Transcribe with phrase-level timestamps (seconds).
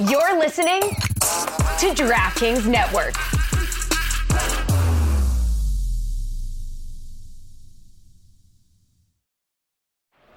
[0.00, 3.14] You're listening to DraftKings Network.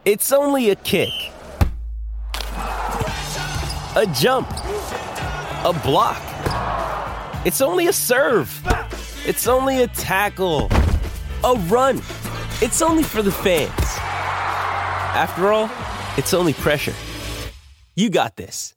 [0.05, 1.09] It's only a kick,
[3.95, 6.21] a jump, a block.
[7.43, 8.61] It's only a serve.
[9.25, 10.69] It's only a tackle,
[11.43, 11.97] a run.
[12.61, 13.71] It's only for the fans.
[15.17, 15.71] After all,
[16.15, 16.93] it's only pressure.
[17.95, 18.76] You got this.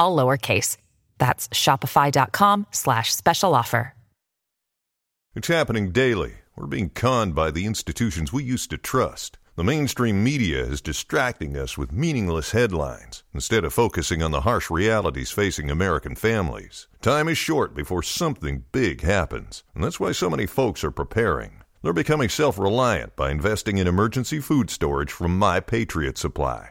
[0.00, 0.78] all lowercase.
[1.18, 3.94] That's shopify.com slash special offer.
[5.36, 6.32] It's happening daily.
[6.56, 9.38] We're being conned by the institutions we used to trust.
[9.54, 14.70] The mainstream media is distracting us with meaningless headlines instead of focusing on the harsh
[14.70, 16.88] realities facing American families.
[17.00, 21.62] Time is short before something big happens, and that's why so many folks are preparing.
[21.82, 26.70] They're becoming self reliant by investing in emergency food storage from My Patriot Supply.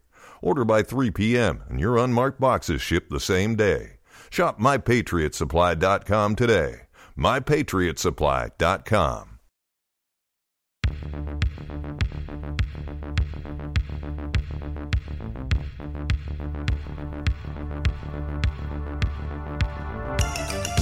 [0.41, 3.97] Order by 3 p.m., and your unmarked boxes ship the same day.
[4.29, 6.81] Shop MyPatriotSupply.com today.
[7.17, 9.27] MyPatriotSupply.com.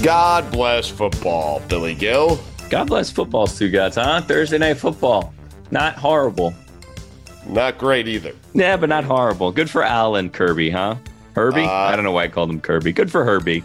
[0.02, 2.40] God bless football, Billy Gil.
[2.70, 4.22] God bless football, Stugotz, huh?
[4.22, 5.34] Thursday night football.
[5.72, 6.54] Not horrible.
[7.50, 8.34] Not great either.
[8.54, 9.52] Yeah, but not horrible.
[9.52, 10.96] Good for Alan Kirby, huh?
[11.36, 11.64] Herbie?
[11.64, 12.92] Uh, I don't know why I called him Kirby.
[12.94, 13.64] Good for Herbie.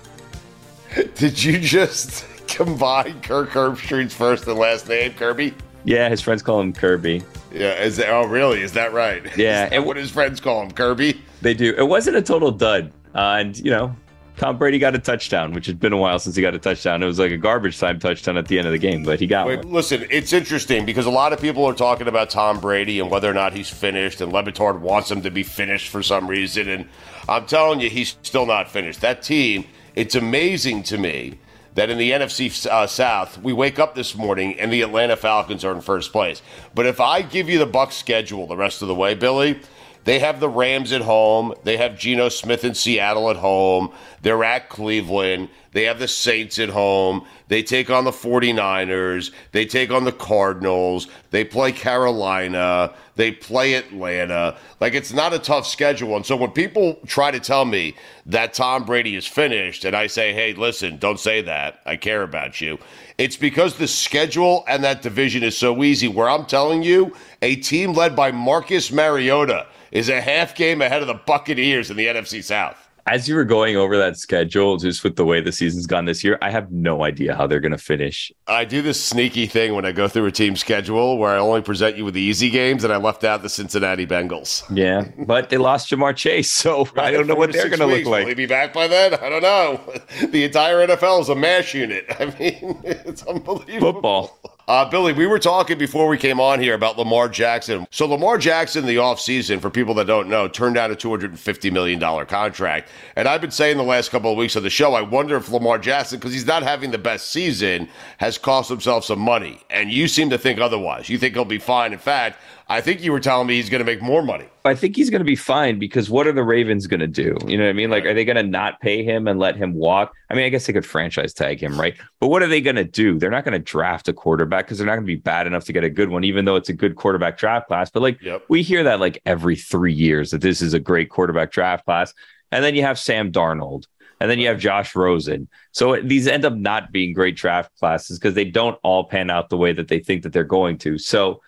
[1.17, 5.55] Did you just combine Kirk Herbstreit's first and last name, Kirby?
[5.85, 7.23] Yeah, his friends call him Kirby.
[7.53, 8.63] Yeah, is that, oh really?
[8.63, 9.23] Is that right?
[9.37, 11.21] Yeah, Is that what his friends call him, Kirby?
[11.43, 11.75] They do.
[11.77, 12.91] It wasn't a total dud.
[13.15, 13.95] Uh, and, you know,
[14.37, 17.03] Tom Brady got a touchdown, which had been a while since he got a touchdown.
[17.03, 19.29] It was like a garbage time touchdown at the end of the game, but he
[19.29, 19.73] got Wait, one.
[19.73, 23.31] listen, it's interesting because a lot of people are talking about Tom Brady and whether
[23.31, 26.69] or not he's finished, and Le Batard wants him to be finished for some reason.
[26.69, 26.89] And
[27.29, 29.01] I'm telling you, he's still not finished.
[29.03, 31.39] That team, it's amazing to me
[31.75, 35.65] that in the NFC uh, South, we wake up this morning and the Atlanta Falcons
[35.65, 36.41] are in first place.
[36.75, 39.61] But if I give you the Bucs schedule the rest of the way, Billy,
[40.05, 41.55] they have the Rams at home.
[41.65, 43.93] They have Geno Smith in Seattle at home.
[44.23, 45.49] They're at Cleveland.
[45.73, 47.27] They have the Saints at home.
[47.49, 49.33] They take on the 49ers.
[49.53, 51.09] They take on the Cardinals.
[51.31, 52.95] They play Carolina.
[53.17, 54.57] They play Atlanta.
[54.81, 56.17] Like, it's not a tough schedule.
[56.17, 60.07] And so when people try to tell me that Tom Brady is finished, and I
[60.07, 61.81] say, hey, listen, don't say that.
[61.87, 62.79] I care about you.
[63.19, 67.57] It's because the schedule and that division is so easy, where I'm telling you, a
[67.57, 72.07] team led by Marcus Mariota is a half game ahead of the Buccaneers in the
[72.07, 72.77] NFC South.
[73.07, 76.25] As you were going over that schedule, just with the way the season's gone this
[76.25, 78.33] year, I have no idea how they're going to finish.
[78.47, 81.61] I do this sneaky thing when I go through a team schedule where I only
[81.61, 84.65] present you with the easy games and I left out the Cincinnati Bengals.
[84.75, 88.07] Yeah, but they lost Ja'Marr Chase, so I don't know what they're going to look
[88.07, 88.23] like.
[88.23, 89.15] Will he be back by then?
[89.15, 89.81] I don't know.
[90.35, 92.07] The entire NFL is a mash unit.
[92.19, 93.93] I mean, it's unbelievable.
[93.93, 94.41] Football.
[94.67, 97.87] Uh, Billy, we were talking before we came on here about Lamar Jackson.
[97.91, 102.01] So Lamar Jackson the offseason, for people that don't know, turned down a $250 million
[102.27, 102.89] contract.
[103.15, 105.51] And I've been saying the last couple of weeks of the show, I wonder if
[105.51, 109.61] Lamar Jackson, because he's not having the best season, has cost himself some money.
[109.69, 111.11] And you seem to think otherwise.
[111.11, 111.93] You think he'll be fine.
[111.93, 112.39] In fact,
[112.69, 114.47] I think you were telling me he's going to make more money.
[114.65, 117.37] I think he's going to be fine because what are the Ravens going to do?
[117.47, 117.91] You know what I mean?
[117.91, 120.15] Like, are they going to not pay him and let him walk?
[120.31, 121.95] I mean, I guess they could franchise tag him, right?
[122.21, 123.19] But what are they going to do?
[123.19, 125.65] They're not going to draft a quarterback because they're not going to be bad enough
[125.67, 127.91] to get a good one, even though it's a good quarterback draft class.
[127.91, 128.45] But like, Yep.
[128.49, 132.15] we hear that like every three years that this is a great quarterback draft class.
[132.51, 133.85] And then you have Sam Darnold.
[134.21, 135.49] And then you have Josh Rosen.
[135.73, 139.51] So these end up not being great draft classes because they don't all pan out
[139.51, 140.97] the way that they think that they're going to.
[140.97, 141.43] So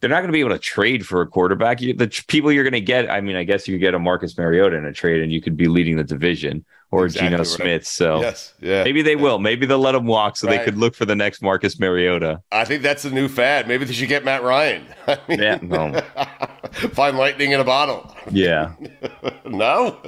[0.00, 1.80] they're not going to be able to trade for a quarterback.
[1.80, 3.98] You, the people you're going to get, I mean, I guess you could get a
[3.98, 6.64] Marcus Mariota in a trade and you could be leading the division.
[6.90, 7.46] or Exactly Geno right.
[7.46, 7.86] Smith.
[7.86, 8.84] So Yes, yeah.
[8.84, 9.38] maybe they will.
[9.38, 12.40] Maybe they'll let him walk so they could look for the next Marcus Mariota.
[12.52, 13.66] I think that's the new fad.
[13.68, 14.86] Maybe they should get Matt Ryan.
[15.06, 16.00] I mean, Yeah, no.
[16.92, 18.14] find lightning in a bottle.
[18.30, 18.74] Yeah,
[19.44, 19.98] No,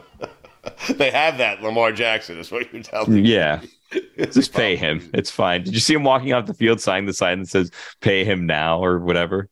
[0.90, 1.62] they have that.
[1.62, 3.20] Lamar Jackson is what you're telling me.
[3.22, 3.60] yeah.
[4.19, 5.10] Just pay him.
[5.14, 5.64] It's fine.
[5.64, 8.46] Did you see him walking off the field, signing the sign that says "Pay him
[8.46, 9.48] now" or whatever?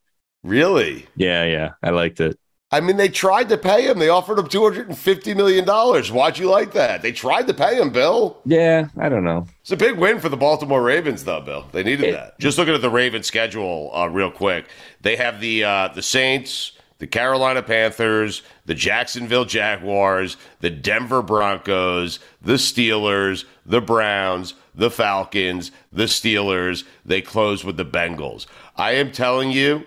[0.48, 1.06] Really?
[1.14, 1.72] Yeah, yeah.
[1.82, 2.38] I liked it.
[2.70, 3.98] I mean, they tried to pay him.
[3.98, 6.12] They offered him two hundred and fifty million dollars.
[6.12, 7.00] Why'd you like that?
[7.00, 8.38] They tried to pay him, Bill.
[8.44, 9.46] Yeah, I don't know.
[9.62, 11.66] It's a big win for the Baltimore Ravens, though, Bill.
[11.72, 12.38] They needed It- that.
[12.38, 14.66] Just looking at the Ravens schedule, uh, real quick,
[15.00, 22.18] they have the uh, the Saints, the Carolina Panthers, the Jacksonville Jaguars, the Denver Broncos,
[22.42, 26.84] the Steelers, the Browns, the Falcons, the Steelers.
[27.04, 28.46] They close with the Bengals.
[28.76, 29.86] I am telling you,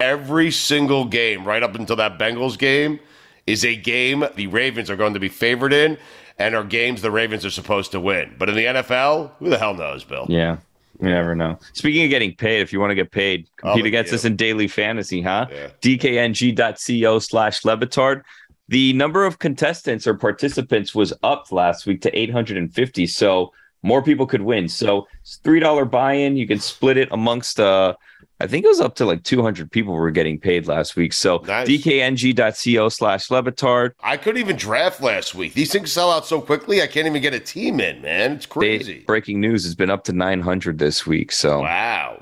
[0.00, 2.98] every single game, right up until that Bengals game,
[3.46, 5.98] is a game the Ravens are going to be favored in
[6.38, 8.34] and are games the Ravens are supposed to win.
[8.38, 10.26] But in the NFL, who the hell knows, Bill?
[10.28, 10.56] Yeah,
[11.00, 11.58] you never know.
[11.74, 14.36] Speaking of getting paid, if you want to get paid, compete against at us in
[14.36, 15.46] daily fantasy, huh?
[15.50, 15.68] Yeah.
[15.82, 18.22] dkng.co slash Le Batard.
[18.68, 23.06] The number of contestants or participants was up last week to 850.
[23.08, 24.68] So more people could win.
[24.68, 26.36] So it's $3 buy in.
[26.36, 27.94] You can split it amongst, uh,
[28.40, 31.12] I think it was up to like 200 people were getting paid last week.
[31.12, 31.68] So Nice.
[31.68, 33.92] dkng.co slash Le Batard.
[34.02, 35.54] I couldn't even draft last week.
[35.54, 38.32] These things sell out so quickly, I can't even get a team in, man.
[38.32, 39.04] It's They- crazy.
[39.06, 41.32] breaking news has been up to 900 this week.
[41.32, 42.20] So wow.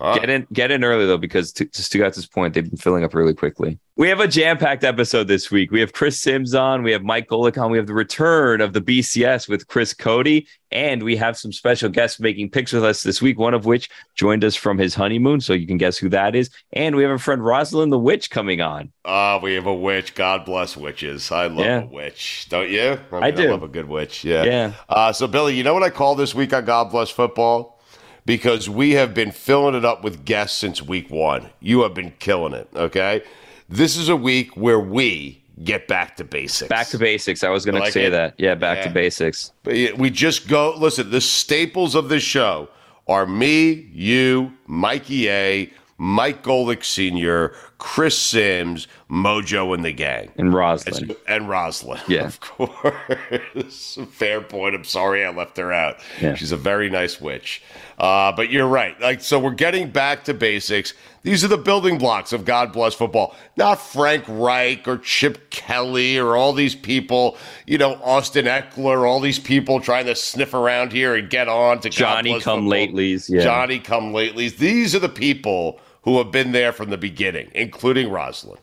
[0.00, 3.14] Get in, get in early though, because to, to Stugotz's point, they've been filling up
[3.14, 3.78] really quickly.
[3.96, 5.70] We have a jam-packed episode this week.
[5.70, 8.72] We have Chris Simms on, we have Mike Golic on, we have the return of
[8.72, 13.02] the BCS with Chris Cote, and we have some special guests making picks with us
[13.02, 13.38] this week.
[13.38, 16.48] One of which joined us from his honeymoon, so you can guess who that is.
[16.72, 18.90] And we have a friend Rosalind the Witch coming on.
[19.04, 20.14] Ah, we have a witch.
[20.14, 21.30] God bless witches.
[21.30, 21.82] I love Yeah.
[21.82, 22.46] a witch.
[22.48, 22.98] Don't you?
[23.12, 23.50] mean, I do.
[23.50, 24.24] love a good witch.
[24.24, 24.44] Yeah.
[24.44, 24.72] Yeah.
[24.88, 27.79] Uh, so, Billy, you know what I call this week on God Bless Football?
[28.26, 31.50] Because we have been filling it up with guests since week one.
[31.60, 32.68] You have been killing it.
[32.74, 33.22] Okay.
[33.68, 36.68] This is a week where we get back to basics.
[36.68, 37.44] Back to basics.
[37.44, 38.10] I was going I to like say it.
[38.10, 38.34] that.
[38.38, 39.52] Yeah, back to basics.
[39.62, 40.74] But we just go.
[40.76, 42.68] Listen, the staples of this show
[43.06, 50.30] are me, you, Mikey A, Mike Golic Sr., Chris Simms, Mojo, and the gang.
[50.36, 51.16] And Rosalind.
[51.26, 52.26] And Rosalind, Yeah.
[52.26, 53.98] of course.
[54.10, 54.74] Fair point.
[54.74, 55.96] I'm sorry I left her out.
[56.20, 56.34] Yeah.
[56.34, 57.62] She's a very nice witch.
[57.98, 59.00] Uh, but you're right.
[59.00, 60.92] Like, so we're getting back to basics.
[61.22, 63.34] These are the building blocks of God Bless Football.
[63.56, 69.20] Not Frank Reich or Chip Kelly or all these people, you know, Austin Ekeler, all
[69.20, 72.70] these people trying to sniff around here and get on to God Johnny come Football.
[72.72, 73.28] latelys.
[73.30, 73.40] Yeah.
[73.42, 74.58] Johnny come latelys.
[74.58, 78.60] These are the people who have been there from the beginning, including Rosalind.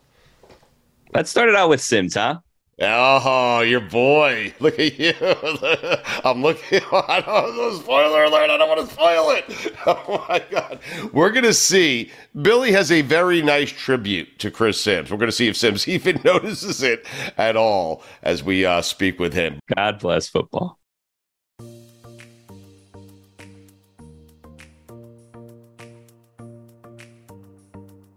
[1.13, 2.39] Let's start it out with Simms, huh?
[2.79, 4.53] Oh, your boy.
[4.59, 5.13] Look at you.
[6.23, 6.81] I'm looking.
[6.91, 8.49] I don't, spoiler alert.
[8.51, 9.73] I don't want to spoil it.
[9.87, 10.79] Oh, my God.
[11.11, 12.11] We're going to see.
[12.39, 15.09] Billy has a very nice tribute to Chris Simms.
[15.09, 17.05] We're going to see if Simms even notices it
[17.37, 19.59] at all as we uh, speak with him.
[19.75, 20.77] God bless football.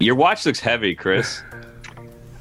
[0.01, 1.43] Your watch looks heavy, Chris.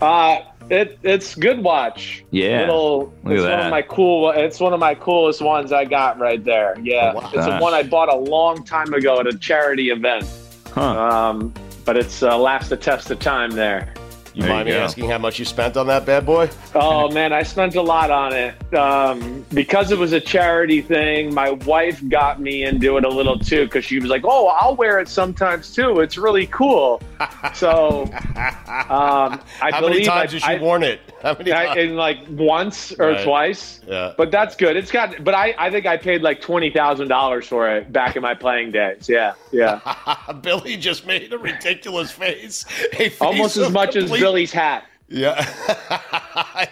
[0.02, 0.40] Uh,
[0.70, 2.24] it it's good watch.
[2.32, 2.62] Yeah.
[2.62, 3.66] Little, Look at it's one that.
[3.66, 4.30] of my cool.
[4.32, 6.78] It's one of my coolest ones I got right there.
[6.82, 7.32] Yeah, Oh, wow.
[7.34, 10.26] it's a one I bought a long time ago at a charity event.
[10.74, 10.82] Huh.
[11.30, 11.54] Um,
[11.86, 13.94] but it's uh, last the test of time there.
[14.40, 14.84] You There mind you me go.
[14.86, 16.50] asking how much you spent on that bad boy?
[16.74, 21.34] Oh man, I spent a lot on it um, because it was a charity thing.
[21.34, 24.78] My wife got me into it a little too because she was like, "Oh, I'll
[24.78, 26.00] wear it sometimes too.
[26.00, 27.02] It's really cool."
[27.54, 28.14] So um,
[28.88, 31.02] I how believe many times I, has she I- worn it?
[31.24, 33.24] How many I, in like once or Right.
[33.26, 33.82] twice.
[33.88, 34.14] Yeah.
[34.18, 34.78] But that's good.
[34.78, 35.22] It's got.
[35.24, 38.34] But I, I think I paid like twenty thousand dollars for it back in my
[38.34, 39.10] playing days.
[39.10, 39.80] Yeah, yeah.
[40.42, 42.64] Billy just made a ridiculous face.
[42.94, 44.86] Face Almost as much as Billy's hat.
[45.12, 45.44] Yeah.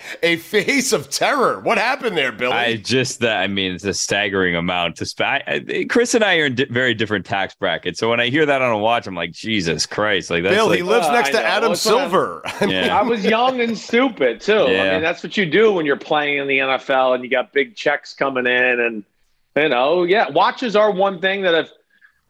[0.24, 1.60] a face of terror.
[1.60, 2.54] What happened there, Billy?
[2.54, 5.90] I just that I mean it's a staggering amount to spend.
[5.90, 8.62] Chris and I are in di- very different tax brackets, so when I hear that
[8.62, 10.30] on a watch, I'm like, Jesus Christ!
[10.30, 11.44] Like that's Bill, like, he lives Uh, next I to know.
[11.44, 12.42] Adam That's Silver.
[12.46, 12.98] I mean, Yeah.
[12.98, 14.54] I was young and stupid too.
[14.54, 17.54] I mean, that's what you do when you're playing in the NFL and you got
[17.54, 19.04] big checks coming in, and
[19.56, 21.72] you know, yeah, watches are one thing that if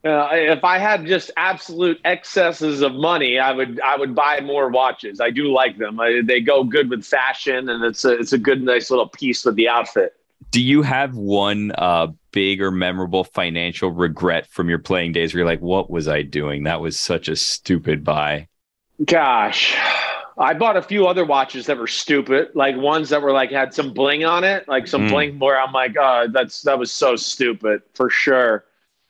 [0.08, 4.70] uh, if I had just absolute excesses of money, I would I would buy more
[4.70, 5.20] watches.
[5.22, 6.00] I do like them.
[6.00, 9.46] I, they go good with fashion, and it's a it's a good nice little piece
[9.46, 10.14] with the outfit.
[10.52, 15.40] do you have one uh, big or memorable financial regret from your playing days where
[15.40, 16.64] you're like, what was I doing?
[16.64, 18.48] That was such a stupid buy.
[19.06, 19.76] Gosh,
[20.40, 23.74] I bought a few other watches that were stupid, like ones that were like had
[23.74, 25.10] some bling on it, like some Mm.
[25.10, 28.66] bling where I'm like, oh, that's that was so stupid for sure.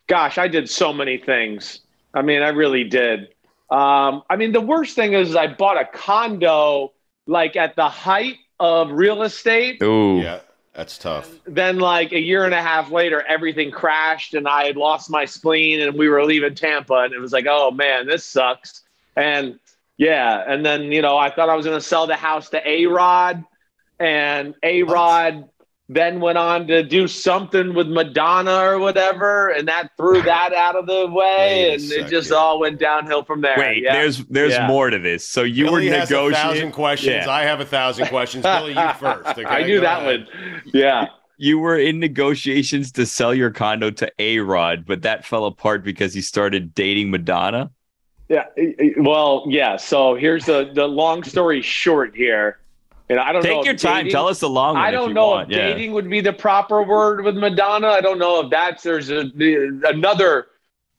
[0.07, 1.81] Gosh, I did so many things.
[2.13, 3.29] I mean, I really did.
[3.69, 6.93] Um, I mean, the worst thing is I bought a condo
[7.25, 9.81] like at the height of real estate.
[9.83, 10.19] Ooh.
[10.19, 10.39] Yeah,
[10.73, 11.29] that's tough.
[11.45, 15.25] Then, like a year and a half later, everything crashed and I had lost my
[15.25, 16.95] spleen and we were leaving Tampa.
[16.95, 18.83] And it was like, oh man, this sucks.
[19.17, 19.59] And
[19.97, 20.43] yeah.
[20.47, 22.85] And then, you know, I thought I was going to sell the house to A
[22.85, 23.43] Rod.
[23.99, 25.49] And A Rod
[25.89, 29.49] then went on to do something with Madonna or whatever.
[29.49, 31.69] And that threw that out of the way.
[31.69, 32.41] Wait a And it just second.
[32.43, 33.55] all went downhill from there.
[33.57, 33.93] Wait, Yeah.
[33.93, 34.67] there's there's Yeah.
[34.67, 35.27] more to this.
[35.27, 36.71] So you Billy were has a thousand negotiating.
[36.73, 37.25] questions.
[37.25, 37.31] Yeah.
[37.31, 38.43] I have a thousand questions.
[38.43, 39.29] Billy, you first.
[39.29, 39.45] Okay?
[39.45, 40.19] I knew Go that ahead.
[40.27, 40.61] one.
[40.73, 41.07] Yeah.
[41.37, 45.83] You were in negotiations to sell your condo to A Rod, but that fell apart
[45.83, 47.69] because he started dating Madonna.
[48.27, 48.45] Yeah.
[48.97, 49.77] Well, yeah.
[49.77, 52.57] So here's the the long story short here.
[53.09, 53.49] And I don't know.
[53.57, 54.03] Take your time.
[54.05, 54.75] dating- Tell us the long.
[54.75, 55.51] I don't know want.
[55.51, 55.67] if Yeah.
[55.67, 57.87] dating would be the proper word with Madonna.
[57.87, 59.29] I don't know if that's there's a,
[59.85, 60.47] another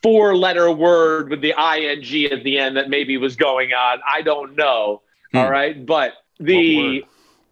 [0.03, 3.99] four letter word with the ing at the end that maybe was going on.
[4.09, 5.03] I don't know.
[5.33, 5.38] Hmm.
[5.38, 7.05] All right, but the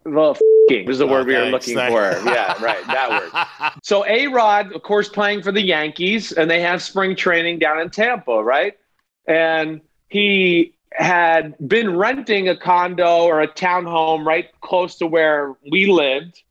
[0.05, 1.93] the fing is the Oh, word we were looking thanks.
[1.93, 2.29] for.
[2.29, 3.73] Yeah, right, that word.
[3.83, 7.79] So A Rod, of course, playing for the Yankees, and they have spring training down
[7.81, 8.73] in Tampa, right?
[9.27, 15.85] And he had been renting a condo or a townhome right close to where we
[15.85, 16.41] lived.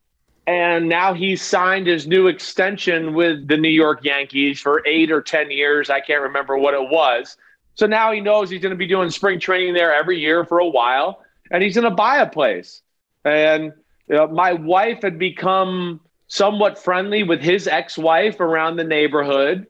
[0.46, 5.20] And now he's signed his new extension with the New York Yankees for eight or
[5.20, 5.90] 10 years.
[5.90, 7.36] I can't remember what it was.
[7.74, 10.60] So now he knows he's going to be doing spring training there every year for
[10.60, 12.82] a while, and he's going to buy a place.
[13.24, 13.72] And
[14.08, 19.66] you know, my wife had become somewhat friendly with his ex-wife around the neighborhood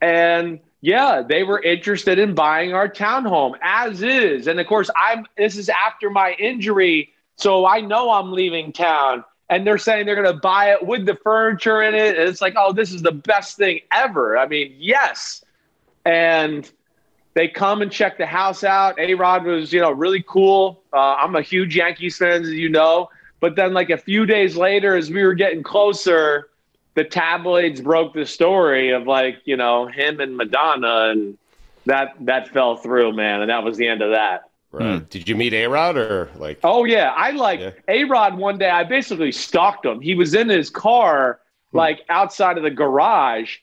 [0.00, 5.24] and yeah they were interested in buying our townhome as is and of course i'm
[5.38, 10.20] this is after my injury so i know i'm leaving town and they're saying they're
[10.20, 13.00] going to buy it with the furniture in it and it's like oh this is
[13.00, 15.42] the best thing ever i mean yes
[16.04, 16.70] and
[17.34, 18.98] they come and check the house out.
[18.98, 20.82] A Rod was, you know, really cool.
[20.92, 23.10] Uh, I'm a huge Yankees fan, as you know.
[23.40, 26.50] But then, like a few days later, as we were getting closer,
[26.94, 31.38] the tabloids broke the story of like, you know, him and Madonna, and
[31.86, 33.40] that that fell through, man.
[33.40, 34.44] And that was the end of that.
[34.70, 34.78] Hmm.
[34.78, 35.10] Right.
[35.10, 36.60] Did you meet A Rod or like?
[36.64, 37.70] Oh yeah, I like Yeah.
[37.88, 38.36] A Rod.
[38.36, 40.00] One day, I basically stalked him.
[40.00, 41.78] He was in his car, hmm.
[41.78, 43.56] like outside of the garage,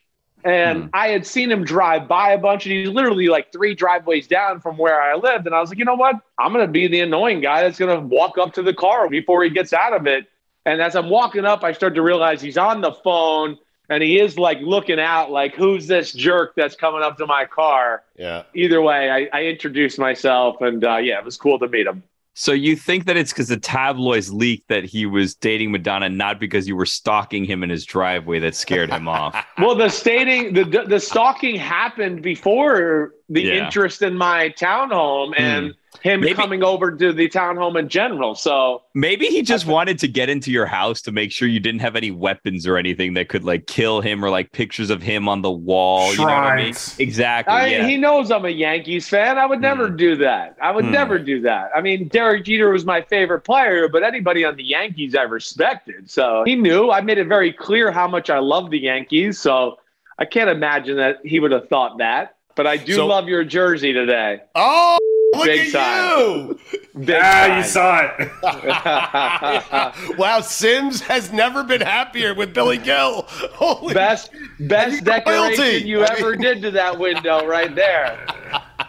[0.44, 0.90] and hmm.
[0.94, 4.60] I had seen him drive by a bunch, and he's literally like three driveways down
[4.60, 5.46] from where I lived.
[5.46, 6.16] And I was like, you know what?
[6.38, 9.50] I'm gonna be the annoying guy that's gonna walk up to the car before he
[9.50, 10.28] gets out of it.
[10.66, 13.58] And as I'm walking up, I start to realize he's on the phone.
[13.90, 17.44] And he is like looking out, like, who's this jerk that's coming up to my
[17.46, 18.04] car?
[18.16, 18.44] Yeah.
[18.54, 22.02] Either way, I, I introduced myself, and uh, yeah, it was cool to meet him.
[22.34, 26.40] So you think that it's because the tabloids leaked that he was dating Madonna, not
[26.40, 29.36] because you were stalking him in his driveway that scared him off.
[29.58, 33.66] Well, the stating the the stalking happened before the Yeah.
[33.66, 38.34] interest in my townhome and him Maybe- coming over to the townhome in general.
[38.34, 41.82] So Maybe he just wanted to get into your house to make sure you didn't
[41.82, 45.28] have any weapons or anything that could like kill him or like pictures of him
[45.28, 46.12] on the wall.
[46.12, 46.76] You know what I mean?
[46.98, 47.54] Exactly.
[47.54, 47.86] I, yeah.
[47.88, 49.38] he knows I'm a Yankees fan.
[49.38, 50.56] I would never do that.
[50.62, 50.92] I would Hmm.
[50.92, 51.72] never do that.
[51.76, 56.10] I mean, Derek Jeter was my favorite player, but anybody on the Yankees I respected.
[56.10, 56.90] So he knew.
[56.90, 59.40] I made it very clear how much I love the Yankees.
[59.40, 59.78] So
[60.18, 62.36] I can't imagine that he would have thought that.
[62.56, 64.42] But I do So- love your jersey today.
[64.56, 64.98] Oh,
[65.34, 66.48] look Big at time.
[66.48, 66.60] you!
[67.06, 67.58] Big ah, time.
[67.58, 70.18] you saw it.
[70.18, 73.24] wow, Simms has never been happier with Billy Gil.
[73.54, 75.88] Holy best best decoration royalty.
[75.88, 78.26] you I ever mean- did to that window right there.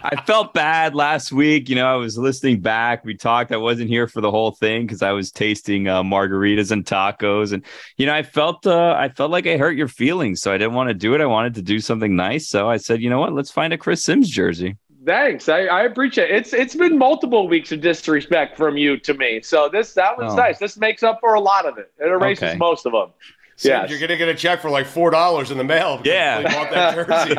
[0.05, 1.69] I felt bad last week.
[1.69, 3.05] You know, I was listening back.
[3.05, 3.53] We talked.
[3.53, 7.53] I wasn't here for the whole thing because I was tasting uh, margaritas and tacos,
[7.53, 7.63] and
[7.95, 10.73] you know, I felt uh, I felt like I hurt your feelings, so I didn't
[10.73, 11.21] want to do it.
[11.21, 13.31] I wanted to do something nice, so I said, you know what?
[13.31, 14.75] Let's find a Chris Simms jersey.
[15.05, 15.49] Thanks.
[15.49, 16.35] I, I appreciate it.
[16.37, 19.41] It's it's been multiple weeks of disrespect from you to me.
[19.41, 20.37] So this that was Oh.
[20.37, 20.59] nice.
[20.59, 21.91] This makes up for a lot of it.
[21.99, 22.57] It erases Okay.
[22.57, 23.09] most of them.
[23.55, 23.89] Simms, Yes.
[23.91, 26.01] you're gonna get a check for like four dollars in the mail.
[26.03, 26.41] Yeah.
[26.41, 27.35] Billy bought that jersey.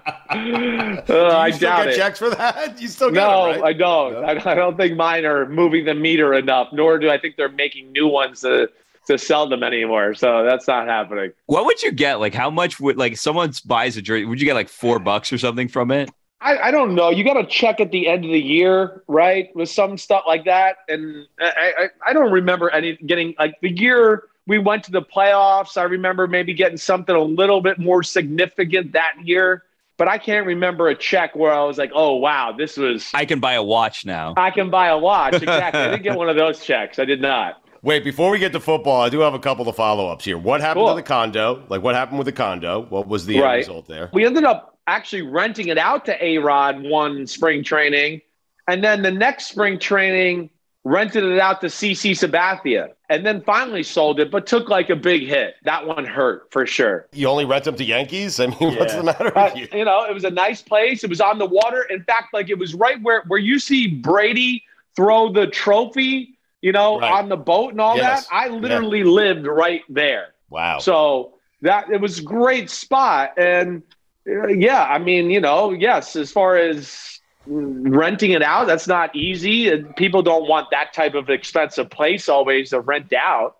[0.34, 1.96] Uh, I you still doubt get it.
[1.96, 2.80] checks for that?
[2.80, 3.64] You still get No, it, right?
[3.64, 4.16] I don't.
[4.24, 6.68] I, I don't think mine are moving the meter enough.
[6.72, 8.68] Nor do I think they're making new ones to
[9.06, 10.14] to sell them anymore.
[10.14, 11.32] So that's not happening.
[11.46, 12.20] What would you get?
[12.20, 14.24] Like, how much would like someone buys a jersey?
[14.24, 16.10] Would you get like four bucks or something from it?
[16.40, 17.08] I, I don't know.
[17.08, 19.48] You got to check at the end of the year, right?
[19.54, 23.70] With some stuff like that, and I, I, I don't remember any getting like the
[23.70, 25.78] year we went to the playoffs.
[25.78, 29.64] I remember maybe getting something a little bit more significant that year.
[29.96, 33.24] but I can't remember a check where I was like, "Oh wow, this was." I
[33.24, 34.34] can buy a watch now.
[34.36, 35.34] I can buy a watch.
[35.34, 35.80] Exactly.
[35.80, 36.98] I didn't get one of those checks.
[36.98, 37.62] I did not.
[37.84, 40.38] Wait, before we get to football, I do have a couple of follow ups here.
[40.38, 40.94] What happened Cool.
[40.94, 41.62] to the condo?
[41.68, 42.86] Like, what happened with the condo?
[42.88, 43.56] What was the end Right.
[43.58, 44.08] result there?
[44.14, 48.22] We ended up actually renting it out to A Rod one spring training,
[48.68, 50.48] and then the next spring training
[50.84, 54.96] rented it out to CC Sabathia, and then finally sold it, but took like a
[54.96, 55.56] big hit.
[55.64, 57.06] That one hurt for sure.
[57.12, 58.40] You only rent them to Yankees?
[58.40, 59.68] I mean, what's the matter with Uh, you?
[59.74, 61.04] you know, it was a nice place.
[61.04, 61.82] It was on the water.
[61.90, 64.62] In fact, like it was right where where you see Brady
[64.96, 66.33] throw the trophy,
[66.64, 67.12] you know, Right.
[67.12, 68.26] on the boat and all Yes.
[68.26, 68.34] that.
[68.34, 70.28] I literally lived right there.
[70.48, 70.78] Wow.
[70.78, 73.34] So that it was a great spot.
[73.36, 73.82] And
[74.26, 79.14] uh, yeah, I mean, you know, yes, as far as renting it out, that's not
[79.14, 79.68] easy.
[79.68, 83.56] And people don't want that type of expensive place always to rent out.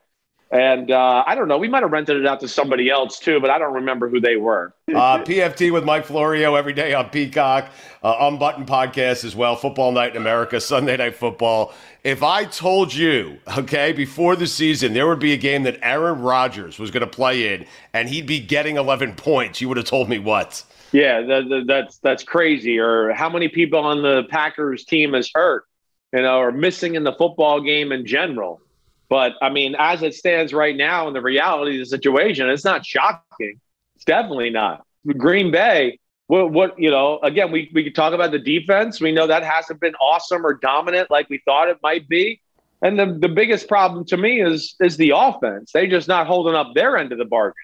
[0.55, 3.41] And uh, I don't know, we might have rented it out to somebody else too,
[3.41, 4.73] but I don't remember who they were.
[4.89, 7.73] Uh, PFT with Mike Florio every day on Peacock,
[8.05, 11.75] uh, Unbuttoned podcast as well, Football Night in America, Sunday Night Football.
[12.05, 16.21] If I told you, okay, before the season, there would be a game that Aaron
[16.21, 19.87] Rodgers was going to play in and he'd be getting 11 points, you would have
[19.87, 20.63] told me what?
[20.93, 22.79] Yeah, that, that, that's that's crazy.
[22.79, 25.65] Or how many people on the Packers team is hurt,
[26.13, 28.61] you know, or missing in the football game in general.
[29.09, 32.65] But I mean, as it stands right now, in the reality of the situation, it's
[32.65, 33.61] not shocking.
[33.97, 34.85] It's definitely not.
[35.19, 37.19] Green Bay, what, what you know?
[37.23, 39.01] Again, we we could talk about the defense.
[39.01, 42.41] We know that hasn't been awesome or dominant like we thought it might be.
[42.83, 45.73] And the the biggest problem to me is is the offense.
[45.73, 47.55] They just not holding up their end of the bargain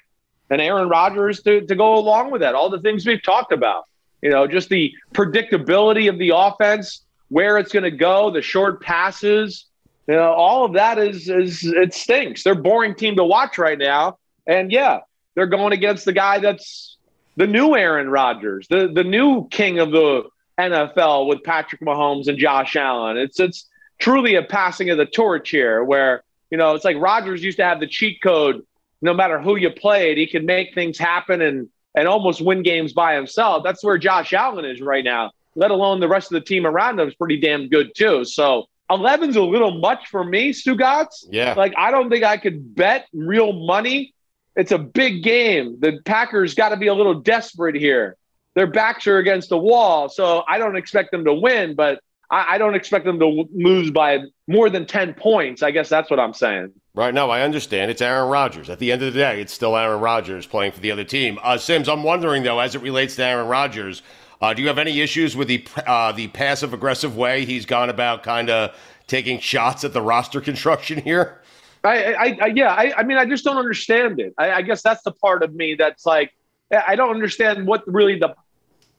[0.51, 2.55] and Aaron Rodgers to, to go along with that.
[2.55, 3.85] All the things we've talked about,
[4.21, 8.83] you know, just the predictability of the offense, where it's going to go, the short
[8.83, 9.67] passes,
[10.07, 12.43] you know, all of that is is it stinks.
[12.43, 15.01] They're boring team to watch right now, and yeah,
[15.35, 16.97] they're going against the guy that's
[17.37, 20.25] the new Aaron Rodgers, the the new king of the
[20.59, 23.17] NFL with Patrick Mahomes and Josh Allen.
[23.17, 27.43] It's it's truly a passing of the torch here, where you know it's like Rodgers
[27.43, 28.65] used to have the cheat code
[29.03, 32.93] no matter who you played, he could make things happen and and almost win games
[32.93, 33.65] by himself.
[33.65, 35.33] That's where Josh Allen is right now.
[35.57, 38.25] Let alone the rest of the team around him is pretty damn good too.
[38.25, 41.27] So 11's a little much for me, Stugotz.
[41.31, 41.55] Yeah.
[41.55, 44.13] Like I don't think I could bet real money.
[44.57, 45.77] It's a big game.
[45.81, 48.17] The Packers got to be a little desperate here.
[48.57, 52.55] Their backs are against the wall, so I don't expect them to win, but I,
[52.55, 55.63] I don't expect them to w- lose by more than ten points.
[55.63, 56.73] I guess that's what I'm saying.
[56.93, 57.15] Right.
[57.15, 57.93] No, I understand.
[57.93, 58.69] It's Aaron Rodgers.
[58.69, 61.39] At the end of the day, it's still Aaron Rodgers playing for the other team.
[61.41, 64.03] Uh, Simms, I'm wondering though, as it relates to Aaron Rodgers,
[64.41, 67.91] uh, do you have any issues with the uh, the passive aggressive way he's gone
[67.91, 68.75] about kind of
[69.07, 71.41] taking shots at the roster construction here?
[71.83, 74.35] I, I, I yeah, I, I mean, I just don't understand it.
[74.37, 76.33] I, I guess that's the part of me that's like,
[76.71, 78.35] I don't understand what really the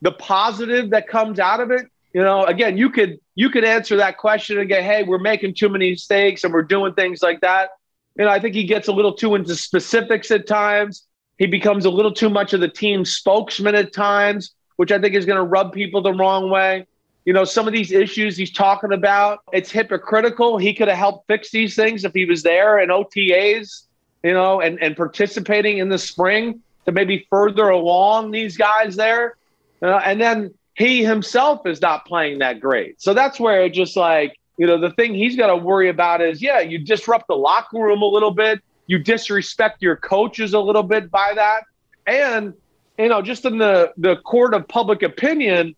[0.02, 1.88] the positive that comes out of it.
[2.14, 5.54] You know, again, you could you could answer that question and go, "Hey, we're making
[5.54, 7.70] too many mistakes and we're doing things like that."
[8.18, 11.08] You know, I think he gets a little too into specifics at times.
[11.38, 15.14] He becomes a little too much of the team spokesman at times, which I think
[15.14, 16.88] is going to rub people the wrong way.
[17.26, 20.58] You know, some of these issues he's talking about, it's hypocritical.
[20.58, 23.84] He could have helped fix these things if he was there in OTAs,
[24.24, 29.38] you know, and, and participating in the spring to maybe further along these guys there.
[29.84, 33.00] Uh, and then he himself is not playing that great.
[33.00, 36.22] So that's where it just like, you know, the thing he's got to worry about
[36.22, 38.62] is, yeah, you disrupt the locker room a little bit.
[38.88, 41.66] You disrespect your coaches a little bit by that.
[42.08, 42.56] And,
[42.98, 45.76] you know, just in the, the court of public opinion,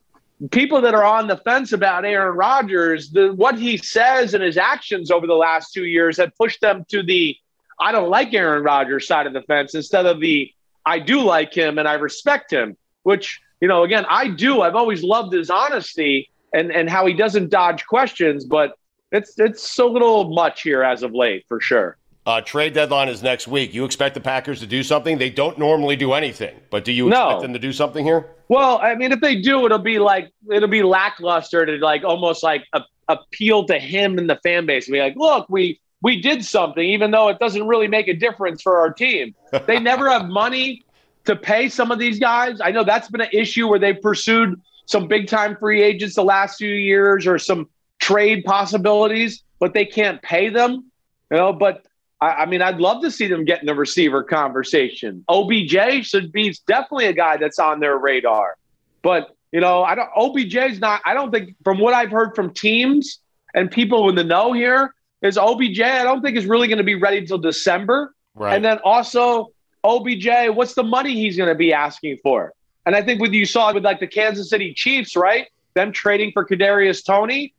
[0.52, 4.58] people that are on the fence about Aaron Rodgers, the, what he says and his
[4.58, 7.38] actions over the last two years have pushed them to the
[7.80, 10.52] I don't like Aaron Rodgers side of the fence instead of the
[10.86, 14.62] I do like him and I respect him, which, you know, again, I do.
[14.62, 18.78] I've always loved his honesty and, and how he doesn't dodge questions, but
[19.12, 21.98] it's it's so little much here as of late for sure.
[22.26, 23.74] Uh, trade deadline is next week.
[23.74, 25.18] You expect the Packers to do something?
[25.18, 27.42] They don't normally do anything, but do you expect No.
[27.42, 28.28] them to do something here?
[28.48, 32.42] Well, I mean, if they do, it'll be like it'll be lackluster to like almost
[32.42, 34.88] like a, appeal to him and the fan base.
[34.88, 38.14] And be like, look, we we did something, even though it doesn't really make a
[38.14, 39.36] difference for our team.
[39.68, 40.84] They never have money
[41.26, 42.60] to pay some of these guys.
[42.62, 46.24] I know that's been an issue where they've pursued some big time free agents the
[46.24, 50.90] last few years or some trade possibilities, but they can't pay them.
[51.32, 51.86] You know, but
[52.24, 55.26] I, I mean, I'd love to see them get in the receiver conversation.
[55.28, 58.58] OBJ should be definitely a guy that's on their radar.
[59.02, 60.10] But you know, I don't.
[60.16, 61.02] OBJ's not.
[61.06, 63.20] I don't think, from what I've heard from teams
[63.54, 65.82] and people in the know here, is OBJ.
[65.82, 68.16] I don't think is really going to be ready until December.
[68.36, 68.56] Right.
[68.56, 69.52] And then also
[69.84, 72.54] OBJ, what's the money he's going to be asking for?
[72.86, 75.48] And I think what you saw with like the Kansas City Chiefs, right?
[75.74, 77.54] Them trading for Kadarius Toney,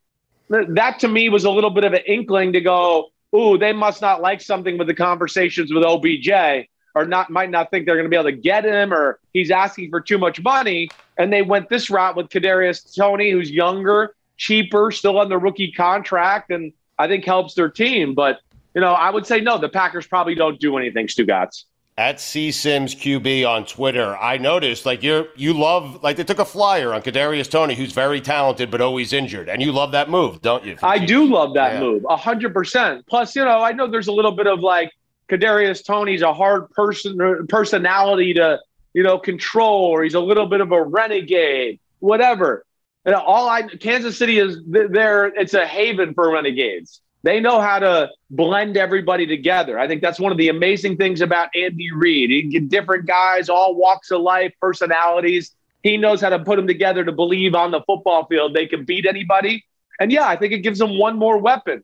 [0.48, 4.00] that to me was a little bit of an inkling to go, ooh, they must
[4.00, 8.04] not like something with the conversations with OBJ, or not might not think they're going
[8.04, 10.88] to be able to get him, or he's asking for too much money.
[11.18, 15.72] And they went this route with Kadarius Toney, who's younger, cheaper, still on the rookie
[15.72, 18.14] contract, and I think helps their team.
[18.14, 18.38] But
[18.74, 19.58] you know, I would say no.
[19.58, 21.64] The Packers probably don't do anything, Stugotz
[21.96, 26.40] at C Simms QB on Twitter, I noticed like you're you love like they took
[26.40, 30.10] a flyer on Kadarius Toney, who's very talented but always injured, and you love that
[30.10, 30.76] move, don't you?
[30.82, 31.80] I do love that yeah.
[31.80, 33.06] move, hundred percent.
[33.06, 34.90] Plus, you know, I know there's a little bit of like
[35.28, 38.58] Kadarius Toney's a hard person uh, personality to
[38.92, 42.64] you know control, or he's a little bit of a renegade, whatever.
[43.04, 45.26] And all I Kansas City is there.
[45.26, 47.00] It's a haven for renegades.
[47.24, 49.78] They know how to blend everybody together.
[49.78, 52.28] I think that's one of the amazing things about Andy Reid.
[52.28, 55.52] He get different guys, all walks of life, personalities.
[55.82, 58.84] He knows how to put them together to believe on the football field they can
[58.84, 59.64] beat anybody.
[59.98, 61.82] And yeah, I think it gives them one more weapon.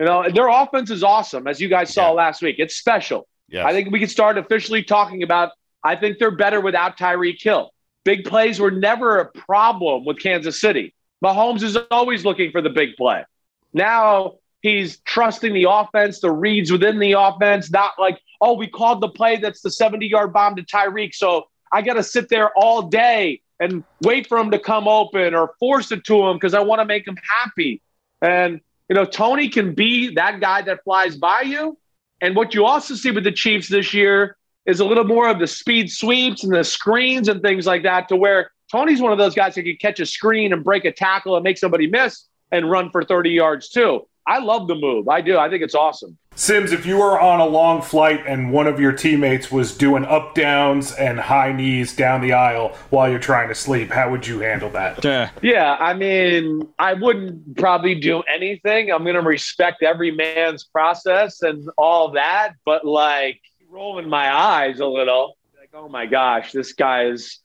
[0.00, 2.14] You know, their offense is awesome, as you guys saw yeah.
[2.14, 2.56] last week.
[2.58, 3.28] It's special.
[3.48, 3.66] Yes.
[3.66, 5.52] I think we can start officially talking about.
[5.84, 7.70] I think they're better without Tyreek Hill.
[8.02, 10.94] Big plays were never a problem with Kansas City.
[11.24, 13.24] Mahomes is always looking for the big play.
[13.72, 19.00] Now He's trusting the offense, the reads within the offense, not like, oh, we called
[19.00, 21.14] the play that's the 70 yard bomb to Tyreek.
[21.14, 25.34] So I got to sit there all day and wait for him to come open
[25.34, 27.80] or force it to him because I want to make him happy.
[28.22, 31.78] And, you know, Toney can be that guy that flies by you.
[32.20, 35.38] And what you also see with the Chiefs this year is a little more of
[35.38, 39.18] the speed sweeps and the screens and things like that to where Toney's one of
[39.18, 42.26] those guys that can catch a screen and break a tackle and make somebody miss
[42.52, 44.06] and run for 30 yards too.
[44.30, 45.08] I love the move.
[45.08, 45.38] I do.
[45.38, 46.16] I think it's awesome.
[46.36, 50.04] Simms, if you were on a long flight and one of your teammates was doing
[50.04, 54.24] up downs and high knees down the aisle while you're trying to sleep, how would
[54.24, 55.04] you handle that?
[55.04, 58.92] Yeah, yeah I mean, I wouldn't probably do anything.
[58.92, 64.78] I'm going to respect every man's process and all that, but like rolling my eyes
[64.78, 67.40] a little, like, oh my gosh, this guy is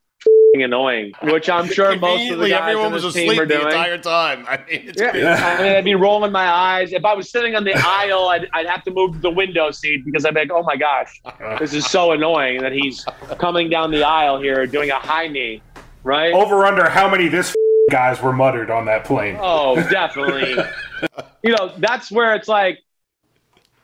[0.63, 3.61] annoying, which I'm sure most of the guys everyone was asleep are doing.
[3.61, 4.45] the entire time.
[4.47, 5.57] I mean, yeah.
[5.57, 6.93] I mean, I'd be rolling my eyes.
[6.93, 9.71] If I was sitting on the aisle, I'd, I'd have to move to the window
[9.71, 11.21] seat because I'd be like, "Oh my gosh,
[11.59, 13.05] this is so annoying that he's
[13.37, 15.61] coming down the aisle here doing a high knee."
[16.03, 16.33] Right?
[16.33, 17.55] Over under how many this
[17.91, 19.37] guys were muttered on that plane?
[19.39, 20.63] Oh, definitely.
[21.43, 22.79] you know, that's where it's like,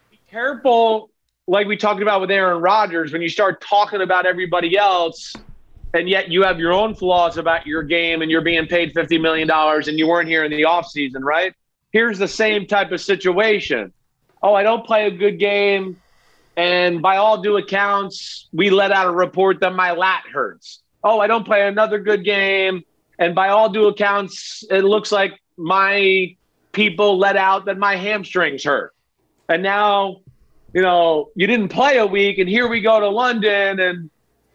[0.09, 1.09] be careful.
[1.47, 5.35] Like we talked about with Aaron Rodgers, when you start talking about everybody else
[5.93, 9.21] and yet you have your own flaws about your game and you're being paid $50
[9.21, 11.53] million and you weren't here in the offseason, right?
[11.91, 13.91] Here's the same type of situation.
[14.41, 16.01] Oh, I don't play a good game.
[16.55, 20.81] And by all due accounts, we let out a report that my lat hurts.
[21.03, 22.83] Oh, I don't play another good game.
[23.19, 26.35] And by all due accounts, it looks like my
[26.71, 28.93] people let out that my hamstrings hurt.
[29.49, 30.21] And now,
[30.73, 34.09] you know, you didn't play a week, and here we go to London, and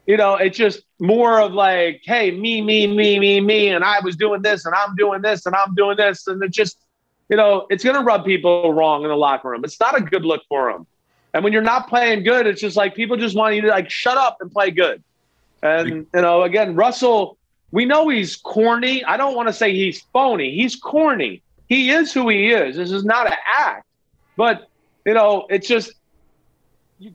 [0.07, 4.01] you know, it's just more of like, hey, me, me, me, me, me, and I
[4.01, 6.79] was doing this, and I'm doing this, and I'm doing this, and it just,
[7.29, 9.64] you know, it's going to rub people wrong in the locker room.
[9.64, 10.87] It's not a good look for them.
[11.35, 13.90] And when you're not playing good, it's just like people just want you to like
[13.90, 15.03] shut up and play good.
[15.62, 17.37] And you know, again, Russell,
[17.73, 19.05] we know he's corny.
[19.05, 20.55] I don't want to say he's phony.
[20.55, 21.42] He's corny.
[21.69, 22.77] He is who he is.
[22.77, 23.87] This is not an act.
[24.37, 24.69] But
[25.05, 25.92] you know, it's just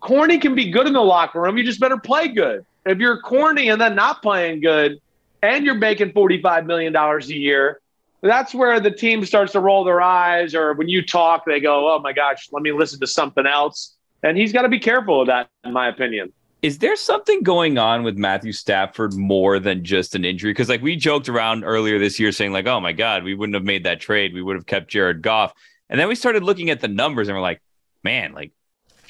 [0.02, 1.58] corny can be good in the locker room.
[1.58, 2.66] You just better play good.
[2.86, 5.00] If you're corny and then not playing good,
[5.44, 7.82] and you're making $45 million a year,
[8.22, 10.54] that's where the team starts to roll their eyes.
[10.54, 13.96] Or when you talk, they go, oh my gosh, let me listen to something else.
[14.24, 16.32] And he's got to be careful of that, in my opinion.
[16.62, 20.52] Is there something going on with Matthew Stafford more than just an injury?
[20.52, 23.56] Because like we joked around earlier this year saying, like, oh my God, we wouldn't
[23.56, 24.32] have made that trade.
[24.36, 25.54] We would have kept Jared Goff.
[25.89, 27.62] And then we started looking at the numbers and we're like,
[28.04, 28.52] man, like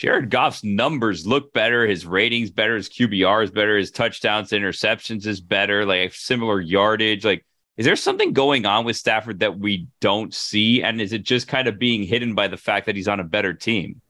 [0.02, 1.86] Jared Goff's numbers look better.
[1.86, 2.76] His ratings better.
[2.76, 3.78] His QBR is better.
[3.78, 5.86] His touchdowns to interceptions is better.
[5.86, 7.24] Like similar yardage.
[7.24, 7.46] Like,
[7.78, 10.82] is there something going on with Stafford that we don't see?
[10.82, 13.24] And is it just kind of being hidden by the fact that he's on a
[13.24, 14.02] better team?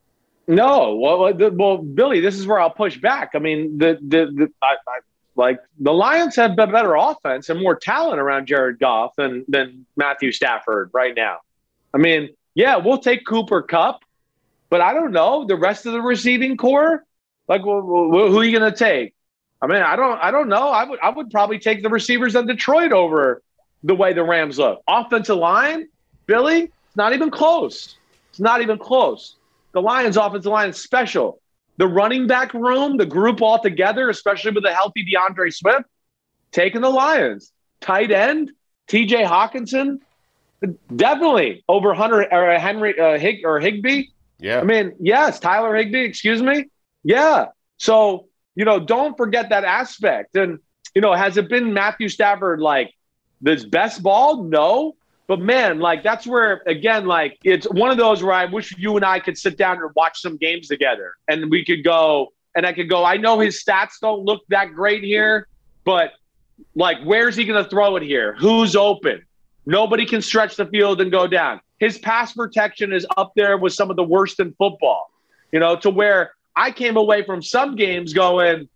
[0.48, 0.96] No.
[0.96, 3.32] Well, the, well, Billy, this is where I'll push back.
[3.34, 5.00] I mean, the the, the I, I,
[5.36, 9.86] like the Lions have a better offense and more talent around Jared Goff than than
[9.98, 11.40] Matthew Stafford right now.
[11.94, 14.06] I mean, yeah, we'll take Cooper Kupp
[14.72, 17.06] but I don't know the rest of the receiving core.
[17.48, 19.14] Like, who are you going to take?
[19.62, 20.70] I mean, I don't, I don't know.
[20.70, 23.44] I would, I would probably take the receivers in Detroit over
[23.84, 24.82] the way the Rams look.
[24.88, 25.88] Offensive line,
[26.26, 27.98] Billy, it's not even close.
[28.30, 29.36] It's not even close.
[29.74, 31.42] The Lions' offensive line is special.
[31.78, 35.86] The running back room, the group all together, especially with a healthy D'Andre Swift,
[36.52, 37.52] taking the Lions.
[37.82, 38.52] Tight end,
[38.88, 40.00] TJ Hockenson,
[40.96, 44.11] definitely over Hunter or Henry uh, Hig or Higbee.
[44.42, 44.60] Yeah.
[44.60, 46.70] I mean, yes, Tyler Higbee, excuse me.
[47.04, 47.48] Yeah.
[47.78, 50.36] So, you know, don't forget that aspect.
[50.36, 50.60] And,
[50.96, 52.92] you know, has it been Matthew Stafford like
[53.40, 54.44] this best ball?
[54.44, 54.96] No.
[55.28, 58.98] But man, like that's where again, like it's one of those where I wish you
[58.98, 62.66] and I could sit down and watch some games together and we could go and
[62.66, 65.48] I could go, I know his stats don't look that great here,
[65.86, 66.12] but
[66.76, 68.36] like where's he gonna throw it here?
[68.40, 69.24] Who's open?
[69.66, 71.62] Nobody can stretch the field and go down.
[71.82, 75.12] His pass protection is up there with some of the worst in football,
[75.52, 78.70] you know, to where I came away from some games going,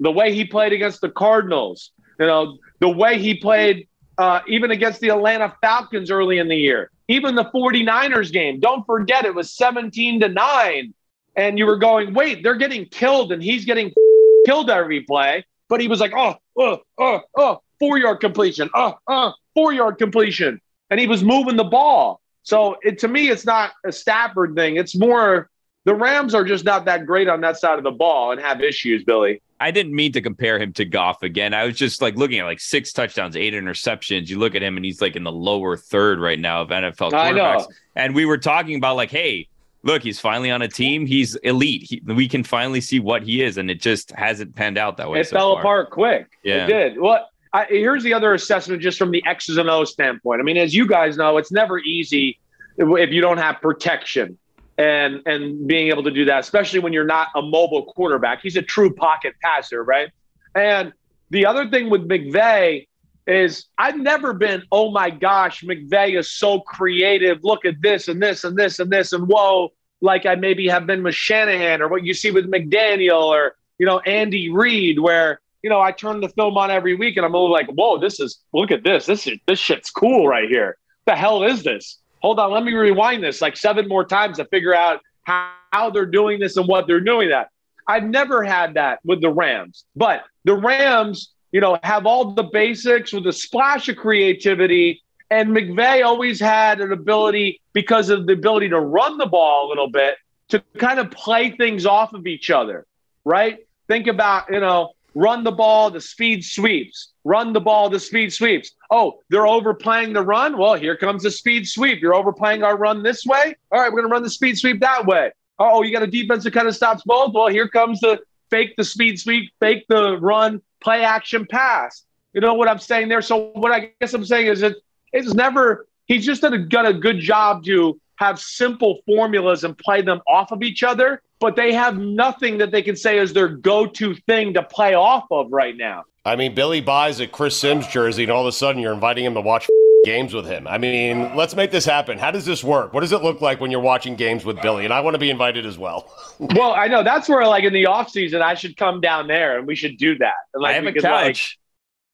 [0.00, 3.86] the way he played against the Cardinals, you know, the way he played
[4.18, 8.58] uh, even against the Atlanta Falcons early in the year, even the 49ers game.
[8.58, 10.94] Don't forget it was 17 to 9.
[11.36, 13.92] And you were going, wait, they're getting killed and he's getting
[14.46, 15.44] killed every play.
[15.68, 19.98] But he was like, oh, oh, oh, oh, four yard completion, oh, oh, four yard
[19.98, 20.60] completion.
[20.90, 22.20] And he was moving the ball.
[22.42, 24.76] So it, to me, it's not a Stafford thing.
[24.76, 25.50] It's more
[25.84, 28.60] the Rams are just not that great on that side of the ball and have
[28.60, 29.40] issues, Billy.
[29.58, 31.54] I didn't mean to compare him to Goff again.
[31.54, 34.28] I was just like looking at like six touchdowns, eight interceptions.
[34.28, 37.12] You look at him and he's like in the lower third right now of NFL
[37.12, 37.66] quarterbacks.
[37.94, 39.48] And we were talking about like, hey,
[39.82, 41.06] look, he's finally on a team.
[41.06, 41.84] He's elite.
[41.84, 45.08] He, we can finally see what he is, and it just hasn't panned out that
[45.08, 45.20] way.
[45.20, 45.60] It so fell far.
[45.60, 46.28] apart quick.
[46.42, 46.64] Yeah.
[46.64, 47.00] It did.
[47.00, 50.42] Well, I, here's the other assessment just from the X's and O's standpoint.
[50.42, 52.38] I mean, as you guys know, it's never easy
[52.76, 54.36] if you don't have protection
[54.76, 58.42] and and being able to do that, especially when you're not a mobile quarterback.
[58.42, 60.10] He's a true pocket passer, right?
[60.54, 60.92] And
[61.30, 62.88] the other thing with McVay
[63.26, 67.38] is I've never been, oh my gosh, McVay is so creative.
[67.42, 70.86] Look at this and this and this and this and whoa, like I maybe have
[70.86, 75.40] been with Shanahan or what you see with McDaniel or you know Andy Reid, where
[75.66, 78.20] you know I turn the film on every week and I'm all like, whoa, this
[78.20, 80.76] is look at this, this is this shit's cool right here.
[81.06, 81.98] The hell is this?
[82.26, 85.90] hold on, let me rewind this like seven more times to figure out how, how
[85.90, 87.50] they're doing this and what they're doing that.
[87.86, 92.42] I've never had that with the Rams, but the Rams, you know, have all the
[92.42, 95.04] basics with a splash of creativity.
[95.30, 99.68] And McVay always had an ability because of the ability to run the ball a
[99.68, 100.16] little bit
[100.48, 102.86] to kind of play things off of each other,
[103.24, 103.58] right?
[103.86, 108.30] Think about, you know, run the ball, the speed sweeps, run the ball, the speed
[108.30, 108.72] sweeps.
[108.90, 110.58] Oh, they're overplaying the run.
[110.58, 112.02] Well, here comes the speed sweep.
[112.02, 113.56] You're overplaying our run this way.
[113.72, 115.32] All right, we're going to run the speed sweep that way.
[115.58, 117.32] Oh, you got a defense that kind of stops both.
[117.32, 122.04] Well, here comes the fake the speed sweep, fake the run, play action pass.
[122.34, 123.22] You know what I'm saying there?
[123.22, 124.76] So what I guess I'm saying is that
[125.14, 129.78] it's never he's just done a, done a good job to have simple formulas and
[129.78, 133.32] play them off of each other but they have nothing that they can say is
[133.32, 136.04] their go-to thing to play off of right now.
[136.24, 139.24] I mean, Billy buys a Chris Simms jersey, and all of a sudden you're inviting
[139.24, 139.68] him to watch
[140.04, 140.66] games with him.
[140.66, 142.18] I mean, let's make this happen.
[142.18, 142.92] How does this work?
[142.92, 144.84] What does it look like when you're watching games with Billy?
[144.84, 146.10] And I want to be invited as well.
[146.38, 149.58] well, I know that's where, like in the off season, I should come down there
[149.58, 150.34] and we should do that.
[150.54, 151.58] And, like, I have a couch.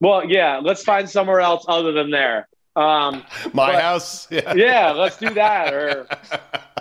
[0.00, 2.48] Like, well, yeah, let's find somewhere else other than there.
[2.74, 4.28] Um, My but, house.
[4.30, 4.54] Yeah.
[4.54, 5.72] yeah, let's do that.
[5.72, 6.06] Or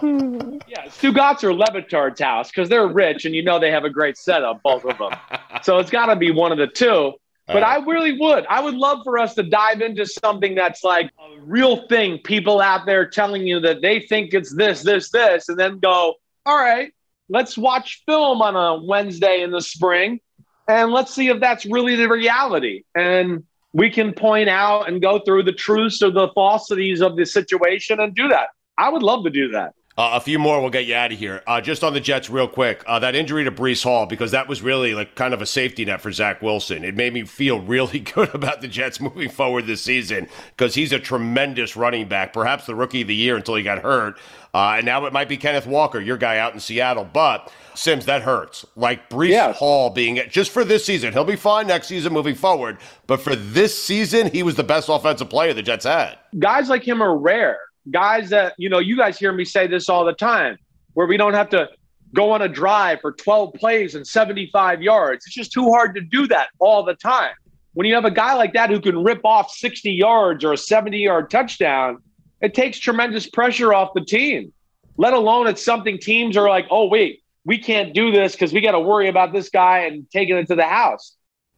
[0.01, 3.89] yeah, Stugotz or Le Batard's house because they're rich and you know they have a
[3.89, 5.11] great setup, both of them.
[5.63, 7.13] so it's got to be one of the two.
[7.47, 7.81] But right.
[7.81, 8.45] I really would.
[8.47, 12.19] I would love for us to dive into something that's like a real thing.
[12.19, 16.15] People out there telling you that they think it's this, this, this, and then go,
[16.45, 16.93] all right,
[17.29, 20.19] let's watch film on a Wednesday in the spring
[20.67, 22.83] and let's see if that's really the reality.
[22.95, 27.25] And we can point out and go through the truths or the falsities of the
[27.25, 28.49] situation and do that.
[28.77, 29.73] I would love to do that.
[29.97, 31.43] Uh, a few more, we'll get you out of here.
[31.45, 32.83] Uh, just on the Jets, real quick.
[32.87, 35.83] Uh, that injury to Breece Hall, because that was really like kind of a safety
[35.83, 36.83] net for Zach Wilson.
[36.83, 40.91] It made me feel really good about the Jets moving forward this season because he's
[40.91, 44.17] a tremendous running back, perhaps the rookie of the year until he got hurt.
[44.53, 47.05] Uh, and now it might be Kenneth Walker, your guy out in Seattle.
[47.05, 48.65] But Simms, that hurts.
[48.75, 49.57] Like Brees yes.
[49.57, 52.77] Hall being just for this season, he'll be fine next season moving forward.
[53.07, 56.17] But for this season, he was the best offensive player the Jets had.
[56.39, 57.59] Guys like him are rare.
[57.89, 60.57] Guys that you know, you guys hear me say this all the time,
[60.93, 61.69] where we don't have to
[62.13, 65.25] go on a drive for 12 plays and 75 yards.
[65.25, 67.33] It's just too hard to do that all the time.
[67.73, 70.57] When you have a guy like that who can rip off 60 yards or a
[70.57, 71.99] 70 yard touchdown,
[72.41, 74.51] it takes tremendous pressure off the team.
[74.97, 78.61] Let alone it's something teams are like, oh wait, we can't do this because we
[78.61, 81.15] got to worry about this guy and taking it to the house.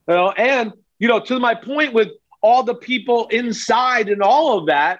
[0.07, 2.09] You know, and you know, to my point with
[2.41, 4.99] all the people inside and all of that,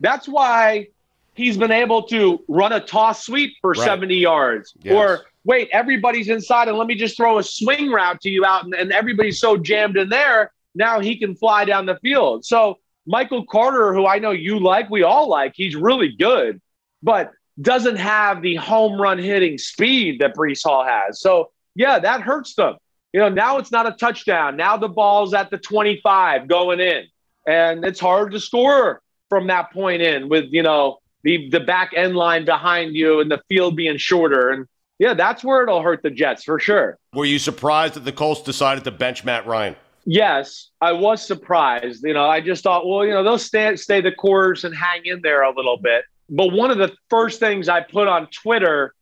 [0.00, 0.88] that's why
[1.34, 3.84] he's been able to run a toss sweep for right.
[3.84, 4.74] 70 yards.
[4.82, 4.94] Yes.
[4.94, 8.64] Or wait, everybody's inside and let me just throw a swing route to you out
[8.64, 12.44] and, and everybody's so jammed in there now he can fly down the field.
[12.44, 16.60] So Michael Carter, who I know you like, we all like, he's really good,
[17.02, 21.20] but doesn't have the home run hitting speed that Breece Hall has.
[21.20, 22.76] So yeah, that hurts them.
[23.12, 24.56] You know, now it's not a touchdown.
[24.56, 27.04] Now the ball's at the 25 going in.
[27.48, 31.92] And it's hard to score from that point in with, you know, the the back
[31.94, 34.50] end line behind you and the field being shorter.
[34.50, 34.66] And
[34.98, 36.98] yeah, that's where it'll hurt the Jets for sure.
[37.14, 39.76] Were you surprised that the Colts decided to bench Matt Ryan?
[40.04, 42.04] Yes, I was surprised.
[42.04, 45.04] You know, I just thought, well, you know, they'll stay stay the course and hang
[45.04, 46.04] in there a little bit.
[46.30, 48.94] But one of the first things I put on Twitter,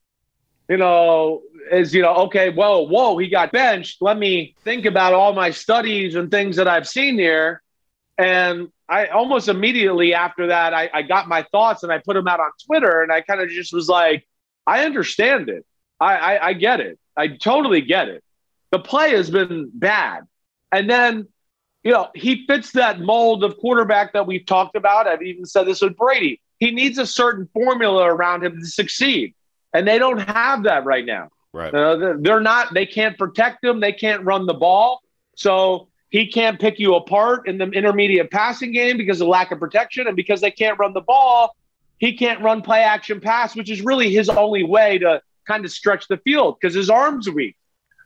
[0.68, 4.00] you know, is you know, okay, whoa, whoa, he got benched.
[4.00, 7.62] Let me think about all my studies and things that I've seen here.
[8.16, 12.28] And I almost immediately after that, I, I got my thoughts and I put them
[12.28, 14.26] out on Twitter, and I kind of just was like,
[14.66, 15.64] I understand it.
[16.00, 16.98] I, I, I get it.
[17.16, 18.22] I totally get it.
[18.70, 20.24] The play has been bad
[20.72, 21.28] and then,
[21.84, 25.06] you know, he fits that mold of quarterback that we've talked about.
[25.06, 26.40] I've even said this with Brady.
[26.58, 29.34] He needs a certain formula around him to succeed.
[29.72, 31.28] And they don't have that right now.
[31.52, 31.72] Right.
[31.72, 33.78] Uh, they're not, they can't protect him.
[33.78, 35.02] They can't run the ball.
[35.36, 39.58] So he can't pick you apart in the intermediate passing game because of lack of
[39.58, 40.06] protection.
[40.06, 41.56] And because they can't run the ball,
[41.98, 45.70] he can't run play action pass, which is really his only way to kind of
[45.70, 47.56] stretch the field because his arm's weak.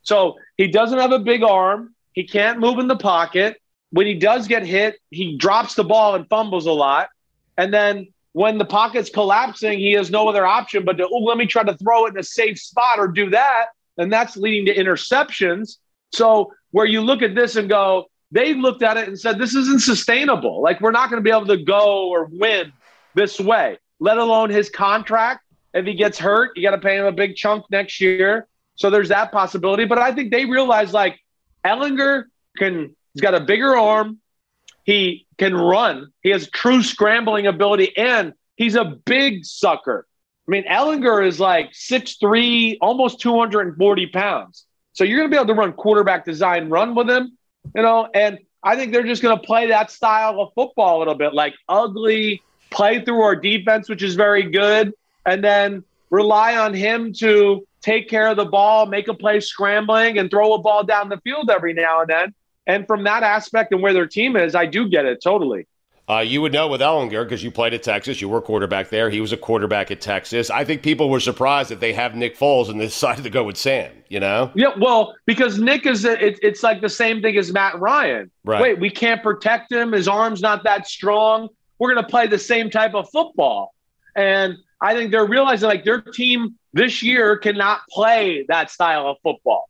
[0.03, 1.95] So he doesn't have a big arm.
[2.13, 3.61] He can't move in the pocket.
[3.91, 7.09] When he does get hit, he drops the ball and fumbles a lot.
[7.57, 11.37] And then when the pocket's collapsing, he has no other option but to, oh, let
[11.37, 13.67] me try to throw it in a safe spot or do that.
[13.97, 15.79] And that's leading to interceptions.
[16.13, 19.55] So where you look at this and go, they looked at it and said, this
[19.55, 20.63] isn't sustainable.
[20.63, 22.73] Like, we're not going to be able to go or win
[23.15, 25.45] this way, let alone his contract.
[25.73, 28.47] If he gets hurt, you got to pay him a big chunk next year.
[28.75, 29.85] So there's that possibility.
[29.87, 31.19] But I think they realize, like,
[31.65, 32.25] Ehlinger
[32.57, 34.19] can he's got a bigger arm.
[34.85, 36.13] He can run.
[36.23, 40.07] He has true scrambling ability, and he's a big sucker.
[40.47, 44.65] I mean, Ehlinger is like 6'3, almost 240 pounds.
[44.99, 47.39] So you're going to be able to run quarterback design run with him,
[47.73, 50.99] you know, and I think they're just going to play that style of football a
[50.99, 54.93] little bit, like ugly, play through our defense, which is very good,
[55.25, 60.19] and then rely on him to take care of the ball, make a play scrambling,
[60.19, 62.35] and throw a ball down the field every now and then.
[62.67, 65.69] And from that aspect and where their team is, I do get it totally.
[66.09, 68.21] Uh, you would know with Ehlinger because you played at Texas.
[68.21, 69.11] You were quarterback there.
[69.11, 70.49] He was a quarterback at Texas.
[70.49, 73.45] I think people were surprised that they have Nick Foles and they decided to go
[73.45, 73.93] with Sam.
[74.09, 74.51] You know?
[74.55, 74.73] Yeah.
[74.79, 78.31] Well, because Nick is it, it's like the same thing as Matt Ryan.
[78.45, 78.63] Right.
[78.63, 79.93] Wait, we can't protect him.
[79.93, 81.49] His arm's not that strong.
[81.79, 83.75] We're going to play the same type of football.
[84.17, 89.19] And I think they're realizing like their team this year cannot play that style of
[89.23, 89.69] football.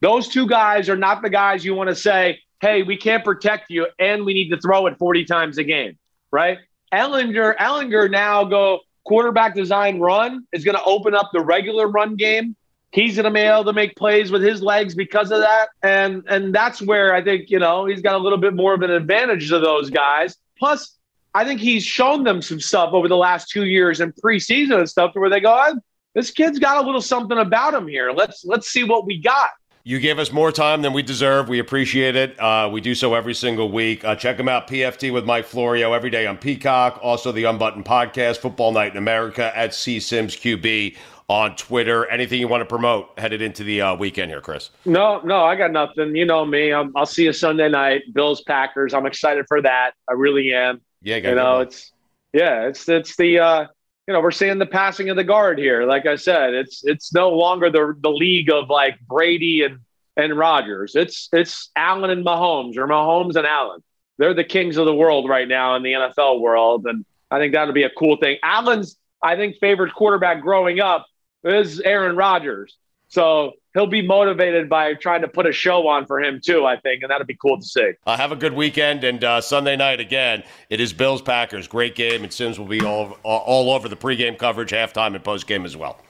[0.00, 3.70] Those two guys are not the guys you want to say, hey, we can't protect
[3.70, 5.98] you and we need to throw it 40 times a game,
[6.30, 6.58] right?
[6.92, 12.16] Ehlinger, Ehlinger now go quarterback design run is going to open up the regular run
[12.16, 12.56] game.
[12.90, 15.68] He's going to be able to make plays with his legs because of that.
[15.82, 18.82] And and that's where I think, you know, he's got a little bit more of
[18.82, 20.36] an advantage to those guys.
[20.58, 20.96] Plus,
[21.34, 24.88] I think he's shown them some stuff over the last two years in preseason and
[24.88, 25.74] stuff to where they go,
[26.14, 28.10] this kid's got a little something about him here.
[28.10, 29.50] Let's let's see what we got.
[29.84, 31.48] You gave us more time than we deserve.
[31.48, 32.38] We appreciate it.
[32.38, 34.04] Uh, we do so every single week.
[34.04, 37.00] Uh, check him out, PFT with Mike Florio, every day on Peacock.
[37.02, 40.96] Also, the Unbuttoned Podcast, Football Night in America at C Simms QB
[41.28, 42.06] on Twitter.
[42.10, 44.70] Anything you want to promote headed into the uh, weekend here, Chris?
[44.84, 46.14] No, no, I got nothing.
[46.16, 46.72] You know me.
[46.72, 48.02] i will see you Sunday night.
[48.12, 48.94] Bills Packers.
[48.94, 49.92] I'm excited for that.
[50.08, 50.80] I really am.
[51.02, 51.92] Yeah, you know it's
[52.32, 53.66] yeah, it's it's the uh,
[54.08, 55.84] you know we're seeing the passing of the guard here.
[55.84, 59.80] Like I said, it's it's no longer the the league of like Brady and
[60.16, 60.96] and Rodgers.
[60.96, 63.82] It's it's Allen and Mahomes or Mahomes and Allen.
[64.16, 67.52] They're the kings of the world right now in the NFL world, and I think
[67.52, 68.38] that'll be a cool thing.
[68.42, 71.06] Allen's I think favorite quarterback growing up
[71.44, 72.78] is Aaron Rodgers.
[73.08, 76.66] So he'll be motivated by trying to put a show on for him too.
[76.66, 77.92] I think, and that'd be cool to see.
[78.06, 80.42] Uh, have a good weekend, and uh, Sunday night again.
[80.70, 84.38] It is Bills Packers, great game, and Simms will be all all over the pregame
[84.38, 86.00] coverage, halftime, and postgame as well.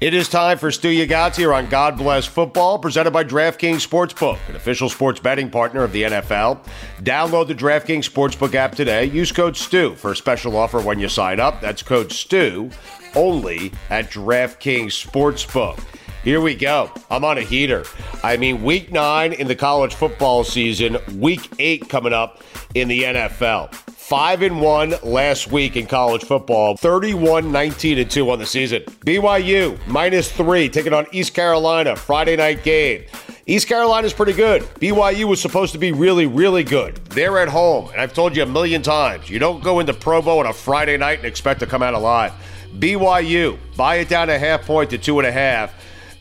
[0.00, 3.86] It is time for Stu Ya Gotz here on God Bless Football, presented by DraftKings
[3.86, 6.64] Sportsbook, an official sports betting partner of the NFL.
[7.02, 9.04] Download the DraftKings Sportsbook app today.
[9.04, 11.60] Use code STU for a special offer when you sign up.
[11.60, 12.70] That's code STU
[13.14, 15.82] only at DraftKings Sportsbook.
[16.22, 16.90] Here we go.
[17.10, 17.84] I'm on a heater.
[18.22, 22.42] I mean, week nine in the college football season, week eight coming up
[22.74, 23.74] in the NFL.
[23.74, 28.82] Five and one last week in college football, 31 19 and 2 on the season.
[29.06, 33.04] BYU minus three, taking on East Carolina, Friday night game.
[33.46, 34.62] East Carolina's pretty good.
[34.80, 36.96] BYU was supposed to be really, really good.
[37.06, 40.38] They're at home, and I've told you a million times you don't go into Provo
[40.40, 42.32] on a Friday night and expect to come out alive.
[42.78, 45.74] BYU, buy it down a half point to two and a half.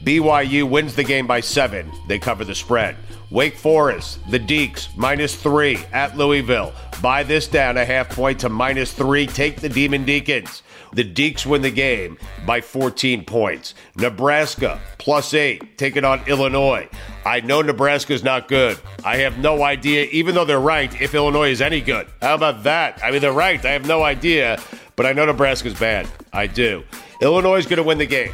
[0.04, 1.92] BYU wins the game by seven.
[2.08, 2.96] They cover the spread.
[3.30, 6.74] Wake Forest, the Deeks, minus three at Louisville.
[7.02, 9.28] Buy this down a half point to minus three.
[9.28, 10.64] Take the Demon Deacons.
[10.94, 13.76] The Deeks win the game by 14 points.
[13.96, 16.88] Nebraska, plus eight, taking on Illinois.
[17.26, 18.80] I know Nebraska's not good.
[19.04, 22.08] I have no idea, even though they're ranked, if Illinois is any good.
[22.22, 23.00] How about that?
[23.04, 23.66] I mean, they're ranked.
[23.66, 24.60] I have no idea,
[24.96, 26.08] but I know Nebraska's bad.
[26.34, 26.84] I do.
[27.22, 28.34] Illinois is going to win the game.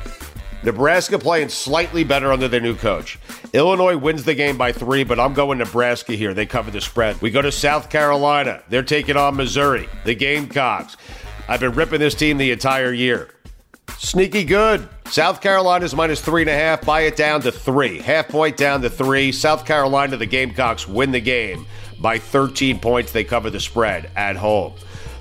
[0.64, 3.20] Nebraska playing slightly better under their new coach.
[3.54, 6.34] Illinois wins the game by three, but I'm going Nebraska here.
[6.34, 7.22] They cover the spread.
[7.22, 8.64] We go to South Carolina.
[8.68, 10.98] They're taking on Missouri, the Gamecocks.
[11.48, 13.30] I've been ripping this team the entire year.
[13.98, 14.88] Sneaky good.
[15.06, 16.86] South Carolina's minus three and a half.
[16.86, 18.00] Buy it down to three.
[18.00, 19.32] Half point down to three.
[19.32, 21.66] South Carolina, the Gamecocks win the game
[22.02, 23.12] by 13 points.
[23.12, 24.74] They cover the spread at home.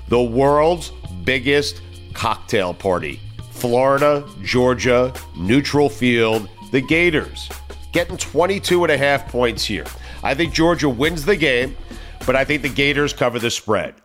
[0.09, 0.91] The world's
[1.23, 1.81] biggest
[2.13, 3.19] cocktail party
[3.51, 7.49] Florida, Georgia, neutral field, the Gators
[7.95, 9.85] getting 22 and a half points here.
[10.21, 11.77] I think Georgia wins the game,
[12.25, 13.95] but I think the Gators cover the spread.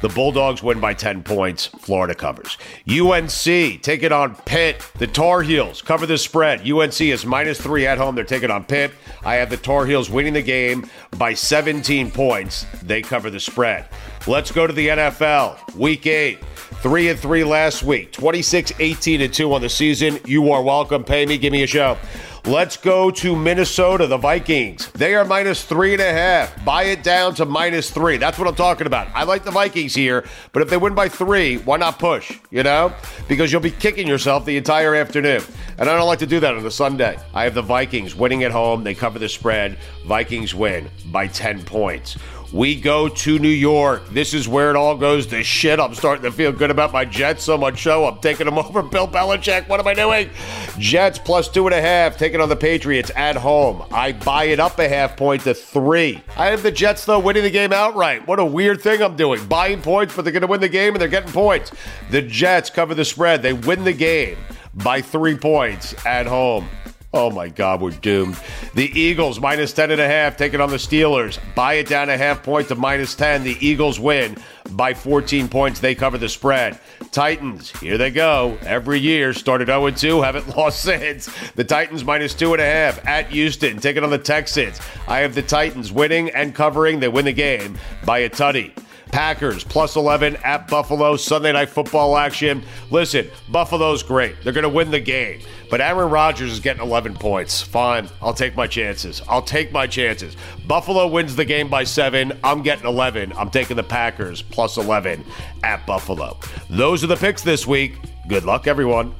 [0.00, 1.66] The Bulldogs win by 10 points.
[1.66, 2.56] Florida covers.
[2.88, 4.84] UNC take it on Pitt.
[4.98, 6.68] The Tar Heels cover the spread.
[6.68, 8.14] UNC is minus three at home.
[8.14, 8.92] They're taking on Pitt.
[9.24, 10.88] I have the Tar Heels winning the game
[11.18, 12.64] by 17 points.
[12.82, 13.88] They cover the spread.
[14.26, 15.74] Let's go to the NFL.
[15.74, 16.38] Week eight.
[16.80, 18.12] Three and three last week.
[18.12, 20.20] 26, 18 and two on the season.
[20.24, 21.02] You are welcome.
[21.02, 21.38] Pay me.
[21.38, 21.98] Give me a show.
[22.46, 24.90] Let's go to Minnesota, the Vikings.
[24.92, 26.64] They are minus three and a half.
[26.64, 28.16] Buy it down to minus three.
[28.16, 29.08] That's what I'm talking about.
[29.14, 32.38] I like the Vikings here, but if they win by three, why not push?
[32.50, 32.92] You know?
[33.28, 35.42] Because you'll be kicking yourself the entire afternoon.
[35.78, 37.18] And I don't like to do that on a Sunday.
[37.34, 38.82] I have the Vikings winning at home.
[38.82, 39.76] They cover the spread.
[40.06, 42.16] Vikings win by 10 points.
[42.52, 44.08] We go to New York.
[44.08, 45.78] This is where it all goes to shit.
[45.78, 48.82] I'm starting to feel good about my Jets so much so I'm taking them over
[48.82, 49.68] Bill Belichick.
[49.68, 50.30] What am I doing?
[50.78, 53.84] Jets plus two and a half, taking on the Patriots at home.
[53.92, 56.22] I buy it up a half point to three.
[56.38, 58.26] I have the Jets, though, winning the game outright.
[58.26, 59.46] What a weird thing I'm doing.
[59.46, 61.70] Buying points, but they're going to win the game and they're getting points.
[62.10, 63.42] The Jets cover the spread.
[63.42, 64.38] They win the game
[64.72, 66.66] by three points at home.
[67.14, 68.38] Oh my God, we're doomed.
[68.74, 71.38] The Eagles minus 10 and a half taking on the Steelers.
[71.54, 73.44] Buy it down a half point to minus 10.
[73.44, 74.36] The Eagles win
[74.72, 75.80] by 14 points.
[75.80, 76.78] They cover the spread.
[77.10, 78.58] Titans, here they go.
[78.60, 81.30] Every year, started 0 2, haven't lost since.
[81.52, 84.78] The Titans minus two and a half at Houston, taking on the Texans.
[85.06, 87.00] I have the Titans winning and covering.
[87.00, 88.74] They win the game by a tutty.
[89.10, 91.16] Packers plus 11 at Buffalo.
[91.16, 92.62] Sunday night football action.
[92.90, 94.36] Listen, Buffalo's great.
[94.42, 95.40] They're going to win the game.
[95.70, 97.60] But Aaron Rodgers is getting 11 points.
[97.60, 98.08] Fine.
[98.22, 99.20] I'll take my chances.
[99.28, 100.36] I'll take my chances.
[100.66, 102.38] Buffalo wins the game by seven.
[102.42, 103.32] I'm getting 11.
[103.36, 105.24] I'm taking the Packers plus 11
[105.62, 106.38] at Buffalo.
[106.70, 107.96] Those are the picks this week.
[108.28, 109.14] Good luck, everyone.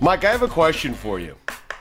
[0.00, 1.36] Mike, I have a question for you.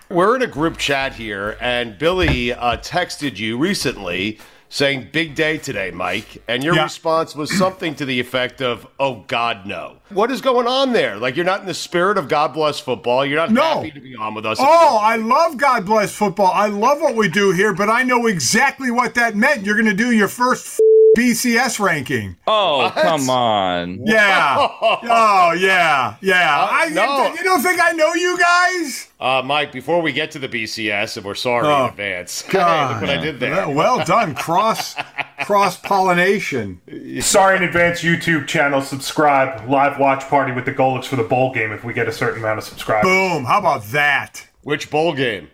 [0.10, 4.40] We're in a group chat here, and Billy uh, texted you recently
[4.72, 6.42] saying big day today, Mike.
[6.48, 6.84] And your yeah.
[6.84, 9.98] response was something to the effect of, oh, God, no.
[10.10, 11.18] What is going on there?
[11.18, 13.26] Like, you're not in the spirit of God bless football.
[13.26, 13.62] You're not no.
[13.62, 14.58] happy to be on with us.
[14.62, 16.52] Oh, I love God bless football.
[16.54, 19.66] I love what we do here, but I know exactly what that meant.
[19.66, 20.80] You're going to do your first
[21.18, 22.38] BCS ranking.
[22.48, 22.94] Oh, what?
[22.94, 24.06] come on.
[24.06, 24.56] Yeah.
[24.82, 26.16] oh, yeah.
[26.22, 26.62] Yeah.
[26.62, 27.28] Uh, I, no.
[27.28, 29.10] You, you, don't think I know you guys?
[29.20, 32.42] Uh, Mike, before we get to the BCS, and we're sorry oh, in advance.
[32.50, 32.88] God.
[32.88, 33.70] Hey, look what I did there.
[33.70, 34.36] Well done.
[34.36, 34.96] Cross
[35.46, 36.82] cross pollination.
[37.22, 38.82] Sorry in advance, YouTube channel.
[38.82, 39.70] Subscribe.
[39.70, 42.40] Live watch party with the Golics for the bowl game if we get a certain
[42.40, 43.08] amount of subscribers.
[43.08, 43.46] Boom.
[43.46, 44.48] How about that?
[44.64, 45.50] Which bowl game?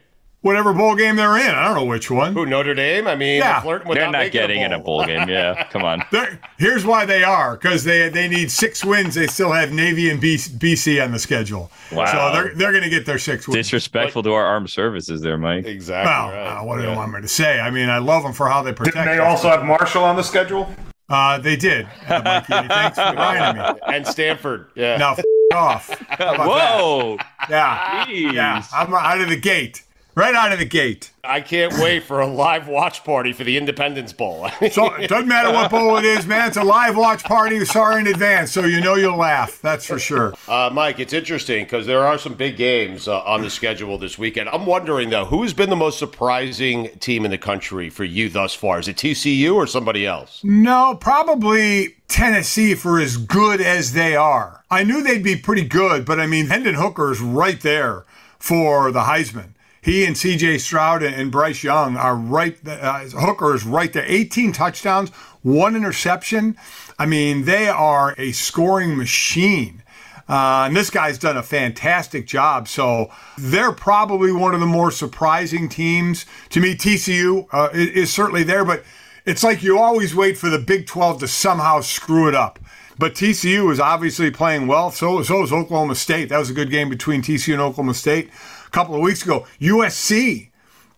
[0.48, 1.54] Whatever bowl game they're in.
[1.54, 2.34] I don't know which one.
[2.34, 3.06] Who Notre Dame?
[3.06, 3.62] I mean, yeah.
[3.62, 5.30] they're not getting a in a bowl game.
[5.30, 6.04] Yeah, come on.
[6.12, 9.14] They're, here's why they are because they they need six wins.
[9.14, 11.70] They still have Navy and BC on the schedule.
[11.92, 12.06] Wow.
[12.06, 13.58] So they're they're going to get their six wins.
[13.58, 15.66] Disrespectful but, to our armed services, there, Mike.
[15.66, 16.10] Exactly.
[16.10, 16.62] Well, right.
[16.62, 17.60] uh, what do you want me to say?
[17.60, 18.96] I mean, I love them for how they protect.
[18.96, 20.74] Didn't they also have Marshall on the schedule?
[21.10, 21.88] Uh, they did.
[22.08, 23.80] Uh, thanks for reminding me.
[23.88, 24.68] And Stanford.
[24.76, 24.98] Yeah.
[24.98, 25.24] Now, f-
[25.54, 25.90] off.
[26.20, 27.18] Whoa.
[27.50, 27.50] That?
[27.50, 28.06] Yeah.
[28.06, 28.34] Jeez.
[28.34, 28.64] Yeah.
[28.74, 29.84] I'm out of the gate
[30.18, 31.12] right out of the gate.
[31.24, 34.50] I can't wait for a live watch party for the Independence Bowl.
[34.72, 36.48] so it doesn't matter what bowl it is, man.
[36.48, 37.64] It's a live watch party.
[37.66, 39.62] Sorry in advance, so you know you'll laugh.
[39.62, 40.34] That's for sure.
[40.48, 44.18] Uh, Mike, it's interesting because there are some big games uh, on the schedule this
[44.18, 44.50] weekend.
[44.50, 48.56] I'm wondering though, who's been the most surprising team in the country for you thus
[48.56, 48.80] far?
[48.80, 50.42] Is it TCU or somebody else?
[50.44, 54.64] No, probably Tennessee for as good as they are.
[54.72, 58.06] I knew they'd be pretty good, but I mean, Hendon Hooker is right there
[58.40, 59.50] for the Heisman.
[59.82, 60.58] He and C.J.
[60.58, 62.58] Stroud and Bryce Young are right.
[62.68, 64.06] Uh, Hooker is right there.
[64.06, 65.10] 18 touchdowns,
[65.44, 66.58] one interception.
[67.00, 69.84] I mean, they are a scoring machine.
[70.30, 72.68] Uh, and this guy's done a fantastic job.
[72.68, 76.26] So they're probably one of the more surprising teams.
[76.50, 78.84] To me, TCU uh, is, is certainly there, but
[79.26, 82.60] it's like you always wait for the Big 12 to somehow screw it up.
[83.00, 84.92] But TCU is obviously playing well.
[84.92, 86.30] So, so is Oklahoma State.
[86.30, 88.32] That was a good game between TCU and Oklahoma State
[88.68, 89.48] a couple of weeks ago.
[89.60, 90.50] USC,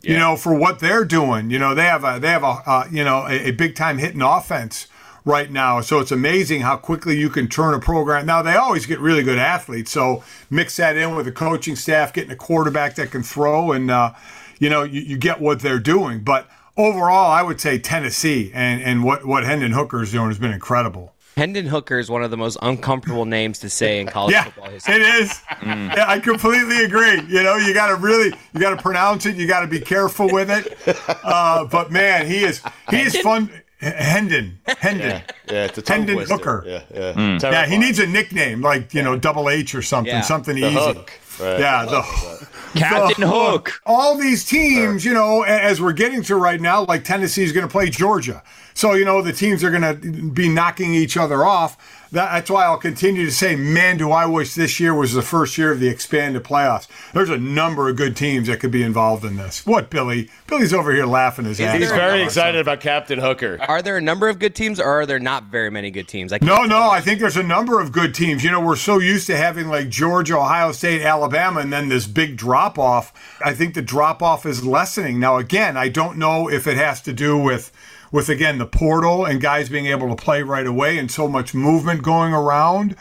[0.02, 0.12] yeah.
[0.12, 2.88] you know, for what they're doing, you know, they have a they have a uh,
[2.92, 4.88] you know a, a big time hitting offense
[5.26, 5.82] right now.
[5.82, 8.26] So it's amazing how quickly you can turn a program.
[8.26, 9.92] Now they always get really good athletes.
[9.92, 13.92] So mix that in with the coaching staff, getting a quarterback that can throw, and
[13.92, 14.14] uh,
[14.60, 16.24] you know you, you get what they're doing.
[16.24, 20.40] But overall, I would say Tennessee and and what what Hendon Hooker is doing has
[20.40, 21.14] been incredible.
[21.40, 24.70] Hendon Hooker is one of the most uncomfortable names to say in college yeah, football
[24.72, 24.96] history.
[24.96, 25.30] It is.
[25.62, 25.96] Mm.
[25.96, 27.22] Yeah, I completely agree.
[27.30, 29.38] You know, you got to really, you got to pronounce it.
[29.38, 30.78] You got to be careful with it.
[31.24, 32.60] Uh, but man, he is,
[32.90, 33.08] he Hendon?
[33.08, 33.50] is fun.
[33.80, 36.36] Hendon, Hendon, yeah, yeah it's a Hendon twister.
[36.36, 36.64] Hooker.
[36.68, 37.42] Yeah, yeah, mm.
[37.42, 37.66] yeah.
[37.66, 40.22] He needs a nickname like you know double H or something, yeah.
[40.22, 40.76] something the easy.
[40.76, 41.12] Hook.
[41.40, 41.60] Right.
[41.60, 43.82] Yeah, the, Captain the Hook.
[43.86, 47.66] All these teams, you know, as we're getting to right now, like Tennessee is going
[47.66, 48.44] to play Georgia.
[48.80, 52.08] So, you know, the teams are going to be knocking each other off.
[52.14, 55.58] That's why I'll continue to say, man, do I wish this year was the first
[55.58, 56.88] year of the expanded playoffs.
[57.12, 59.66] There's a number of good teams that could be involved in this.
[59.66, 60.30] What, Billy?
[60.48, 61.78] Billy's over here laughing his ass.
[61.78, 63.60] He's very excited about Captain Hooker.
[63.68, 66.32] Are there a number of good teams, or are there not very many good teams?
[66.42, 66.90] no, no.
[66.90, 68.46] I think there's a number of good teams.
[68.46, 72.08] You know, we're so used to having like Georgia, Ohio State, Alabama, and then this
[72.08, 73.12] big drop off.
[73.44, 75.20] I think the drop off is lessening.
[75.20, 77.74] Now, again, I don't know if it has to do with
[78.12, 81.54] with again the portal and guys being able to play right away and so much
[81.54, 82.96] movement going around.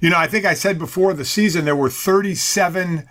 [0.00, 3.08] You know, I think I said before the season there were 37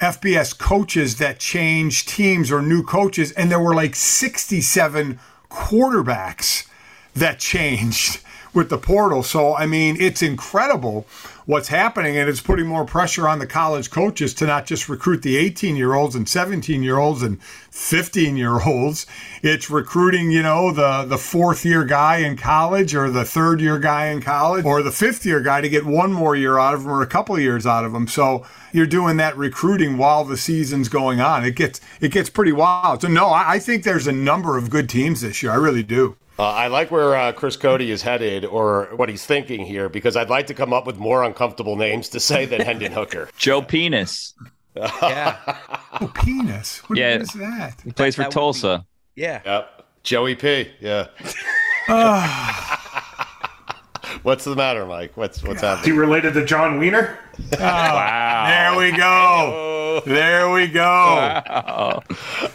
[0.00, 5.18] FBS coaches that changed teams or new coaches, and there were like 67
[5.50, 6.68] quarterbacks
[7.14, 8.20] that changed
[8.52, 9.22] with the portal.
[9.22, 11.06] So, I mean, it's incredible
[11.46, 15.22] what's happening, and it's putting more pressure on the college coaches to not just recruit
[15.22, 19.06] the 18 year olds and 17 year olds and 15 year olds.
[19.42, 23.78] It's recruiting, you know, the, the fourth year guy in college or the third year
[23.78, 26.82] guy in college or the fifth year guy to get one more year out of
[26.82, 28.08] them or a couple of years out of them.
[28.08, 31.44] So you're doing that recruiting while the season's going on.
[31.44, 33.02] It gets it gets pretty wild.
[33.02, 35.52] So no, I, I think there's a number of good teams this year.
[35.52, 36.16] I really do.
[36.38, 40.16] Uh, I like where uh, Chris Cote is headed or what he's thinking here because
[40.16, 43.30] I'd like to come up with more uncomfortable names to say than Hendon Hooker.
[43.38, 44.34] Joe Penis.
[44.74, 45.58] yeah.
[45.98, 46.80] Oh, penis.
[46.90, 47.12] What, yeah.
[47.12, 47.80] what is that?
[47.82, 48.84] He plays that, for Tulsa.
[49.14, 49.40] Be, yeah.
[49.46, 49.86] Yep.
[50.02, 50.70] Joey P.
[50.78, 51.06] Yeah.
[54.22, 55.12] What's the matter, Mike?
[55.16, 57.18] What's what's Is he related to John Wiener?
[57.52, 58.46] Oh, wow.
[58.48, 60.02] There we go.
[60.06, 60.80] There we go.
[60.80, 62.02] Wow.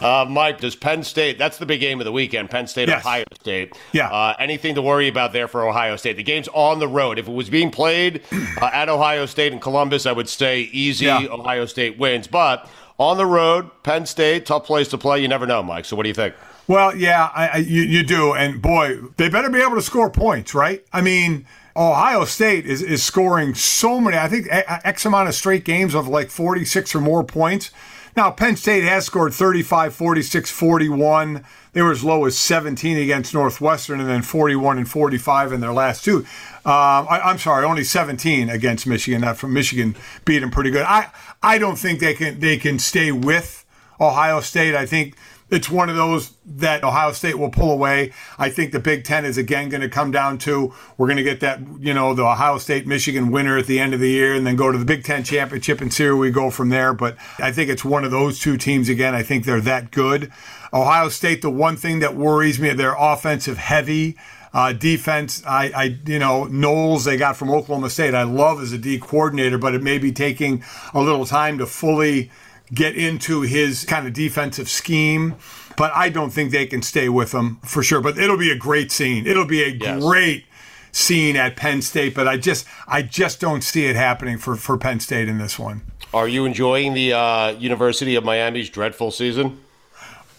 [0.00, 1.38] Uh, Mike, does Penn State?
[1.38, 2.50] That's the big game of the weekend.
[2.50, 3.04] Penn State, Yes.
[3.06, 3.76] Ohio State.
[3.92, 4.08] Yeah.
[4.08, 6.16] Uh, anything to worry about there for Ohio State?
[6.16, 7.20] The game's on the road.
[7.20, 8.22] If it was being played
[8.60, 11.04] uh, at Ohio State and Columbus, I would say easy.
[11.06, 11.26] Yeah.
[11.30, 12.26] Ohio State wins.
[12.26, 15.20] But on the road, Penn State, tough place to play.
[15.22, 15.84] You never know, Mike.
[15.84, 16.34] So what do you think?
[16.72, 18.32] Well, yeah, I, I, you, you do.
[18.32, 20.82] And boy, they better be able to score points, right?
[20.90, 21.44] I mean,
[21.76, 26.08] Ohio State is, is scoring so many, I think X amount of straight games of
[26.08, 27.72] like 46 or more points.
[28.16, 31.44] Now, Penn State has scored 35, 46, 41.
[31.74, 35.74] They were as low as 17 against Northwestern and then 41 and 45 in their
[35.74, 36.20] last two.
[36.20, 36.24] Um,
[36.64, 39.20] I, I'm sorry, only 17 against Michigan.
[39.20, 39.94] Not from Michigan
[40.24, 40.86] beat them pretty good.
[40.88, 41.10] I,
[41.42, 43.66] I don't think they can they can stay with
[44.00, 44.74] Ohio State.
[44.74, 45.16] I think
[45.52, 48.10] it's one of those that Ohio State will pull away.
[48.38, 51.22] I think the Big Ten is again going to come down to we're going to
[51.22, 54.32] get that, you know, the Ohio State Michigan winner at the end of the year
[54.34, 56.94] and then go to the Big Ten championship and see where we go from there.
[56.94, 59.14] But I think it's one of those two teams again.
[59.14, 60.32] I think they're that good.
[60.72, 64.16] Ohio State, the one thing that worries me, they're offensive heavy.
[64.54, 68.14] Uh, defense, I, I, you know, Knowles they got from Oklahoma State.
[68.14, 71.66] I love as a D coordinator, but it may be taking a little time to
[71.66, 72.30] fully
[72.74, 75.34] get into his kind of defensive scheme.
[75.76, 78.00] But I don't think they can stay with him for sure.
[78.00, 79.26] But it'll be a great scene.
[79.26, 80.02] It'll be a Yes.
[80.02, 80.44] great
[80.92, 82.14] scene at Penn State.
[82.14, 85.58] But I just, I just don't see it happening for for Penn State in this
[85.58, 85.82] one.
[86.12, 89.58] Are you enjoying the uh, University of Miami's dreadful season?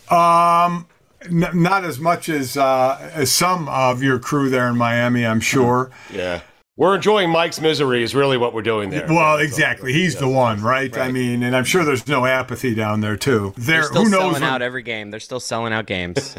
[0.10, 0.86] Um,
[1.26, 5.40] n- not as much as uh, as some of your crew there in Miami, I'm
[5.40, 5.90] sure.
[6.12, 6.42] Yeah.
[6.76, 9.06] We're enjoying Mike's misery, is really what we're doing there.
[9.08, 9.94] Well, exactly.
[9.94, 10.96] He's the one, right?
[10.98, 13.54] I mean, and I'm sure there's no apathy down there too.
[13.58, 14.20] There, They're still who knows?
[14.20, 15.12] selling when- out every game.
[15.12, 16.36] They're still selling out games.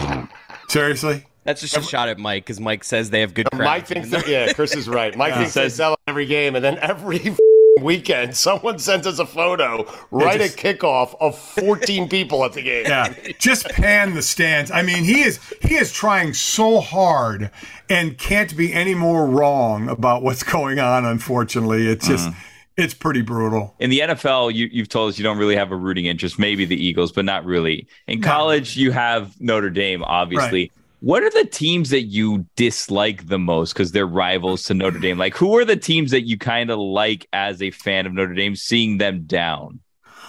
[0.68, 1.24] seriously?
[1.44, 3.64] That's just a shot at Mike because Mike says they have good crowds.
[3.64, 5.16] Mike thinks yeah, Chris is right.
[5.16, 7.18] Mike thinks they says- sell every game, and then every
[7.82, 12.62] weekend, someone sent us a photo right just- at kickoff of 14 people at the
[12.62, 12.84] game.
[12.86, 14.70] Yeah, just pan the stands.
[14.70, 17.50] I mean, he is he is trying so hard
[17.88, 21.04] and can't be any more wrong about what's going on.
[21.04, 22.38] Unfortunately, it's just Mm-hmm.
[22.76, 23.74] it's pretty brutal.
[23.78, 26.64] In the NFL, you, you've told us you don't really have a rooting interest, maybe
[26.64, 27.86] the Eagles, but not really.
[28.06, 30.62] In college, you have Notre Dame, obviously.
[30.62, 30.72] Right.
[31.00, 35.16] What are the teams that you dislike the most because they're rivals to Notre Dame?
[35.16, 38.34] Like, who are the teams that you kind of like as a fan of Notre
[38.34, 39.80] Dame, seeing them down?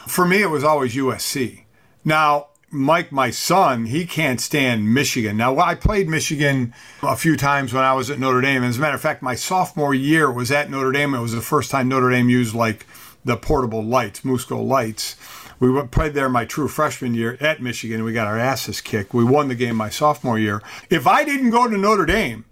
[0.08, 1.66] For me, it was always USC.
[2.06, 5.36] Now, Mike, my son, he can't stand Michigan.
[5.36, 8.64] Now, I played Michigan a few times when I was at Notre Dame.
[8.64, 11.14] As a matter of fact, my sophomore year was at Notre Dame.
[11.14, 12.86] It was the first time Notre Dame used like
[13.26, 15.18] the portable lights, Musco lights.
[15.62, 18.04] We played there my true freshman year at Michigan.
[18.04, 19.14] We got our asses kicked.
[19.14, 20.64] We won the game my sophomore year.
[20.90, 22.46] If I didn't go to Notre Dame,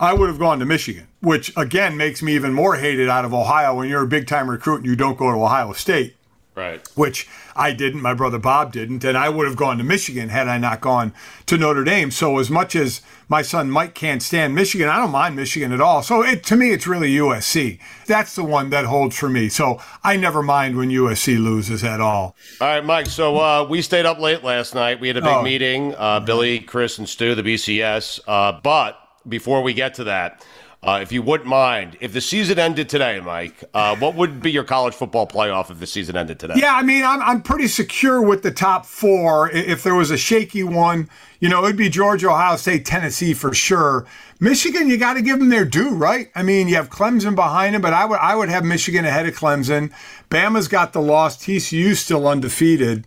[0.00, 3.32] I would have gone to Michigan, which again makes me even more hated out of
[3.32, 6.16] Ohio when you're a big time recruit and you don't go to Ohio State
[6.58, 6.86] Right.
[6.96, 8.02] which I didn't.
[8.02, 11.12] My brother Bob didn't, and I would have gone to Michigan had I not gone
[11.46, 12.10] to Notre Dame.
[12.10, 15.80] So as much as my son Mike can't stand Michigan, I don't mind Michigan at
[15.80, 16.02] all.
[16.02, 17.78] So it, to me, it's really USC.
[18.06, 19.48] That's the one that holds for me.
[19.48, 22.34] So I never mind when USC loses at all.
[22.60, 23.06] All right, Mike.
[23.06, 25.00] So uh, we stayed up late last night.
[25.00, 25.42] We had a big Oh.
[25.42, 25.94] meeting.
[25.96, 28.20] Uh, Billy, Chris, and Stu, the BCS.
[28.26, 28.98] Uh, but
[29.28, 30.44] before we get to that,
[30.80, 34.52] uh, if you wouldn't mind, if the season ended today, Mike, uh, what would be
[34.52, 36.54] your college football playoff if the season ended today?
[36.56, 39.50] Yeah, I mean, I'm, I'm pretty secure with the top four.
[39.50, 41.10] If there was a shaky one,
[41.40, 44.06] you know, it'd be Georgia, Ohio State, Tennessee for sure.
[44.38, 46.30] Michigan, you got to give them their due, right?
[46.36, 49.26] I mean, you have Clemson behind them, but I would I would have Michigan ahead
[49.26, 49.92] of Clemson.
[50.30, 51.36] Bama's got the loss.
[51.36, 53.04] TCU's still undefeated.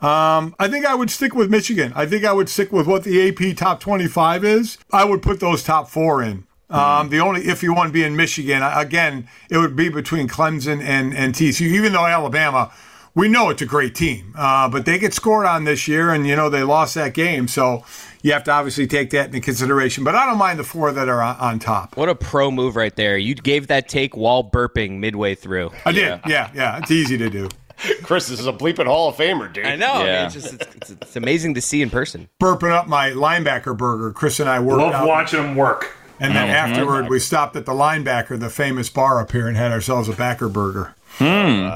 [0.00, 1.92] Um, I think I would stick with Michigan.
[1.96, 4.78] I think I would stick with what the AP top 25 is.
[4.92, 6.46] I would put those top four in.
[6.70, 10.28] Um, the only if you want to be in Michigan, again, it would be between
[10.28, 12.70] Clemson and, and TCU, even though Alabama,
[13.14, 16.26] we know it's a great team, uh, but they get scored on this year, and
[16.26, 17.84] you know they lost that game, so
[18.22, 20.04] you have to obviously take that into consideration.
[20.04, 21.96] But I don't mind the four that are on, on top.
[21.96, 23.16] What a pro move right there.
[23.16, 25.70] You gave that take while burping midway through.
[25.86, 26.78] I did, yeah, yeah.
[26.78, 27.48] It's easy to do.
[28.02, 29.64] Chris, this is a bleeping Hall of Famer, dude.
[29.64, 29.92] I know.
[29.94, 30.24] I mean, Yeah.
[30.26, 32.28] it's just it's, it's, it's amazing to see in person.
[32.40, 34.12] Burping up my linebacker burger.
[34.12, 35.06] Chris and I worked Love out.
[35.08, 35.94] watching them work.
[36.20, 36.72] And then mm-hmm.
[36.72, 40.12] afterward, we stopped at the linebacker, the famous bar up here, and had ourselves a
[40.12, 40.94] backer burger.
[41.18, 41.68] Hmm.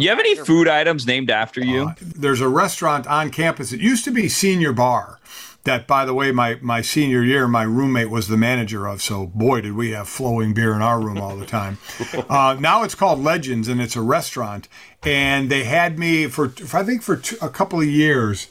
[0.00, 1.88] You have any food items named after you?
[1.88, 3.72] Uh, there's a restaurant on campus.
[3.72, 5.20] It used to be Senior Bar.
[5.64, 9.02] That, by the way, my, my senior year, my roommate was the manager of.
[9.02, 11.78] So, boy, did we have flowing beer in our room all the time.
[12.30, 14.68] uh, now it's called Legends, and it's a restaurant.
[15.02, 18.48] And they had me for, for I think, for two, a couple of years.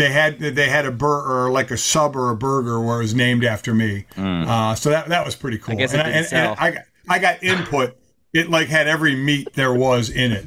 [0.00, 3.02] They had they had a burger, or like a sub or a burger, where it
[3.02, 4.06] was named after me.
[4.16, 5.76] Uh, so that that was pretty cool.
[5.76, 6.50] guess it and, didn't and- sell.
[6.52, 7.96] and I got I got input.
[8.32, 10.46] It like had every meat there was in it,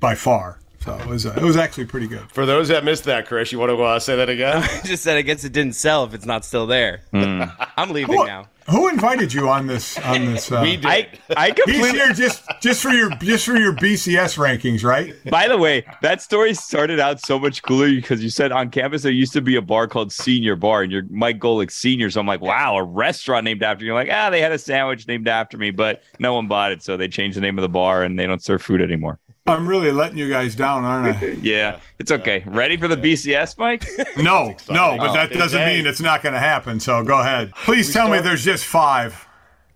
[0.00, 0.58] by far.
[0.84, 2.32] So it was uh, it was actually pretty good.
[2.32, 4.56] For those that missed that, Chris, you want to uh, say that again?
[4.62, 7.02] I just said I guess it didn't sell if it's not still there.
[7.12, 8.48] I'm leaving now.
[8.70, 10.50] Who invited you on this on this?
[10.60, 10.86] Uh, we did.
[10.86, 15.14] I I He's here just just for your just for your BCS rankings, right?
[15.30, 19.02] By the way, that story started out so much cooler because you said on campus
[19.02, 22.10] there used to be a bar called Senior Bar, and you're Mike Golic Senior.
[22.10, 23.88] So I'm like, wow, a restaurant named after you.
[23.90, 26.82] You're like, ah, they had a sandwich named after me, but no one bought it,
[26.82, 29.20] so they changed the name of the bar and they don't serve food anymore.
[29.50, 31.26] I'm really letting you guys down, aren't I?
[31.42, 32.42] Yeah, it's okay.
[32.46, 33.86] Ready for the BCS, Mike?
[34.16, 36.80] No, no, but that doesn't mean it's not going to happen.
[36.80, 37.52] So go ahead.
[37.64, 39.26] Please tell me there's just five.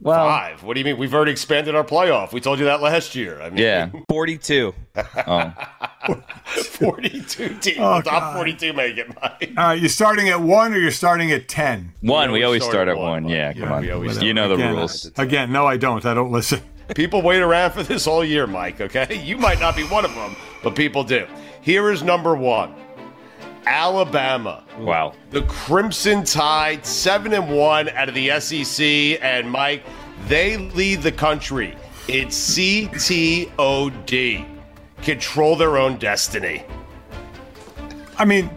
[0.01, 0.63] Well, Five.
[0.65, 0.99] What do you mean?
[0.99, 2.33] We've already expanded our playoff.
[2.33, 3.41] We told you that last year.
[3.41, 3.89] I mean, yeah.
[4.11, 4.75] 42.
[5.27, 5.53] Oh.
[6.53, 7.77] 42 teams.
[7.79, 8.35] Oh, top God.
[8.35, 9.53] 42 make it, Mike.
[9.57, 11.95] All right, you starting at one or you're starting at ten?
[12.03, 13.23] One, we always always start start at at one, one.
[13.25, 13.33] Mike.
[13.33, 13.95] Yeah, Yeah, come we on.
[13.97, 15.11] always You know the Again, rules.
[15.17, 16.05] Again, no, I don't.
[16.05, 16.61] I don't listen.
[16.95, 19.21] People wait around for this all year, Mike, okay?
[19.23, 21.27] You might not be one of them, but people do.
[21.63, 22.75] Here is number one
[23.67, 24.65] Alabama.
[24.79, 25.15] Wow.
[25.31, 28.85] The Crimson Tide, 7 and 1 out of the SEC.
[29.23, 29.85] And Mike,
[30.29, 31.77] they lead the country.
[32.09, 34.47] It's CTOD.
[35.03, 36.65] Control their own destiny.
[38.19, 38.51] I mean,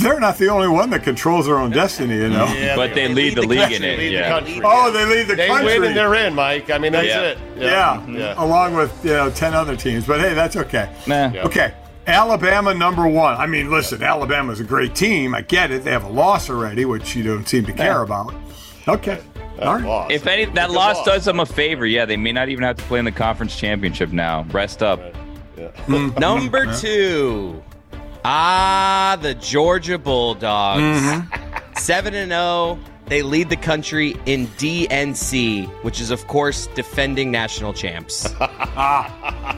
[0.00, 2.46] they're not the only one that controls their own destiny, you know.
[2.46, 4.28] Yeah, But they lead the league country, in it, lead the yeah.
[4.28, 4.60] country.
[4.64, 5.66] Oh, they lead the They country.
[5.78, 6.70] win and they're in, Mike.
[6.70, 7.20] I mean, that's Yeah.
[7.22, 7.38] it.
[7.56, 8.16] yeah, mm-hmm.
[8.16, 8.34] Yeah.
[8.42, 10.06] along with you know ten other teams.
[10.06, 10.88] But hey, that's okay.
[11.06, 11.30] Nah.
[11.32, 11.42] Yeah.
[11.44, 11.74] Okay,
[12.06, 13.36] Alabama number one.
[13.36, 15.34] I mean, listen, Alabama's a great team.
[15.34, 15.84] I get it.
[15.84, 18.34] They have a loss already, which you don't seem to care about.
[18.88, 19.20] Okay,
[19.60, 19.84] all right.
[19.84, 20.10] Lost.
[20.12, 21.06] If any, that loss loss.
[21.06, 21.84] does them a favor.
[21.84, 24.44] Yeah, they may not even have to play in the conference championship now.
[24.52, 25.00] Rest up.
[25.86, 26.18] Mm.
[26.20, 27.62] Number two.
[28.24, 30.80] Ah, the Georgia Bulldogs.
[30.82, 31.58] Mm-hmm.
[31.78, 37.72] 7 and 0 They lead the country in DNC, which is, of course, defending national
[37.72, 38.32] champs.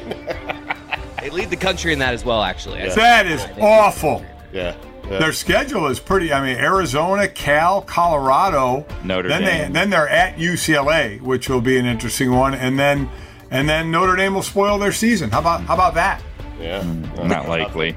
[1.20, 2.80] They lead the country in that as well, actually.
[2.88, 4.24] That is awful.
[4.52, 4.74] Yeah.
[5.04, 5.18] yeah.
[5.18, 6.32] Their schedule is pretty.
[6.32, 8.86] I mean, Arizona, Cal, Colorado.
[9.04, 9.72] Notre then Dame.
[9.72, 13.10] They, then they're at UCLA, which will be an interesting one, and then
[13.50, 15.30] and then Notre Dame will spoil their season.
[15.30, 16.22] How about how about that?
[16.58, 16.82] yeah.
[17.22, 17.92] Not likely.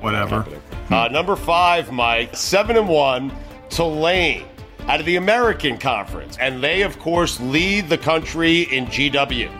[0.00, 0.44] Whatever.
[0.90, 3.32] Uh, number five, Mike, seven and one,
[3.70, 4.44] Tulane
[4.88, 9.50] out of the American Conference, and they, of course, lead the country in GW,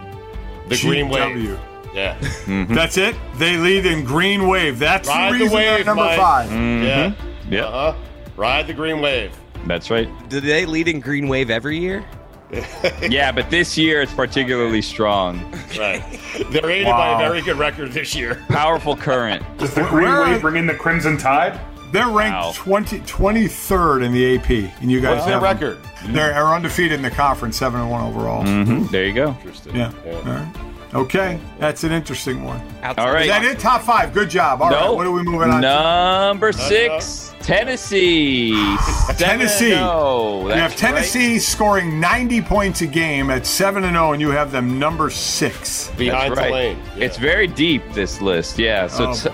[0.68, 1.37] the Green Wave.
[1.37, 1.61] GW.
[1.95, 2.18] Yeah,
[2.75, 3.14] That's it.
[3.37, 4.79] They lead in Green Wave.
[4.81, 6.18] That's Ride the the reason they're wave, number Mike.
[6.18, 7.14] 5 yeah.
[7.49, 7.64] Yep.
[7.64, 7.95] Uh-huh.
[8.37, 9.37] Ride the Green Wave.
[9.66, 10.09] That's right.
[10.29, 12.05] Do they lead in Green Wave every year?
[13.03, 15.39] Yeah, but this year it's particularly strong.
[15.79, 16.03] Right.
[16.51, 18.45] They're aided by a very good record this year.
[18.49, 19.43] Powerful current.
[19.59, 21.59] Does the Green Wave bring in the Crimson Tide?
[21.95, 22.53] They're ranked Wow.
[22.57, 25.71] 20, 23rd in the AP, and you guys What's their have them.
[25.75, 25.79] record?
[26.13, 28.43] They're are undefeated in the conference, seven and one overall.
[28.43, 29.29] Mhm, There you go.
[29.41, 29.77] Interesting.
[29.77, 29.93] Yeah.
[30.05, 30.47] All right.
[30.93, 32.61] Okay, that's an interesting one.
[32.83, 33.23] Outside All right.
[33.23, 33.59] Is that it?
[33.61, 34.13] Top five.
[34.13, 34.61] Good job.
[34.61, 34.81] All right.
[34.81, 34.93] No.
[34.95, 35.63] What are we moving on?
[35.63, 35.69] to?
[35.69, 38.77] Number six, Tennessee.
[39.17, 39.71] Tennessee.
[39.71, 44.31] No, You have Tennessee scoring 90 points a game at 7 and 0, and you
[44.31, 45.91] have them number six.
[45.97, 46.49] Behind That's right.
[46.49, 46.79] Tulane.
[46.97, 47.05] Yeah.
[47.05, 48.59] It's very deep this list.
[48.59, 48.87] Yeah.
[48.89, 49.27] So Oh, it's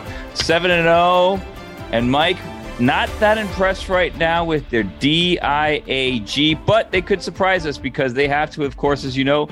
[0.47, 1.41] seven and zero,
[1.93, 2.39] and Mike
[2.81, 8.27] not that impressed right now with their DIAG, but they could surprise us because they
[8.27, 9.49] have to, of course, as you know,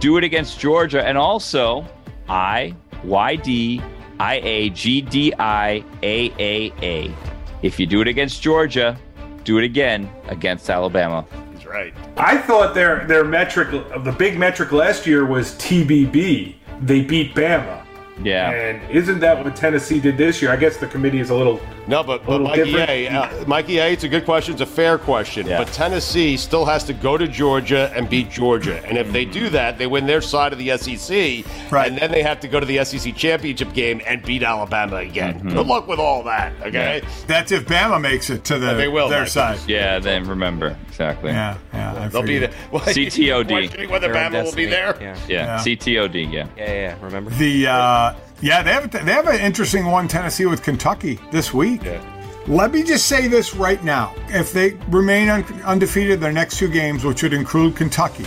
[0.00, 1.86] do it against Georgia, and also
[2.28, 2.74] I
[3.04, 3.82] Y D
[4.18, 7.14] I A G D I A A A.
[7.62, 8.98] If you do it against Georgia,
[9.44, 11.26] do it again against Alabama.
[11.52, 11.92] He's right.
[12.16, 16.54] I thought their their metric, the big metric last year was TBB.
[16.80, 17.84] They beat Bama.
[18.22, 18.50] Yeah.
[18.50, 20.50] And isn't that what Tennessee did this year?
[20.50, 21.60] I guess the committee is a little.
[21.86, 22.90] No, but, but little Mikey different.
[22.90, 24.52] A, uh, Mikey A, it's a good question.
[24.52, 25.46] It's a fair question.
[25.46, 25.58] Yeah.
[25.58, 28.84] But Tennessee still has to go to Georgia and beat Georgia.
[28.86, 31.44] And if they do that, they win their side of the SEC.
[31.72, 31.88] Right.
[31.90, 35.34] And then they have to go to the SEC championship game and beat Alabama again.
[35.40, 35.48] Mm-hmm.
[35.50, 37.02] Good luck with all that, okay?
[37.26, 39.28] That's if Bama makes it to the They will, their Mike.
[39.28, 39.58] side.
[39.66, 40.76] Yeah, then remember.
[40.88, 41.30] Exactly.
[41.32, 41.94] Yeah, yeah.
[42.04, 42.50] I They'll be forget.
[42.52, 42.60] there.
[42.70, 43.48] Well, CTOD.
[43.48, 44.96] Questioning whether Their own Bama will be there.
[45.00, 45.16] Yeah.
[45.28, 45.64] Yeah.
[45.64, 45.76] Yeah.
[45.76, 46.46] CTOD, yeah.
[46.56, 46.96] Yeah, yeah, yeah.
[47.04, 47.30] Remember?
[47.30, 48.09] The uh,
[48.40, 51.82] yeah, they have they have an interesting one Tennessee with Kentucky this week.
[51.84, 52.02] Yeah.
[52.46, 56.68] Let me just say this right now: if they remain un- undefeated their next two
[56.68, 58.26] games, which would include Kentucky,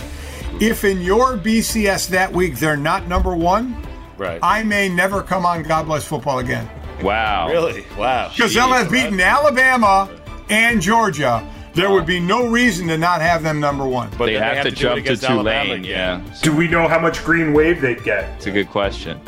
[0.60, 3.76] if in your BCS that week they're not number one,
[4.16, 4.38] Right.
[4.42, 6.70] I may never come on God Bless Football again
[7.02, 7.48] Wow.
[7.48, 7.84] really?
[7.98, 8.30] Wow.
[8.32, 10.08] because they'll have Jeez, beaten Alabama
[10.48, 11.44] and Georgia.
[11.74, 14.08] There would be no reason to not have them number one.
[14.16, 15.80] But They then have, to do it jump to against Alabama Tulane.
[15.80, 16.24] again.
[16.24, 16.34] Yeah.
[16.42, 18.26] Do we know how much Green Wave they'd get?
[18.36, 19.20] It's a good question.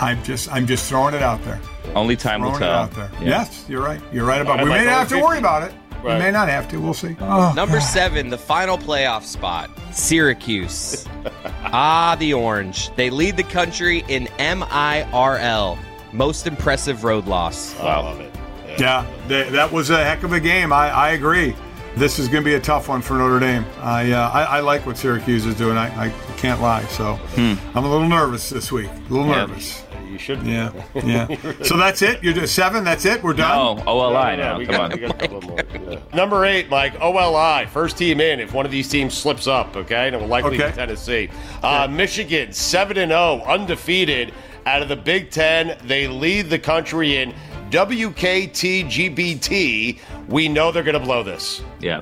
[0.00, 1.60] I'm just I'm just throwing it out there.
[1.94, 2.78] Only time will Throwing it tell.
[2.82, 3.10] out there.
[3.20, 3.28] Yeah.
[3.28, 4.00] Yes, you're right.
[4.12, 4.60] You're right about.
[4.60, 5.24] I'd We like may not have to 50.
[5.26, 5.74] worry about it.
[6.02, 6.78] We may not have to.
[6.80, 7.16] We'll see.
[7.20, 11.04] Oh, Number seven, the final playoff spot, Syracuse.
[11.64, 12.94] ah, the Orange.
[12.96, 15.78] They lead the country in MIRL,
[16.12, 17.78] most impressive road loss.
[17.80, 18.32] I love it.
[18.78, 20.72] Yeah, they, that was a heck of a game.
[20.72, 21.56] I, I agree.
[21.96, 23.64] This is going to be a tough one for Notre Dame.
[23.80, 25.78] I, uh, I I like what Syracuse is doing.
[25.78, 26.84] I, I can't lie.
[26.88, 28.88] So I'm a little nervous this week.
[28.90, 29.46] A little Yeah.
[29.46, 29.82] nervous.
[30.10, 30.50] You should be.
[30.50, 31.26] Yeah, yeah.
[31.62, 32.22] So that's it.
[32.22, 32.84] You're just seven.
[32.84, 33.22] That's it.
[33.22, 33.76] We're done.
[33.78, 34.58] No, OLI No, no, now.
[34.58, 35.00] we Come got, on.
[35.00, 35.58] got a couple more.
[35.90, 35.98] Yeah.
[36.14, 38.40] Number eight, Mike, OLI, first team in.
[38.40, 40.68] If one of these teams slips up, okay, and it will likely Okay.
[40.68, 41.28] be Tennessee.
[41.62, 44.32] Uh, Michigan, seven and zero, undefeated
[44.66, 45.76] out of the Big Ten.
[45.84, 47.34] They lead the country in
[47.70, 49.98] WKTGBT,
[50.28, 51.62] we know they're going to blow this.
[51.80, 52.00] Yeah.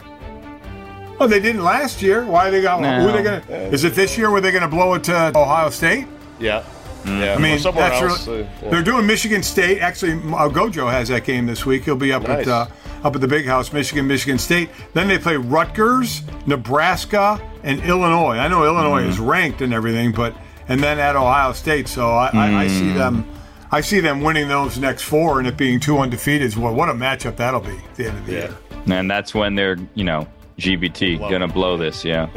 [1.20, 2.24] Oh, they didn't last year.
[2.24, 2.82] Why are they going?
[2.82, 3.00] No.
[3.00, 3.42] Who are they going?
[3.42, 6.06] to Is it this year where they're going to blow it to Ohio State?
[6.40, 6.64] Yeah.
[7.06, 7.34] Yeah.
[7.34, 8.26] I mean, or somewhere that's else.
[8.26, 8.70] really- uh, yeah.
[8.70, 9.80] they're doing Michigan State.
[9.80, 11.84] Actually, uh, Gojo has that game this week.
[11.84, 12.46] He'll be up Nice.
[12.46, 12.66] at uh,
[13.04, 14.70] up at the Big House, Michigan, Michigan State.
[14.94, 18.38] Then they play Rutgers, Nebraska, and Illinois.
[18.38, 19.10] I know Illinois Mm-hmm.
[19.10, 20.34] is ranked and everything, but
[20.68, 21.88] and then at Ohio State.
[21.88, 22.94] So I, I, I see Mm.
[22.96, 23.26] them.
[23.74, 26.54] I see them winning those next four, and it being two undefeated.
[26.56, 28.38] Well, what a matchup that'll be at the end of the Yeah.
[28.38, 28.56] year.
[28.98, 30.28] And that's when they're, you know,
[30.60, 31.28] GBT Blow.
[31.28, 32.04] gonna blow this.
[32.04, 32.28] Yeah.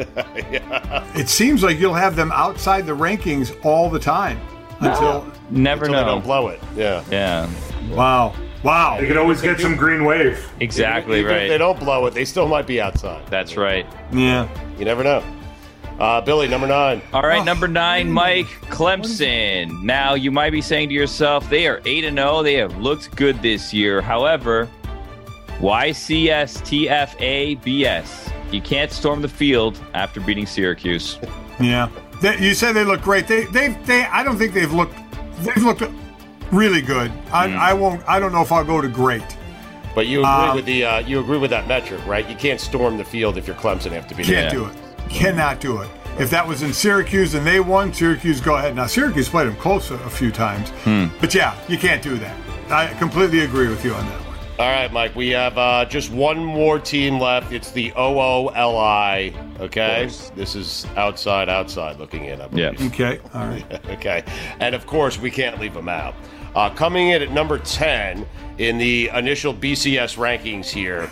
[1.16, 4.40] It seems like you'll have them outside the rankings all the time
[4.80, 5.32] until.
[5.52, 6.60] Never Until they don't blow it.
[6.76, 7.04] Yeah.
[7.12, 7.48] Yeah.
[7.92, 8.34] Wow,
[8.64, 8.98] wow.
[9.00, 10.44] They could always get some green wave.
[10.60, 11.48] Exactly Even if right.
[11.50, 13.22] they don't blow it, they still might be outside.
[13.28, 13.86] That's right.
[14.12, 14.48] Yeah.
[14.80, 15.24] You never know.
[16.00, 17.02] Uh, Billy, number nine.
[17.12, 17.44] All right, Oh.
[17.44, 19.82] number nine, Mike Clemson.
[19.82, 22.44] Now you might be saying to yourself, they are eight and zero.
[22.44, 24.00] They have looked good this year.
[24.02, 24.68] However,
[26.98, 28.32] YCSTFABS.
[28.52, 31.20] You can't storm the field after beating Syracuse.
[31.60, 31.90] Yeah,
[32.22, 33.28] they, you said they look great.
[33.28, 34.04] They, they, they.
[34.04, 34.96] I don't think they've looked.
[35.42, 35.84] They've looked
[36.52, 37.12] really good.
[37.32, 37.58] I, Hmm.
[37.58, 38.08] I won't.
[38.08, 39.24] I don't know if I'll go to great.
[39.96, 42.28] But you agree Um, with the uh, you agree with that metric, right?
[42.30, 44.36] You can't storm the field if you're Clemson after beating.
[44.36, 44.76] Can't do it.
[45.10, 45.90] Cannot do it.
[46.20, 48.76] If that was in Syracuse and they won, Syracuse go ahead.
[48.76, 50.72] Now Syracuse played them close a, a few times,
[51.22, 52.36] but yeah, you can't do that.
[52.72, 54.28] I completely agree with you on that one.
[54.60, 55.16] All right, Mike.
[55.16, 57.54] We have uh, just one more team left.
[57.54, 59.60] It's the OOLI.
[59.60, 62.42] Okay, this is outside, outside looking in.
[62.42, 62.80] I believe.
[62.80, 62.88] Yeah.
[62.88, 63.86] Okay, all right.
[63.92, 64.24] okay,
[64.60, 66.16] and of course we can't leave them out.
[66.56, 68.26] Uh, coming in at number ten
[68.58, 71.08] in the initial BCS rankings here,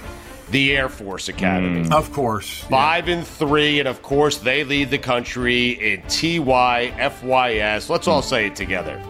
[0.51, 1.85] the Air Force Academy.
[1.85, 1.93] Mm.
[1.93, 2.61] Of course.
[2.61, 7.89] Five and three, and of course they lead the country in TYFYS.
[7.89, 9.01] Let's all say it together.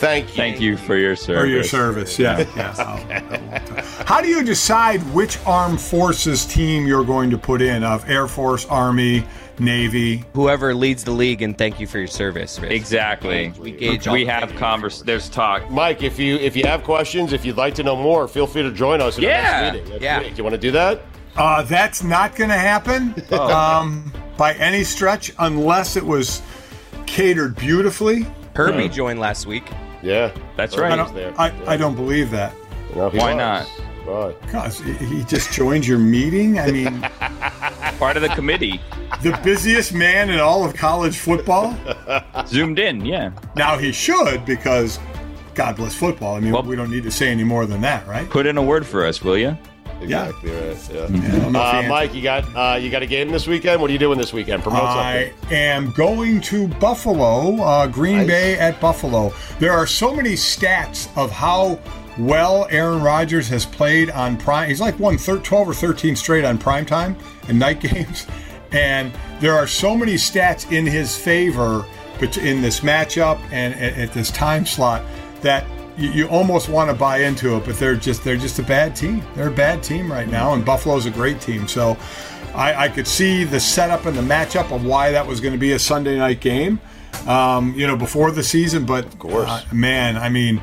[0.00, 0.34] Thank you.
[0.34, 1.42] Thank you for your service.
[1.42, 2.38] For your service, yeah.
[2.56, 2.74] yeah.
[2.78, 8.08] Oh, How do you decide which armed forces team you're going to put in of
[8.08, 9.24] Air Force, Army,
[9.60, 10.24] Navy?
[10.34, 12.58] Whoever leads the league, and thank you for your service.
[12.58, 12.72] Rich.
[12.72, 13.52] Exactly.
[13.60, 15.02] We gauge We have convers.
[15.02, 15.70] There's talk.
[15.70, 18.62] Mike, if you if you have questions, if you'd like to know more, feel free
[18.62, 19.42] to join us in Yeah.
[19.42, 19.90] next meeting.
[19.90, 20.18] next Yeah.
[20.20, 20.38] week.
[20.38, 21.02] You want to do that?
[21.36, 23.54] Uh, that's not going to happen Oh.
[23.54, 26.42] um, by any stretch unless it was
[27.06, 28.26] catered beautifully.
[28.56, 29.64] Herbie joined last week.
[30.02, 30.92] Yeah, That's right.
[30.92, 31.32] I don't, there.
[31.38, 31.54] I, Yeah.
[31.66, 32.52] I don't believe that.
[32.96, 33.66] No, he Why was.
[34.06, 34.40] not?
[34.42, 36.58] Because he just joined your meeting.
[36.58, 37.00] I mean,
[37.98, 38.80] Part of the committee.
[39.22, 41.76] The busiest man in all of college football.
[42.46, 43.04] Zoomed in.
[43.04, 43.30] Yeah.
[43.56, 44.98] Now he should because
[45.54, 46.36] God bless football.
[46.36, 48.28] I mean, Well- we don't need to say any more than that, right?
[48.30, 49.56] Put in a word for us, will you?
[50.00, 50.88] Exactly right.
[50.90, 51.02] Yeah.
[51.02, 53.46] I don't know if the Uh, Mike, you got uh, you got a game this
[53.46, 53.82] weekend.
[53.82, 54.62] What are you doing this weekend?
[54.62, 55.54] Promote I something.
[55.58, 58.26] am going to Buffalo, uh, Green Nice.
[58.26, 59.34] Bay at Buffalo.
[59.58, 61.78] There are so many stats of how
[62.18, 64.70] well Aaron Rodgers has played on prime.
[64.70, 67.14] He's like won thir- 12 or 13 straight on prime time
[67.48, 68.26] and night games.
[68.72, 71.84] And there are so many stats in his favor
[72.20, 75.02] in this matchup and at, this time slot
[75.40, 75.64] that
[75.96, 79.22] you, almost want to buy into it, but they're just they're just a bad team.
[79.34, 81.68] They're a bad team right now, and Buffalo's a great team.
[81.68, 81.96] So
[82.54, 85.58] I, I could see the setup and the matchup of why that was going to
[85.58, 86.80] be a Sunday night game,
[87.26, 88.86] um, you know, before the season.
[88.86, 89.72] But of course.
[89.72, 90.62] man, I mean,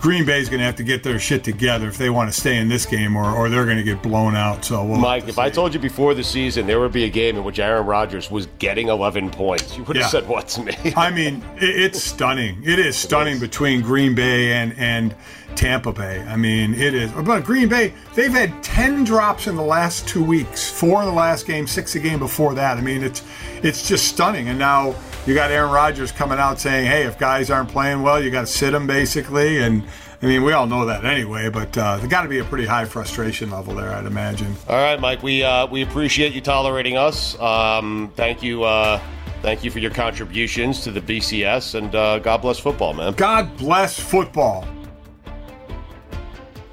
[0.00, 2.56] Green Bay's going to have to get their shit together if they want to stay
[2.58, 4.64] in this game, or, or they're going to get blown out.
[4.64, 7.36] So, we'll Mike, if I told you before the season there would be a game
[7.36, 10.08] in which Aaron Rodgers was getting 11 points, you would have Yeah.
[10.08, 10.74] said what to me?
[10.96, 12.62] I mean, it, it's stunning.
[12.64, 15.14] It is stunning between Green Bay and and
[15.54, 16.20] Tampa Bay.
[16.28, 17.10] I mean, it is.
[17.12, 20.70] But Green Bay, they've had ten drops in the last two weeks.
[20.70, 22.76] Four in the last game, six a game before that.
[22.76, 23.22] I mean, it's
[23.62, 24.48] it's just stunning.
[24.48, 24.94] And now
[25.26, 28.42] you got Aaron Rodgers coming out saying, "Hey, if guys aren't playing well, you got
[28.42, 29.82] to sit them basically." And
[30.22, 31.48] I mean, we all know that anyway.
[31.48, 34.54] But uh, there got to be a pretty high frustration level there, I'd imagine.
[34.68, 35.22] All right, Mike.
[35.22, 37.38] We uh, we appreciate you tolerating us.
[37.40, 38.64] Um, thank you.
[38.64, 39.00] Uh,
[39.42, 43.12] thank you for your contributions to the BCS, and uh, God bless football, man.
[43.14, 44.66] God bless football.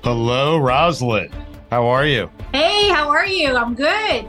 [0.03, 1.33] Hello, Rosalind.
[1.71, 2.29] How are you?
[2.53, 3.55] Hey, how are you?
[3.55, 4.25] I'm good.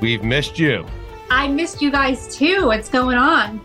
[0.00, 0.86] We've missed you.
[1.30, 2.66] I missed you guys too.
[2.66, 3.60] What's going on?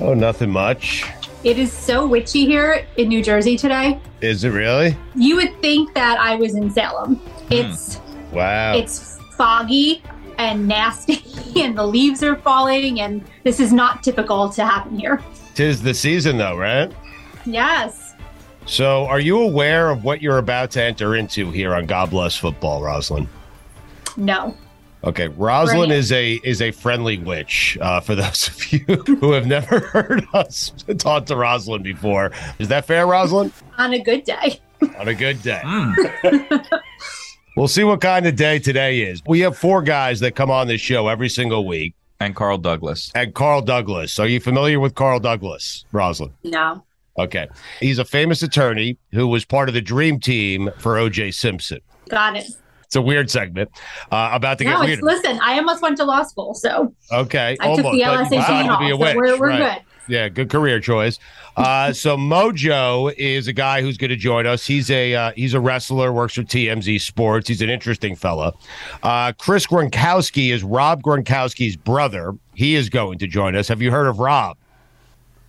[0.00, 1.04] Oh, nothing much.
[1.42, 4.00] It is so witchy here in New Jersey today.
[4.20, 4.96] Is it really?
[5.14, 7.16] You would think that I was in Salem.
[7.16, 7.52] Hmm.
[7.52, 8.00] It's
[8.32, 8.74] Wow.
[8.76, 10.02] it's foggy
[10.38, 11.22] and nasty
[11.62, 15.22] and the leaves are falling and this is not typical to happen here.
[15.54, 16.92] Tis the season, though, right?
[17.46, 18.14] Yes.
[18.66, 22.36] So, are you aware of what you're about to enter into here on God Bless
[22.36, 23.28] Football, Rosalind?
[24.16, 24.54] No.
[25.04, 25.98] Okay, Rosalind Right.
[25.98, 27.78] is a is a friendly witch.
[27.80, 28.80] Uh, for those of you
[29.20, 33.52] who have never heard us talk to Rosalind before, is that fair, Rosalind?
[33.78, 34.60] On a good day.
[34.98, 35.62] On a good day.
[37.56, 39.22] we'll see what kind of day today is.
[39.26, 41.94] We have four guys that come on this show every single week.
[42.20, 43.10] And Carl Douglas.
[43.14, 44.18] And Carl Douglas.
[44.18, 46.32] Are you familiar with Carl Douglas, Rosalind?
[46.44, 46.84] No.
[47.18, 47.46] Okay.
[47.80, 51.80] He's a famous attorney who was part of the dream team for OJ Simpson.
[52.08, 52.46] Got it.
[52.86, 53.70] It's a weird segment.
[54.10, 55.02] Uh, about to No, get weird.
[55.02, 57.56] listen, I almost went to law school, so Okay.
[57.60, 59.10] I took the almost, but you LSAT decided to be a off, witch.
[59.12, 59.74] so we're, we're right.
[59.78, 59.82] good.
[60.08, 61.18] Yeah, good career choice.
[61.56, 64.64] Uh, so Mojo is a guy who's going to join us.
[64.64, 67.48] He's a uh, he's a wrestler, works for TMZ Sports.
[67.48, 68.52] He's an interesting fella.
[69.02, 72.34] Uh, Chris Gronkowski is Rob Gronkowski's brother.
[72.54, 73.66] He is going to join us.
[73.66, 74.56] Have you heard of Rob?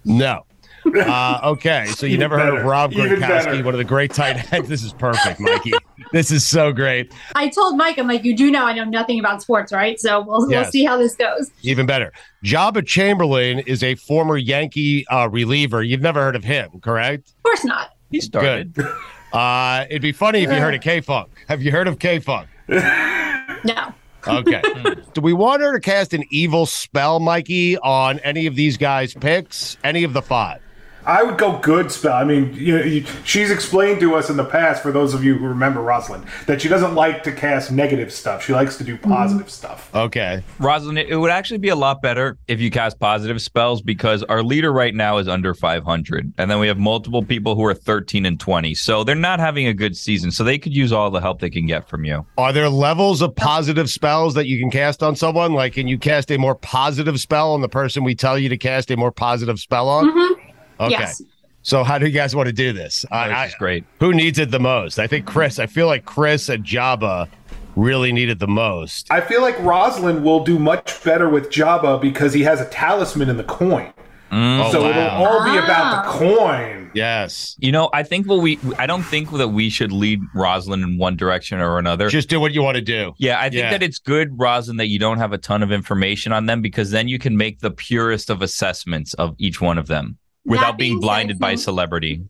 [0.04, 0.44] No.
[0.88, 2.66] Uh, okay, so you Even never heard of.
[2.66, 4.70] Rob Even Gronkowski, one of the great tight ends.
[4.70, 5.74] This is perfect, Mikey.
[6.12, 7.14] This is so great.
[7.36, 10.00] I told Mike, I'm like, you do know I know nothing about sports, right?
[10.00, 10.66] So we'll, Yes.
[10.66, 11.52] we'll see how this goes.
[11.64, 12.12] Even better.
[12.44, 15.84] Joba Chamberlain is a former Yankee uh, reliever.
[15.84, 17.30] You've never heard of him, correct?
[17.38, 17.90] Of course not.
[18.12, 18.74] He started.
[18.74, 18.88] Good.
[19.34, 21.30] Uh, it'd be funny if you heard of K Funk.
[21.50, 22.48] Have you heard of K Funk?
[22.70, 23.94] No.
[24.28, 24.62] Okay.
[25.14, 29.14] Do we want her to cast an evil spell, Mikey, on any of these guys'
[29.14, 29.78] picks?
[29.84, 30.60] Any of the five?
[31.08, 32.14] I would go good spell.
[32.18, 35.24] I mean, you know, you, she's explained to us in the past, for those of
[35.24, 38.44] you who remember Rosalind, that she doesn't like to cast negative stuff.
[38.44, 39.90] She likes to do positive stuff.
[39.96, 40.44] Okay.
[40.60, 44.44] Rosalind, it would actually be a lot better if you cast positive spells because our
[44.44, 46.34] leader right now is under 500.
[46.38, 48.76] And then we have multiple people who are 13 and 20.
[48.76, 50.30] So they're not having a good season.
[50.30, 52.26] So they could use all the help they can get from you.
[52.38, 55.54] Are there levels of positive spells that you can cast on someone?
[55.54, 58.58] Like, can you cast a more positive spell on the person we tell you to
[58.58, 60.12] cast a more positive spell on?
[60.12, 60.47] Mhm.
[60.80, 60.92] Okay.
[60.92, 61.22] Yes.
[61.62, 63.06] So how do you guys want to do this?
[63.12, 63.84] I, I, This is great.
[64.00, 65.00] who needs it the most?
[65.00, 65.60] I think Chris.
[65.60, 67.28] I feel like Chris and Joba
[67.76, 69.08] really need it the most.
[69.12, 73.30] I feel like Rosalind will do much better with Joba because he has a talisman
[73.30, 73.94] in the coin.
[74.32, 74.66] Mm.
[74.66, 74.90] Oh, so wow.
[74.90, 76.18] it'll all be about the ah.
[76.18, 76.92] coin.
[76.94, 77.56] Yes.
[77.60, 80.98] You know, I think what we, I don't think that we should lead Rosalind in
[80.98, 82.10] one direction or another.
[82.10, 83.14] Just do what you want to do.
[83.18, 83.72] Yeah, I think Yeah.
[83.72, 86.92] that it's good, Rosalind, that you don't have a ton of information on them because
[86.92, 90.18] then you can make the purest of assessments of each one of them
[90.48, 92.24] without being being said, blinded by celebrity.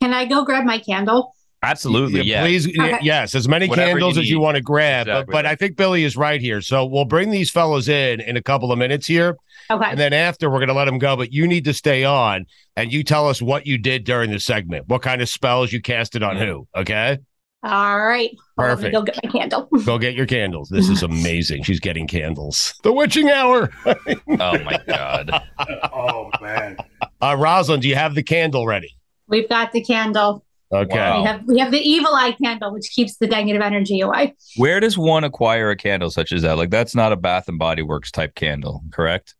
[0.00, 1.32] Can I go grab my candle?
[1.62, 2.42] Absolutely, yeah.
[2.42, 2.98] Please, Okay.
[3.02, 5.08] yes, as many Whatever candles you as you want to grab.
[5.08, 5.24] Exactly.
[5.24, 6.60] But, but I think Billy is right here.
[6.60, 9.36] So we'll bring these fellows in in a couple of minutes here.
[9.70, 9.90] Okay.
[9.90, 11.16] And then after, we're going to let them go.
[11.16, 12.46] But you need to stay on
[12.76, 15.80] and you tell us what you did during the segment, what kind of spells you
[15.80, 16.68] casted on who.
[16.76, 17.18] Okay.
[17.64, 18.30] All right.
[18.58, 18.94] Hold on, let me Perfect.
[18.94, 19.68] Go get my candle.
[19.84, 20.68] Go get your candles.
[20.68, 21.64] This is amazing.
[21.64, 22.74] She's getting candles.
[22.84, 23.70] The witching hour.
[23.86, 23.96] Oh
[24.28, 25.30] my god.
[25.92, 26.76] Oh man.
[27.20, 28.96] Uh, Rosalind, do you have the candle ready?
[29.28, 30.44] We've got the candle.
[30.72, 30.96] Okay.
[30.98, 31.20] Wow.
[31.20, 34.34] We have we have the evil eye candle, which keeps the negative energy away.
[34.56, 36.56] Where does one acquire a candle such as that?
[36.56, 39.34] Like that's not a Bath and Body Works type candle, correct?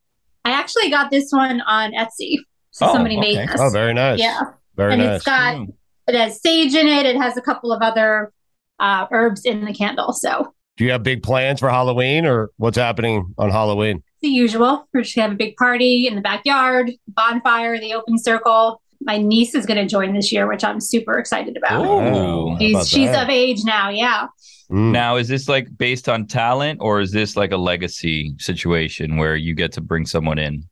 [0.44, 2.38] I actually got this one on Etsy.
[2.70, 3.46] So Oh, somebody made okay.
[3.46, 3.60] this.
[3.60, 4.20] Oh, very nice.
[4.20, 4.40] Yeah.
[4.76, 5.16] Very and nice.
[5.16, 5.66] it's got
[6.06, 7.06] it has sage in it.
[7.06, 8.32] It has a couple of other
[8.78, 10.12] uh, herbs in the candle.
[10.12, 14.02] So do you have big plans for Halloween or what's happening on Halloween?
[14.20, 14.86] The usual.
[14.92, 18.80] We're just gonna have a big party in the backyard, bonfire, the open circle.
[19.00, 21.84] My niece is gonna join this year, which I'm super excited about.
[21.84, 22.56] Ooh.
[22.58, 24.26] She's about she's of age now, yeah.
[24.70, 24.90] Mm.
[24.90, 29.36] Now, is this like based on talent or is this like a legacy situation where
[29.36, 30.64] you get to bring someone in?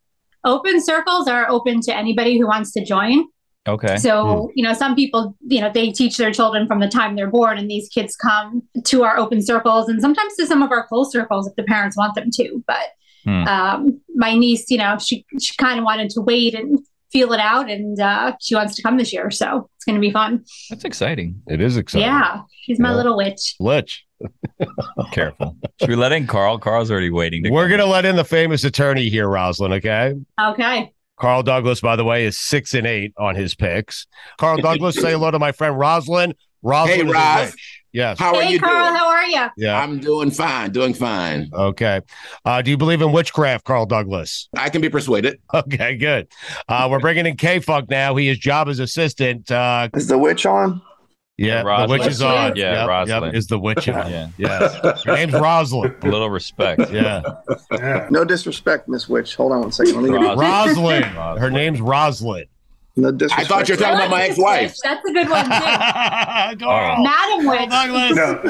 [0.45, 3.25] Open circles are open to anybody who wants to join.
[3.67, 3.97] Okay.
[3.97, 7.31] So, you know, some people, you know, they teach their children from the time they're
[7.31, 10.87] born, and these kids come to our open circles and sometimes to some of our
[10.87, 12.63] closed circles if the parents want them to.
[12.67, 12.89] But
[13.25, 13.45] Hmm.
[13.49, 16.79] um, my niece, you know, she, she kind of wanted to wait and
[17.12, 19.31] feel it out, and uh, she wants to come this year.
[19.31, 20.45] So it's going to be fun.
[20.70, 21.41] That's exciting.
[21.47, 22.07] It is exciting.
[22.09, 22.43] Yeah.
[22.62, 22.97] She's my Yeah.
[22.97, 23.55] little witch.
[23.61, 24.05] Lich.
[25.12, 25.57] Careful.
[25.81, 26.59] Should we let in Carl?
[26.59, 27.45] Carl's already waiting.
[27.45, 30.14] To We're going to let in the famous attorney here, Rosalind, okay?
[30.41, 30.93] Okay.
[31.20, 34.07] Carl Douglas, by the way, is six and eight on his picks.
[34.39, 36.35] Carl Douglas, say hello to my friend Rosalind.
[36.62, 37.55] Rosalind Hey, is Roz.
[37.95, 37.99] Witch.
[38.01, 38.19] Yes.
[38.19, 38.97] How are hey, you Carl, doing?
[38.99, 39.47] how are you?
[39.57, 39.81] Yeah.
[39.81, 41.51] I'm doing fine, doing fine.
[41.55, 42.01] Okay.
[42.45, 44.49] Uh, do you believe in witchcraft, Carl Douglas?
[44.57, 45.41] I can be persuaded.
[45.55, 46.27] Okay, good.
[46.69, 48.17] Uh, we're bringing in K Funk now.
[48.17, 49.51] He is Joba's assistant.
[49.51, 50.83] Uh, Is the witch on?
[51.37, 52.55] yeah, the witch is on.
[52.57, 54.11] Yeah, Yep, yep, is the witch on.
[54.11, 54.29] Yeah.
[54.37, 55.05] Yes.
[55.05, 55.95] Her name's Rosalind.
[56.03, 56.91] A little respect.
[56.91, 57.23] Yeah.
[57.73, 58.09] Yeah.
[58.11, 59.35] No disrespect, Miss Witch.
[59.37, 59.95] Hold on one second.
[59.95, 61.05] Let me get- Ros- Rosalind.
[61.07, 61.39] Rosalind.
[61.41, 62.47] Her name's Rosalind.
[62.97, 63.41] No disrespect.
[63.41, 64.77] I thought you were talking about my ex-wife.
[64.83, 66.65] That's a good one, too.
[66.65, 67.03] Carl.
[67.03, 67.71] Madam Witch.
[67.71, 68.17] Douglas.
[68.17, 68.41] No.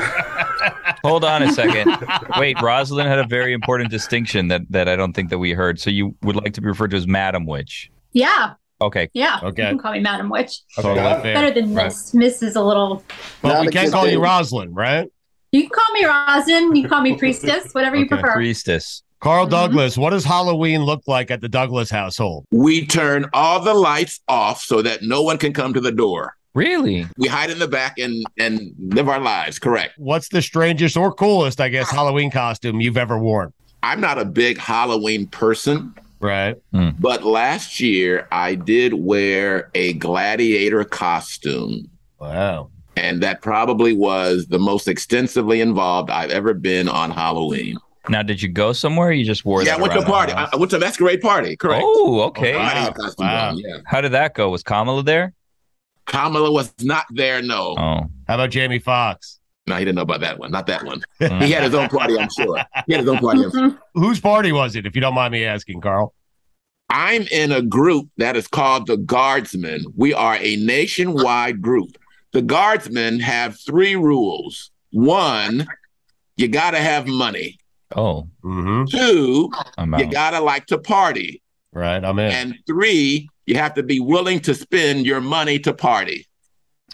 [1.02, 1.96] Hold on a second.
[2.38, 5.80] Wait, Rosalind had a very important distinction that, that I don't think that we heard.
[5.80, 7.90] So you would like to be referred to as Madam Witch.
[8.12, 8.54] Yeah.
[8.80, 9.08] Okay.
[9.14, 9.40] Yeah.
[9.42, 9.62] Okay.
[9.62, 10.60] You can call me Madam Witch.
[10.76, 11.34] Totally fair.
[11.34, 11.86] Better than Right.
[11.86, 12.12] Miss.
[12.14, 13.02] Miss is a little.
[13.40, 14.20] But Not we can't good call you thing.
[14.20, 15.10] Rosalind, right?
[15.52, 16.74] You can call me Rosin.
[16.76, 18.32] You can call me Priestess, whatever you prefer.
[18.32, 19.02] Priestess.
[19.24, 19.52] Carl mm-hmm.
[19.52, 22.44] Douglas, what does Halloween look like at the Douglas household?
[22.50, 26.36] We turn all the lights off so that no one can come to the door.
[26.52, 27.06] Really?
[27.16, 29.58] We hide in the back and and live our lives.
[29.58, 29.94] Correct.
[29.96, 33.52] What's the strangest or coolest, I guess, Halloween costume you've ever worn?
[33.82, 36.56] I'm not a big Halloween person, Right.
[36.74, 36.96] Mm.
[37.00, 41.90] but last year I did wear a gladiator costume.
[42.20, 42.70] Wow.
[42.96, 47.78] And that probably was the most extensively involved I've ever been on Halloween.
[48.08, 49.08] Now, did you go somewhere?
[49.08, 50.32] Or you just wore yeah, that I went to a the party.
[50.32, 50.50] I, house?
[50.52, 51.56] I went to a masquerade party.
[51.56, 51.82] Correct.
[51.86, 52.52] Oh, okay.
[52.52, 53.48] Gladiator costume Wow.
[53.50, 53.78] on, yeah.
[53.86, 54.50] How did that go?
[54.50, 55.32] Was Kamala there?
[56.06, 57.40] Kamala was not there.
[57.42, 59.40] No, Oh, How about Jamie Foxx?
[59.66, 60.50] no, he didn't know about that one.
[60.50, 61.02] Not that one.
[61.18, 62.18] he had his own party.
[62.18, 62.62] I'm sure.
[62.86, 63.44] He had his own party.
[63.44, 63.78] I'm sure.
[63.94, 66.12] Whose party was it, if you don't mind me asking, Carl?
[66.90, 69.86] I'm in a group that is called the Guardsmen.
[69.96, 71.96] We are a nationwide group.
[72.34, 74.70] The Guardsmen have three rules.
[74.92, 75.66] One,
[76.36, 77.58] you got to have money.
[77.96, 78.84] Oh, Mm-hmm.
[78.86, 79.50] Two,
[79.98, 81.42] you got to like to party.
[81.72, 82.30] Right, I'm in.
[82.30, 86.26] And three, you have to be willing to spend your money to party.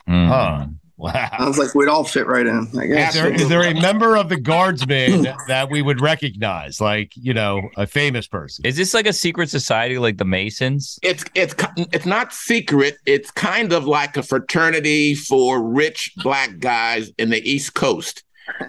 [0.08, 0.28] Mm.
[0.28, 0.66] Huh.
[0.96, 1.30] Wow.
[1.38, 2.68] Sounds like we'd all fit right in.
[2.76, 3.14] I Is guess.
[3.14, 7.62] there, is there a member of the guardsmen that we would recognize, like you know,
[7.78, 8.66] a famous person?
[8.66, 10.98] Is this like a secret society like the Masons?
[11.02, 11.54] It's it's
[11.90, 12.98] it's not secret.
[13.06, 18.22] It's kind of like a fraternity for rich black guys in the East Coast.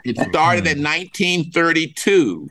[0.03, 2.49] It started in 1932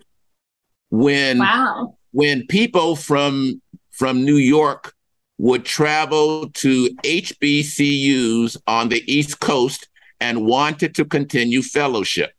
[0.91, 1.97] when Wow.
[2.13, 3.61] when people from
[3.91, 4.95] from New York
[5.39, 9.89] would travel to HBCUs on the East Coast
[10.21, 12.33] and wanted to continue fellowship.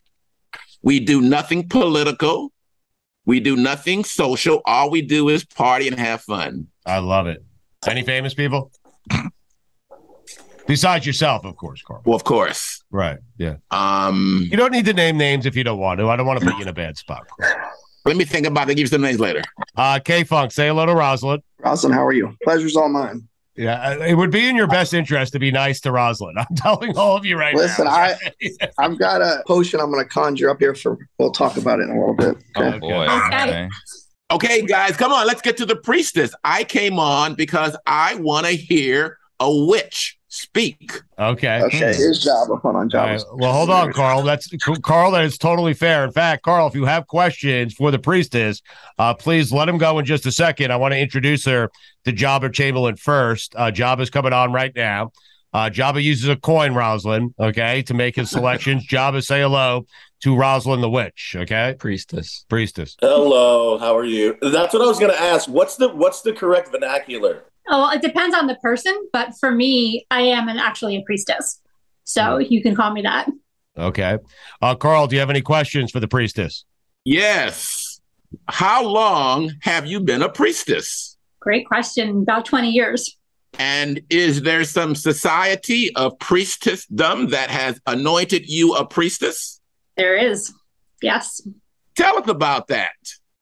[0.83, 2.51] We do nothing political.
[3.25, 4.61] We do nothing social.
[4.65, 6.67] All we do is party and have fun.
[6.85, 7.43] I love it.
[7.87, 8.71] Any famous people?
[10.71, 12.01] Besides yourself, of course, Carl.
[12.05, 12.81] Well, of course.
[12.91, 13.19] Right.
[13.37, 13.57] Yeah.
[13.71, 16.09] Um, You don't need to name names if you don't want to.
[16.09, 17.27] I don't want to put you in a bad spot.
[18.05, 18.75] let me think about it.
[18.75, 19.41] Give you some names later.
[19.75, 21.43] Uh, K Funk, say hello to Rosalind.
[21.59, 22.37] Rosalind, how are you?
[22.45, 23.27] Pleasure's all mine.
[23.57, 26.39] Yeah, uh, it would be in your best interest to be nice to Rosalind.
[26.39, 28.15] I'm telling all of you right Listen, now.
[28.41, 30.97] Listen, I I've got a potion I'm going to conjure up here for.
[31.19, 32.37] We'll talk about it in a little bit.
[32.55, 32.77] Okay.
[32.77, 33.07] Oh boy.
[33.07, 33.43] Okay.
[33.43, 33.69] Okay.
[34.31, 35.27] Okay, guys, come on.
[35.27, 36.33] Let's get to the priestess.
[36.45, 40.93] I came on because I want to hear a witch speak.
[41.19, 41.61] Okay.
[41.63, 42.59] Okay, here's Joba.
[42.61, 43.05] Hold on, All Joba.
[43.05, 43.23] right.
[43.33, 44.23] Well, hold on, Carl.
[44.23, 44.49] That's
[44.81, 45.11] Carl.
[45.11, 46.05] That is totally fair.
[46.05, 48.61] In fact, Carl, if you have questions for the priestess,
[48.97, 50.71] uh, please let him go in just a second.
[50.71, 51.69] I want to introduce her
[52.05, 53.53] to Joba Chamberlain first.
[53.57, 55.11] Uh, Joba's coming on right now.
[55.53, 58.87] Uh, Joba uses a coin, Rosalind, okay, to make his selections.
[58.89, 59.85] Joba, say hello
[60.21, 61.75] to Rosalind the witch, okay?
[61.77, 62.45] Priestess.
[62.47, 62.95] Priestess.
[63.01, 64.37] Hello, how are you?
[64.41, 65.49] That's what I was going to ask.
[65.49, 67.43] What's the what's the correct vernacular?
[67.71, 71.01] Oh, well, it depends on the person, but for me, I am an, actually a
[71.03, 71.61] priestess.
[72.03, 73.29] So you can call me that.
[73.77, 74.17] Okay.
[74.61, 76.65] Uh, Carl, do you have any questions for the priestess?
[77.05, 78.01] Yes.
[78.49, 81.17] How long have you been a priestess?
[81.39, 82.23] Great question.
[82.23, 83.17] About 20 years.
[83.57, 89.61] And is there some society of priestessdom that has anointed you a priestess?
[89.95, 90.53] There is.
[91.01, 91.41] Yes.
[91.95, 92.91] Tell us about that.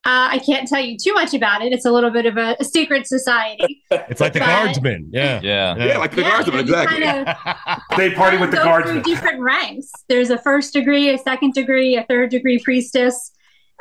[0.06, 1.74] Uh, I can't tell you too much about it.
[1.74, 3.84] It's a little bit of a, a secret society.
[3.92, 5.10] It's like the But- guardsmen.
[5.12, 5.40] Yeah.
[5.44, 5.76] Yeah.
[5.78, 7.04] Yeah, like the Yeah, guardsmen, and you exactly.
[7.04, 9.04] kinda They party with the go guardsmen.
[9.04, 9.92] through different ranks.
[10.08, 13.32] There's a first degree, a second degree, a third degree priestess.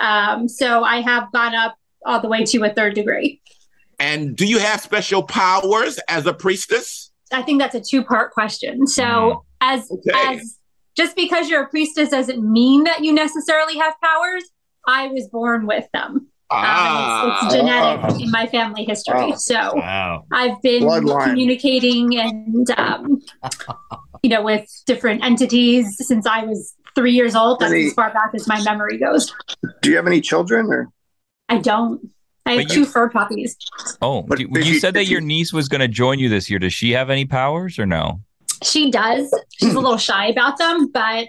[0.01, 3.41] Um, so I have gone up all the way to a third degree.
[4.01, 7.11] And do you have special powers as a priestess?
[7.33, 8.87] I think that's a two part question.
[8.87, 10.11] So as Okay.
[10.37, 10.59] as
[10.97, 14.45] just because you're a priestess doesn't mean that you necessarily have powers.
[14.89, 16.27] I was born with them.
[16.51, 19.15] Um, it's, it's genetic in my family history.
[19.33, 19.35] Wow.
[19.37, 20.25] So Wow.
[20.33, 21.25] I've been Bloodline.
[21.27, 23.21] communicating and um,
[24.23, 27.61] you know with different entities since I was three years old.
[27.61, 29.33] That's Any- as far back as my memory goes.
[29.83, 30.89] Do you have any children or?
[31.51, 32.11] I don't.
[32.47, 33.55] I have But two you- fur puppies.
[34.01, 36.49] Oh, But you you- said that if your niece was going to join you this
[36.49, 36.59] year.
[36.59, 38.23] Does she have any powers or no?
[38.63, 39.31] She does.
[39.61, 41.29] She's a little shy about them, but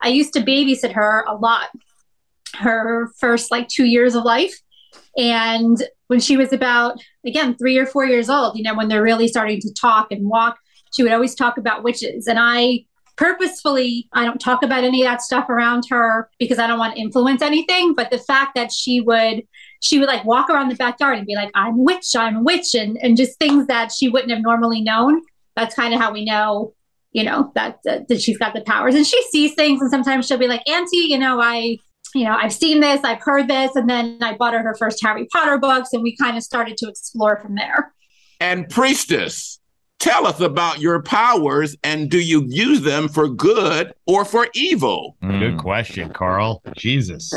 [0.00, 1.70] I used to babysit her a lot.
[2.58, 4.54] Her first like two years of life.
[5.16, 9.02] And when she was about, again, three or four years old, you know, when they're
[9.02, 10.58] really starting to talk and walk,
[10.94, 12.26] she would always talk about witches.
[12.26, 12.84] And I
[13.16, 16.94] purposefully, I don't talk about any of that stuff around her because I don't want
[16.94, 17.94] to influence anything.
[17.94, 19.42] But the fact that she would,
[19.80, 22.42] she would like walk around the backyard and be like, I'm a witch, I'm a
[22.42, 25.20] witch, and, and just things that she wouldn't have normally known.
[25.54, 26.74] That's kind of how we know
[27.12, 30.26] you know that, that that she's got the powers and she sees things and sometimes
[30.26, 31.76] she'll be like auntie you know i
[32.14, 35.02] you know i've seen this i've heard this and then i bought her her first
[35.02, 37.92] harry potter books and we kind of started to explore from there
[38.40, 39.60] And priestess,
[40.00, 45.18] Tell us about your powers and do you use them for good or for evil?
[45.22, 45.40] Mm.
[45.40, 46.62] Good question, Carl.
[46.74, 47.34] Jesus.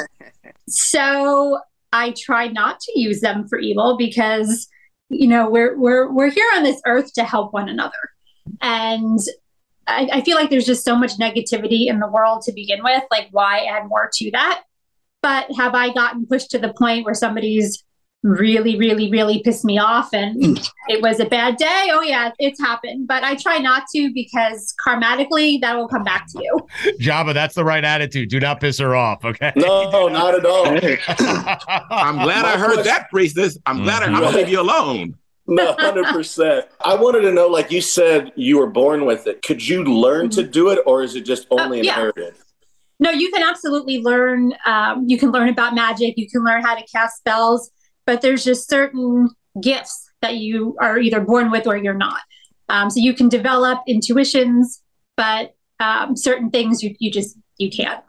[0.69, 1.59] So
[1.91, 4.69] I try not to use them for evil because
[5.09, 7.91] you know we're we're we're here on this earth to help one another,
[8.61, 9.19] and
[9.87, 13.03] I, I feel like there's just so much negativity in the world to begin with.
[13.11, 14.63] Like, why add more to that?
[15.21, 17.83] But have I gotten pushed to the point where somebody's
[18.23, 20.57] really, really, really pissed me off and
[20.87, 21.89] it was a bad day?
[21.91, 23.07] Oh yeah, it's happened.
[23.07, 26.59] But I try not to because karmatically that will come back to you.
[26.99, 28.29] Joba, that's the right attitude.
[28.29, 29.51] Do not piss her off, okay?
[29.55, 30.65] No, not at all.
[30.67, 33.57] I'm glad I heard that, priestess.
[33.65, 35.15] I'm glad I, I'm gonna leave you alone.
[35.45, 36.67] No, hundred percent.
[36.83, 39.41] I wanted to know, like you said, you were born with it.
[39.41, 41.91] Could you learn to do it, or is it just only yeah.
[41.91, 42.35] inherited?
[42.99, 44.53] No, you can absolutely learn.
[44.65, 46.13] Um, you can learn about magic.
[46.17, 47.71] You can learn how to cast spells,
[48.05, 49.29] but there's just certain
[49.61, 52.21] gifts that you are either born with or you're not.
[52.69, 54.81] Um, so you can develop intuitions,
[55.17, 58.01] but um, certain things you, you just you can't.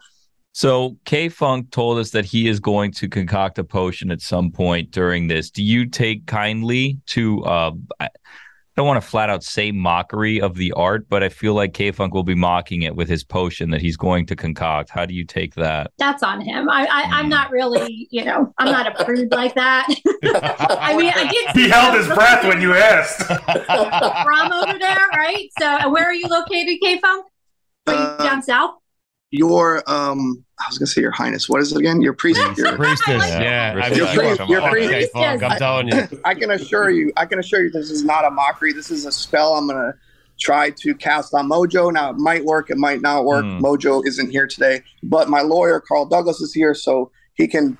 [0.55, 4.53] So K Funk told us that he is going to concoct a potion at some
[4.53, 5.51] point during this.
[5.51, 8.09] Do you take kindly to uh I
[8.77, 11.91] don't want to flat out say mockery of the art, but I feel like K
[11.91, 14.91] Funk will be mocking it with his potion that he's going to concoct.
[14.91, 15.91] How do you take that?
[15.99, 16.69] That's on him.
[16.69, 17.31] I, I I'm hmm.
[17.31, 19.89] not really, you know, I'm not a prude like that.
[20.25, 21.57] I mean, I did.
[21.57, 23.23] He held his breath when you asked.
[24.25, 25.49] from over there, right?
[25.59, 27.27] So, uh, where are you located, K Funk?
[27.89, 28.75] Are you down uh, south?
[29.31, 31.49] Your um, I was gonna say your highness.
[31.49, 32.01] What is it again?
[32.01, 32.41] Your priest.
[32.57, 33.81] Your Priestess, yeah.
[33.83, 34.39] I Your mean, priest.
[34.39, 34.91] come Your on, priest.
[34.91, 36.21] K Funk, I'm telling you.
[36.25, 37.13] I can assure you.
[37.17, 37.71] I can assure you.
[37.71, 38.73] This is not a mockery.
[38.73, 39.55] This is a spell.
[39.55, 39.95] I'm gonna
[40.39, 41.93] try to cast on Mojo.
[41.93, 42.71] Now it might work.
[42.71, 43.45] It might not work.
[43.45, 43.59] Hmm.
[43.59, 47.77] Mojo isn't here today, but my lawyer Carl Douglas is here, so he can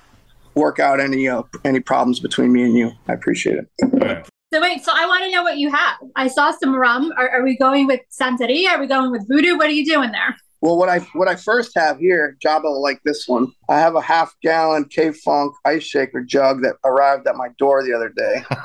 [0.55, 2.91] work out any uh, any problems between me and you.
[3.07, 4.27] I appreciate it.
[4.53, 5.97] So wait, so I want to know what you have.
[6.15, 7.11] I saw some rum.
[7.17, 8.69] Are, are we going with Santeria?
[8.69, 9.57] Are we going with voodoo?
[9.57, 10.35] What are you doing there?
[10.65, 13.51] Well, what I what I first have here, Joba will like this one.
[13.69, 17.83] I have a half gallon K Funk ice shaker jug that arrived at my door
[17.83, 18.43] the other day.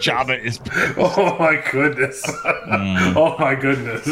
[0.00, 0.58] Joba is.
[0.96, 2.24] Oh my goodness.
[2.24, 3.16] Mm.
[3.16, 4.06] oh my goodness.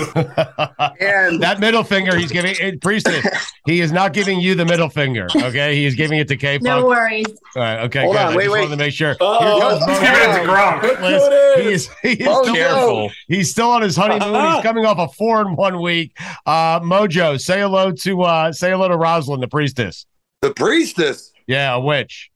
[1.01, 3.25] and that middle finger he's giving eh, it, priestess.
[3.65, 5.27] He is not giving you the middle finger.
[5.35, 6.65] Okay, he is giving it to K Funk.
[6.65, 7.27] No worries.
[7.57, 7.81] All right.
[7.85, 8.03] Okay.
[8.03, 8.23] Hold good.
[8.23, 8.61] on, I wait, just wait.
[8.61, 9.17] wanted to make sure.
[9.21, 11.01] Oh, he's giving it to Gronk.
[11.01, 12.43] Liz, He is, he is Mojo.
[12.43, 13.11] still, Careful.
[13.29, 14.53] he's still on his honeymoon.
[14.55, 16.17] He's coming off a four in one week.
[16.45, 20.07] Uh, Mojo, say hello to uh, say hello to Rosalind, the priestess.
[20.43, 21.33] The priestess.
[21.47, 22.31] Yeah, a witch.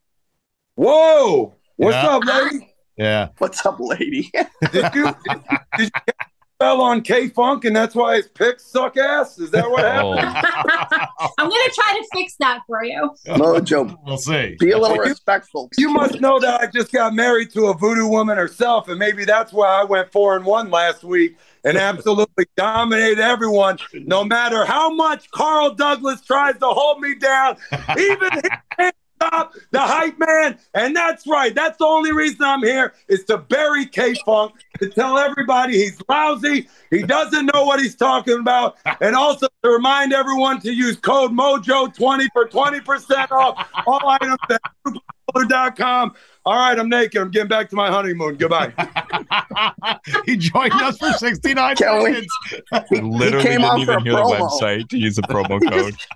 [0.77, 1.55] Whoa.
[1.77, 2.09] What's Yeah.
[2.09, 2.75] up, lady?
[2.97, 3.29] Yeah.
[3.39, 4.31] What's up, lady?
[4.73, 5.43] Did you, did,
[5.79, 6.15] did you
[6.61, 9.39] get spell on K Funk and that's why his picks suck ass?
[9.39, 11.09] Is that what Oh, happened?
[11.39, 13.11] I'm going to try to fix that for you.
[13.27, 14.57] Mojo, We'll see.
[14.59, 15.71] be a little You- respectful.
[15.79, 19.25] You must know that I just got married to a voodoo woman herself, and maybe
[19.25, 23.79] that's why I went four and one last week and absolutely dominated everyone.
[23.93, 27.57] No matter how much Carl Douglas tries to hold me down,
[27.99, 30.59] even he can't stop the hype man.
[30.75, 31.55] And that's right.
[31.55, 36.01] That's the only reason I'm here is to bury K Funk, to tell everybody he's
[36.09, 40.97] lousy, he doesn't know what he's talking about, and also to remind everyone to use
[40.97, 46.15] code MOJO20 for 20% off all items at com.
[46.47, 47.21] All right, I'm naked.
[47.21, 48.37] I'm getting back to my honeymoon.
[48.37, 48.73] Goodbye.
[50.27, 52.33] he joined us for 69 Can we- seconds.
[52.89, 54.05] He, he came on for a promo.
[54.05, 55.95] The website to use a promo code.
[55.95, 56.07] just,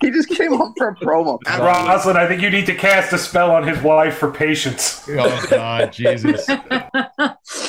[0.00, 1.38] he just came on for a promo.
[1.58, 5.06] Rosalind, I think you need to cast a spell on his wife for patience.
[5.18, 6.46] Oh God, Jesus!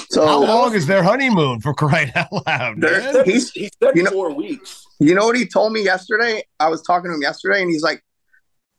[0.09, 2.79] So How long is their honeymoon for crying out loud?
[2.81, 3.25] There- man?
[3.25, 4.85] he's, He said You know- four weeks.
[4.99, 6.43] you know what he told me yesterday?
[6.59, 8.03] I was talking to him yesterday, and he's like,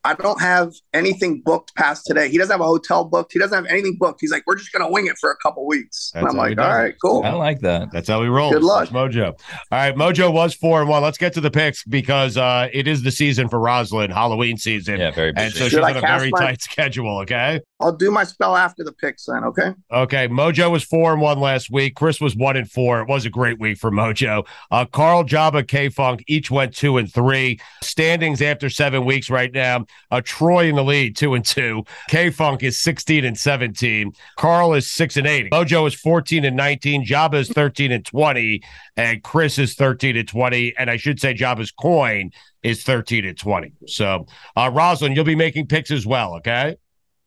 [0.03, 2.29] "I don't have anything booked past today.
[2.29, 3.33] He doesn't have a hotel booked.
[3.33, 4.19] He doesn't have anything booked.
[4.21, 6.65] He's like, we're just gonna wing it for a couple weeks." and I'm like, "All
[6.65, 6.97] does right, it.
[7.03, 7.91] cool." I like that.
[7.91, 8.51] That's how we roll.
[8.51, 8.89] Good luck.
[8.89, 9.27] That's Mojo.
[9.27, 9.35] All
[9.71, 11.03] right, Mojo was four and one.
[11.03, 14.99] Let's get to the picks because uh, it is the season for Rosalind, Halloween season.
[14.99, 15.57] Yeah, very And busy.
[15.57, 17.19] so she's Should I on a very my- tight schedule.
[17.19, 17.61] Okay.
[17.79, 19.43] I'll do my spell after the picks then.
[19.43, 19.71] Okay.
[19.91, 21.95] Okay, Mojo was four and one last week.
[21.95, 23.01] Chris was one and four.
[23.01, 24.47] It was a great week for Mojo.
[24.71, 27.59] Uh, Carl, Joba, K Funk each went two and three.
[27.81, 29.85] Standings after seven weeks right now.
[30.11, 31.83] Uh, Troy in the lead, two and two.
[32.07, 34.11] K Funk is sixteen and seventeen.
[34.37, 35.51] Carl is six and eight.
[35.51, 37.03] Mojo is fourteen and nineteen.
[37.03, 38.61] Joba is thirteen and twenty,
[38.95, 40.73] and Chris is thirteen and twenty.
[40.77, 42.29] And I should say Joba's coin
[42.61, 43.73] is thirteen and twenty.
[43.87, 46.35] So, uh, Rosalind, you'll be making picks as well.
[46.35, 46.75] Okay.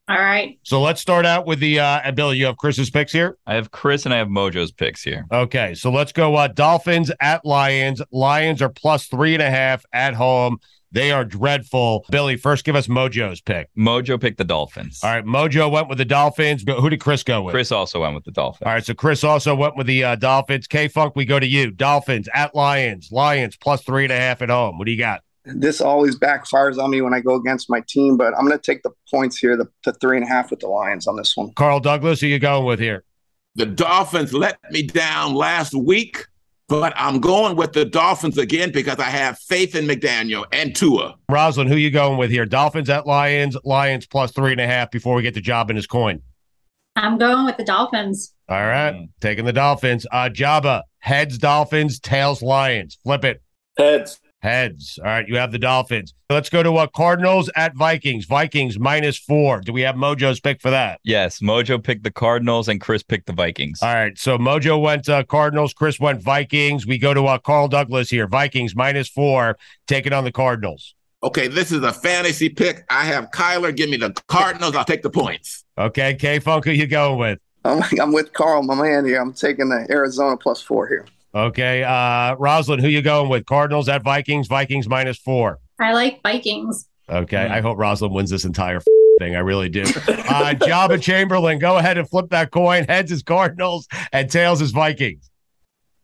[0.09, 0.57] All right.
[0.63, 2.37] So let's start out with the uh, and Billy.
[2.37, 3.37] You have Chris's picks here.
[3.45, 5.27] I have Chris and I have Mojo's picks here.
[5.33, 6.37] Okay, so let's go.
[6.37, 8.01] Uh, Dolphins at Lions.
[8.13, 10.59] Lions are plus three and a half at home.
[10.97, 12.07] They are dreadful.
[12.11, 13.69] Billy, first give us Mojo's pick.
[13.77, 15.01] Mojo picked the Dolphins.
[15.05, 16.65] All right, Mojo went with the Dolphins.
[16.67, 17.53] Who did Chris go with?
[17.53, 18.67] Chris also went with the Dolphins.
[18.67, 20.67] All right, so Chris also went with the uh, Dolphins.
[20.67, 21.71] K Funk, we go to you.
[21.71, 23.11] Dolphins at Lions.
[23.13, 24.79] Lions plus three and a half at home.
[24.79, 25.21] What do you got?
[25.45, 28.65] This always backfires on me when I go against my team, but I'm going to
[28.73, 31.37] take the points here, the, the three and a half with the Lions on this
[31.37, 31.53] one.
[31.57, 33.05] Carl Douglas, who you going with here?
[33.55, 36.27] The Dolphins let me down last week,
[36.69, 41.17] but I'm going with the Dolphins again because I have faith in McDaniel and Tua.
[41.31, 42.47] Roslyn, who you going with here?
[42.47, 43.57] Dolphins at Lions.
[43.65, 46.23] Lions plus three and a half before we get the job in his coin.
[46.97, 48.33] I'm going with the Dolphins.
[48.49, 50.07] All right, taking the Dolphins.
[50.11, 52.99] Uh, Joba, heads Dolphins, tails Lions.
[53.05, 53.43] Flip it.
[53.77, 54.21] Heads.
[54.47, 54.99] Heads.
[55.03, 56.15] All right, you have the Dolphins.
[56.31, 58.27] Let's go to uh, Cardinals at Vikings.
[58.27, 59.61] Vikings minus four.
[59.61, 61.01] Do we have Mojo's pick for that?
[61.03, 63.83] Yes, Mojo picked the Cardinals and Chris picked the Vikings.
[63.83, 65.75] All right, so Mojo went uh, Cardinals.
[65.75, 66.87] Chris went Vikings.
[66.87, 68.29] We go to uh, Carl Douglas here.
[68.29, 69.59] Vikings minus four,
[69.89, 70.95] taking on the Cardinals.
[71.23, 72.85] Okay, this is a fantasy pick.
[72.89, 73.75] I have Kyler.
[73.75, 74.77] Give me the Cardinals.
[74.77, 75.65] I'll take the points.
[75.77, 77.41] Okay, K Funk, who you going with?
[77.65, 79.21] I'm, I'm with Carl, my man here.
[79.21, 81.05] I'm taking the Arizona plus four here.
[81.37, 83.45] Okay, uh, Roslyn, who you going with?
[83.45, 84.49] Cardinals at Vikings.
[84.49, 85.59] Vikings minus four.
[85.79, 86.89] I like Vikings.
[87.11, 88.81] Okay, I hope Roslyn wins this entire
[89.19, 89.37] thing.
[89.37, 89.83] I really do.
[89.83, 89.85] Uh,
[90.57, 92.85] Joba Chamberlain, go ahead and flip that coin.
[92.85, 95.31] Heads is Cardinals and tails is Vikings.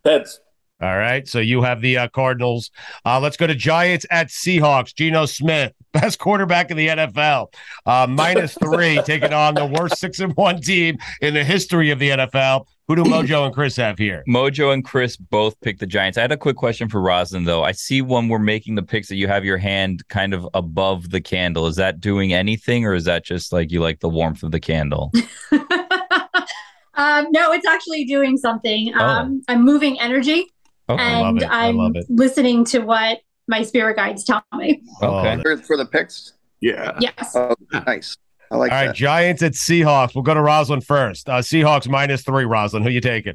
[0.04, 0.38] Heads.
[0.82, 2.70] All right, so you have the uh, Cardinals.
[3.06, 4.92] Uh, let's go to Giants at Seahawks.
[4.92, 7.54] Geno Smith, best quarterback in the NFL,
[7.86, 12.00] uh, minus three, taking on the worst six and one team in the history of
[12.00, 12.66] the NFL.
[12.92, 14.22] Who do Mojo and Chris have here?
[14.28, 16.18] Mojo and Chris both picked the Giants.
[16.18, 17.62] I had a quick question for Roslyn, though.
[17.64, 21.08] I see when we're making the picks that you have your hand kind of above
[21.08, 21.66] the candle.
[21.66, 24.60] Is that doing anything, or is that just like you like the warmth of the
[24.60, 25.10] candle?
[26.94, 28.92] Um, no, it's actually doing something.
[28.94, 29.02] Oh.
[29.02, 30.46] Um, I'm moving energy,
[30.90, 31.50] Oh, I love and it.
[31.50, 32.04] I I'm love it.
[32.10, 34.82] listening to what my spirit guides tell me.
[35.02, 35.40] Okay.
[35.40, 36.34] For, for the picks?
[36.60, 36.92] Yeah.
[37.00, 37.34] Yes.
[37.34, 37.54] Oh,
[37.86, 38.14] nice.
[38.52, 38.96] I like All right, that.
[38.96, 40.14] Giants at Seahawks.
[40.14, 41.26] We'll go to Roslyn first.
[41.28, 42.44] Uh, Seahawks minus three.
[42.44, 43.34] Roslyn, who you taking?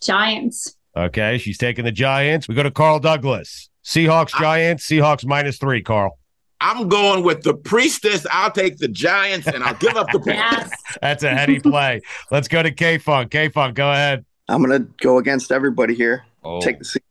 [0.00, 0.76] Giants.
[0.96, 2.48] Okay, she's taking the Giants.
[2.48, 3.68] We go to Carl Douglas.
[3.84, 4.88] Seahawks, Giants.
[4.88, 5.82] Seahawks minus three.
[5.82, 6.18] Carl.
[6.62, 8.26] I'm going with the priestess.
[8.30, 10.38] I'll take the Giants and I'll give up the points.
[10.40, 10.70] Yes.
[11.02, 12.00] That's a heady play.
[12.30, 13.30] Let's go to K Funk.
[13.30, 14.24] K Funk, go ahead.
[14.48, 16.24] I'm going to go against everybody here.
[16.42, 17.02] Oh, Take the seat.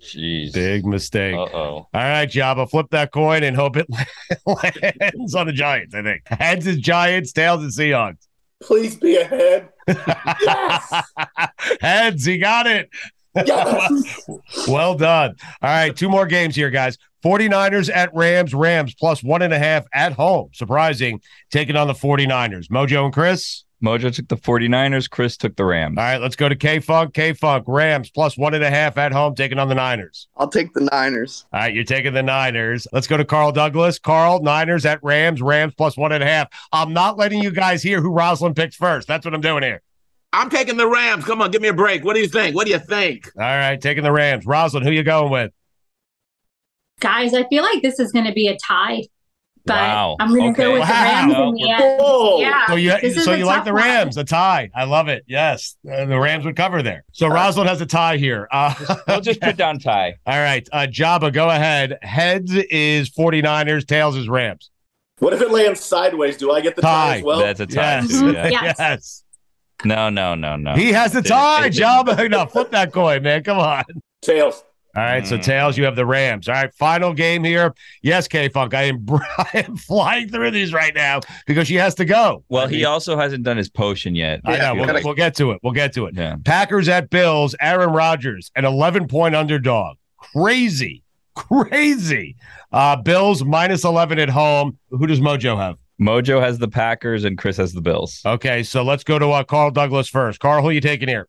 [0.00, 0.52] Jeez.
[0.52, 1.34] Big mistake.
[1.34, 1.74] Uh oh.
[1.76, 3.86] All right, Joba, flip that coin and hope it
[4.46, 5.94] lands on the Giants.
[5.94, 8.26] I think heads is Giants, tails is Seahawks.
[8.62, 9.68] Please be ahead.
[9.86, 11.02] Yes.
[11.80, 12.90] Heads, he got it.
[13.34, 14.28] Yes.
[14.68, 15.36] Well done.
[15.62, 16.98] All right, two more games here, guys.
[17.24, 18.52] 49ers at Rams.
[18.54, 20.50] Rams plus one and a half at home.
[20.52, 21.20] Surprising.
[21.50, 22.66] Taking on the 49ers.
[22.68, 23.64] Mojo and Chris.
[23.82, 25.08] Mojo took the 49ers.
[25.08, 25.96] Chris took the Rams.
[25.98, 27.14] All right, let's go to K Funk.
[27.14, 27.64] K Funk.
[27.66, 29.34] Rams plus one and a half at home.
[29.34, 30.28] Taking on the Niners.
[30.36, 31.46] I'll take the Niners.
[31.52, 32.86] All right, you're taking the Niners.
[32.92, 33.98] Let's go to Carl Douglas.
[33.98, 35.40] Carl, Niners at Rams.
[35.40, 36.48] Rams plus one and a half.
[36.72, 39.06] I'm not letting you guys hear who Roslyn picks first.
[39.06, 39.82] That's what I'm doing here.
[40.32, 41.24] I'm taking the Rams.
[41.24, 42.04] Come on, give me a break.
[42.04, 42.54] What do you think?
[42.54, 43.30] What do you think?
[43.36, 44.44] All right, taking the Rams.
[44.44, 45.52] Roslyn, who you going with?
[47.00, 49.04] Guys, I feel like this is going to be a tie,
[49.66, 50.16] but Wow.
[50.20, 50.62] I'm going to Okay.
[50.64, 50.86] go with Wow.
[50.88, 52.40] the Rams in the end.
[52.40, 52.66] Yeah.
[52.66, 53.82] So you, this is so you like tough the one.
[53.82, 54.70] Rams, a tie.
[54.74, 55.24] I love it.
[55.26, 57.04] Yes, Uh, the Rams would cover there.
[57.12, 58.48] So Roslyn has a tie here.
[58.52, 58.74] Uh,
[59.08, 60.14] We'll just put down tie.
[60.26, 61.98] all right, uh, Joba, go ahead.
[62.02, 64.70] Heads is 49ers, tails is Rams.
[65.18, 66.36] What if it lands sideways?
[66.36, 67.16] Do I get the tie, Tie.
[67.18, 67.38] as well?
[67.40, 68.00] That's a tie.
[68.00, 68.08] Yes.
[68.08, 68.48] too, yeah.
[68.50, 68.76] Yes.
[68.78, 69.24] yes.
[69.84, 70.74] No, no, no, no.
[70.74, 72.28] He has the tie, it- Joba.
[72.30, 73.42] No, flip that coin, man.
[73.44, 73.84] Come on.
[74.22, 74.62] Tails.
[74.98, 75.42] All right, so Mm.
[75.42, 76.48] tails, you have the Rams.
[76.48, 77.72] All right, final game here.
[78.02, 79.06] Yes, K Funk, I am
[79.38, 82.42] I am flying through these right now because she has to go.
[82.48, 84.40] Well, I he also hasn't done his potion yet.
[84.44, 84.56] I know.
[84.56, 85.60] Yeah, We'll, gotta- we'll get to it.
[85.62, 86.14] We'll get to it.
[86.16, 86.36] Yeah.
[86.44, 87.54] Packers at Bills.
[87.60, 89.96] Aaron Rodgers, an 11 point underdog.
[90.18, 91.02] Crazy,
[91.34, 92.36] crazy.
[92.72, 94.78] Uh, Bills minus 11 at home.
[94.90, 95.76] Who does Mojo have?
[96.00, 98.20] Mojo has the Packers and Chris has the Bills.
[98.24, 100.38] Okay, so let's go to uh, Carl Douglas first.
[100.40, 101.28] Carl, who you taking here?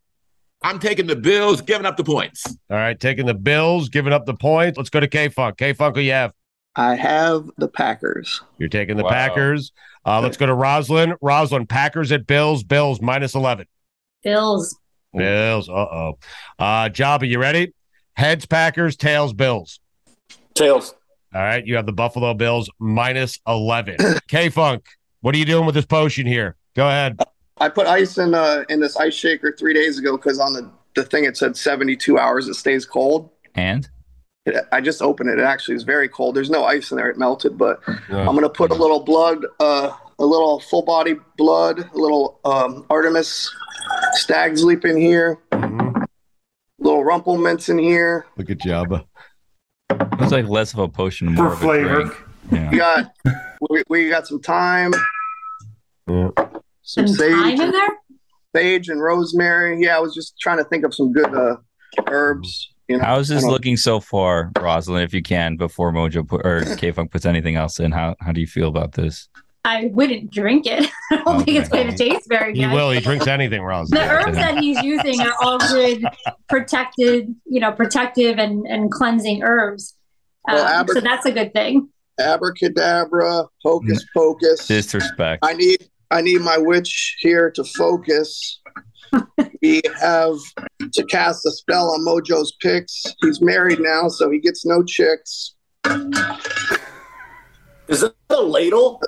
[0.61, 2.45] I'm taking the Bills, giving up the points.
[2.69, 4.77] All right, taking the Bills, giving up the points.
[4.77, 5.57] Let's go to K Funk.
[5.57, 6.33] K Funk, who you have?
[6.75, 8.41] I have the Packers.
[8.57, 9.09] You're taking the Wow.
[9.09, 9.71] Packers.
[10.05, 11.13] Uh, let's go to Roslyn.
[11.21, 12.63] Roslyn, Packers at Bills.
[12.63, 13.65] Bills minus 11.
[14.23, 14.77] Bills.
[15.15, 15.69] Bills.
[15.69, 16.17] Uh oh.
[16.57, 17.73] Uh, Joba, you ready?
[18.15, 19.79] Heads, Packers, tails, Bills.
[20.55, 20.93] Tails.
[21.33, 21.65] All right.
[21.65, 23.97] You have the Buffalo Bills minus 11.
[24.27, 24.85] K Funk,
[25.21, 26.55] what are you doing with this potion here?
[26.75, 27.17] Go ahead.
[27.59, 30.69] I put ice in uh, in this ice shaker three days ago because on the,
[30.95, 33.29] the thing it said 72 hours it stays cold.
[33.55, 33.87] And
[34.45, 35.39] It, I just opened it.
[35.39, 36.35] It actually is very cold.
[36.35, 37.09] There's no ice in there.
[37.09, 38.27] It melted, but Yeah.
[38.27, 42.85] I'm gonna put a little blood uh, a little full body blood, a little um,
[42.89, 43.49] Artemis
[44.13, 46.03] stag's leap in here, Mm-hmm.
[46.79, 48.25] little Rumple Minze in here.
[48.37, 49.05] Look at Joba.
[50.21, 51.99] It's like less of a potion, more For of flavor.
[51.99, 52.23] a drink.
[52.51, 52.69] Yeah.
[52.71, 53.13] We got
[53.69, 54.93] we, we got some thyme,
[56.89, 57.89] some Some sage, thyme in there?
[58.55, 59.79] sage and rosemary.
[59.81, 61.57] Yeah, I was just trying to think of some good uh,
[62.07, 62.73] herbs.
[62.87, 65.03] You know, How's I this don't- looking so far, Rosalind?
[65.03, 68.31] If you can, before Mojo put, or K Funk puts anything else in, how how
[68.31, 69.29] do you feel about this?
[69.65, 70.89] I wouldn't drink it.
[71.11, 72.59] I don't think it's going to taste very good.
[72.61, 72.89] He will.
[72.91, 73.89] He drinks anything, Roz.
[73.89, 76.03] the herbs that he's using are all good
[76.47, 79.95] protected you know protective and, and cleansing herbs
[80.47, 81.89] Well, um, aber- so that's a good thing
[82.19, 84.67] abracadabra, hocus pocus.
[84.67, 85.39] Disrespect.
[85.45, 88.61] I need I need my witch here to focus.
[89.61, 90.37] we have
[90.93, 93.03] to cast a spell on Mojo's picks.
[93.21, 95.55] He's married now, so he gets no chicks.
[97.87, 99.01] Is that a ladle?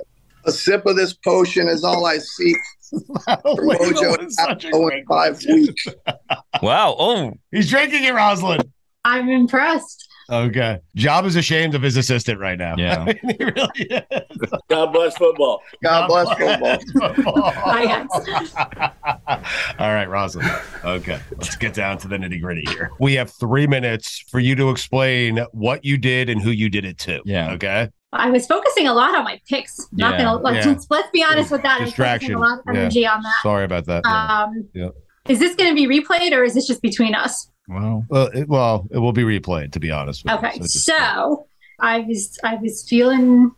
[0.46, 2.58] A sip of this potion is all I seek.
[2.90, 2.98] For
[3.28, 5.88] Mojo after 0 and 5 weeks.
[6.62, 6.96] Wow.
[7.00, 8.64] Oh, he's drinking it, Rosalind.
[9.04, 10.80] i'm impressed Okay.
[10.98, 12.76] Joba is ashamed of his assistant right now.
[12.78, 13.06] Yeah.
[13.22, 14.50] he really is.
[14.70, 15.62] God bless football.
[15.84, 17.52] God bless football.
[17.66, 18.54] Bye, guys.
[19.80, 20.50] All right, Rosalind.
[20.86, 22.92] Okay, let's get down to the nitty gritty here.
[23.00, 26.86] We have three minutes for you to explain what you did and who you did
[26.86, 27.22] it to.
[27.26, 27.52] Yeah.
[27.54, 27.90] Okay.
[28.14, 30.72] i was focusing a lot on my picks not Yeah, gonna like yeah.
[30.72, 32.34] let's, let's be honest with that I was Distraction.
[32.36, 32.82] a lot of Yeah.
[32.82, 34.06] energy on that Sorry about that.
[34.06, 34.90] Um Yeah.
[35.30, 38.48] is this going to be replayed or is this just between us Well, Well, it,
[38.48, 39.72] well, it will be replayed.
[39.74, 40.24] To be honest.
[40.26, 40.64] With okay you.
[40.64, 41.48] So just- so
[41.80, 43.52] i was i was feeling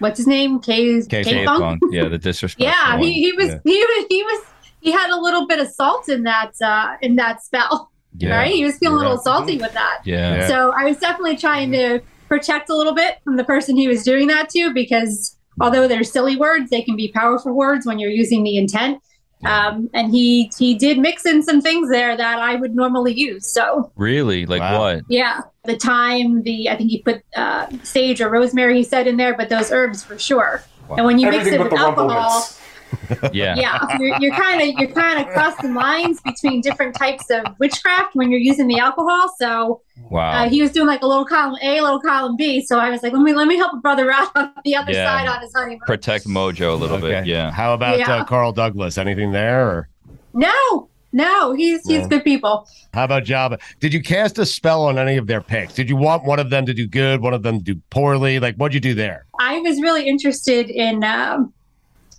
[0.00, 1.60] what's his name k K K Funk.
[1.60, 2.62] funk Yeah, the disrespect.
[2.64, 4.44] Yeah, he, he was he was he was
[4.80, 7.90] he had a little bit of salt in that uh in that spell.
[8.18, 8.36] Yeah.
[8.38, 8.52] Right?
[8.52, 9.24] He was feeling a You're little right.
[9.24, 10.00] salty with that.
[10.04, 10.36] Yeah.
[10.38, 10.48] Yeah.
[10.48, 14.02] So I was definitely trying to protect a little bit from the person he was
[14.02, 18.10] doing that to because although they're silly words, they can be powerful words when you're
[18.10, 19.00] using the intent.
[19.44, 23.46] Um, and he he did mix in some things there that I would normally use.
[23.46, 24.46] So Really?
[24.46, 25.04] Like what?
[25.08, 29.16] yeah, the thyme, the I think he put uh, sage or rosemary he said in
[29.16, 30.62] there, but those herbs for sure.
[30.96, 32.59] And when you Everything mix it with alcohol, mints.
[33.32, 33.54] Yeah.
[33.56, 38.14] yeah, you're, you're kind of you're kind of crossing lines between different types of witchcraft
[38.14, 39.32] when you're using the alcohol.
[39.38, 40.30] So Wow.
[40.44, 42.62] uh, he was doing like a little column A, a little column B.
[42.64, 44.92] So I was like, let me let me help a brother out on the other
[44.92, 45.06] Yeah.
[45.06, 45.80] side on his honeymoon.
[45.86, 47.26] Protect Mojo a little bit.
[47.26, 47.50] Yeah.
[47.50, 48.12] How about Yeah.
[48.16, 48.96] uh, Carl Douglas?
[48.98, 49.68] Anything there?
[49.68, 49.88] Or
[50.32, 52.08] No, no, he's he's Yeah.
[52.08, 52.66] good people.
[52.94, 53.60] how about Joba?
[53.80, 55.74] Did you cast a spell on any of their picks?
[55.74, 58.38] Did you want one of them to do good, one of them to do poorly?
[58.40, 59.26] Like, what'd you do there?
[59.38, 61.52] I was really interested in um,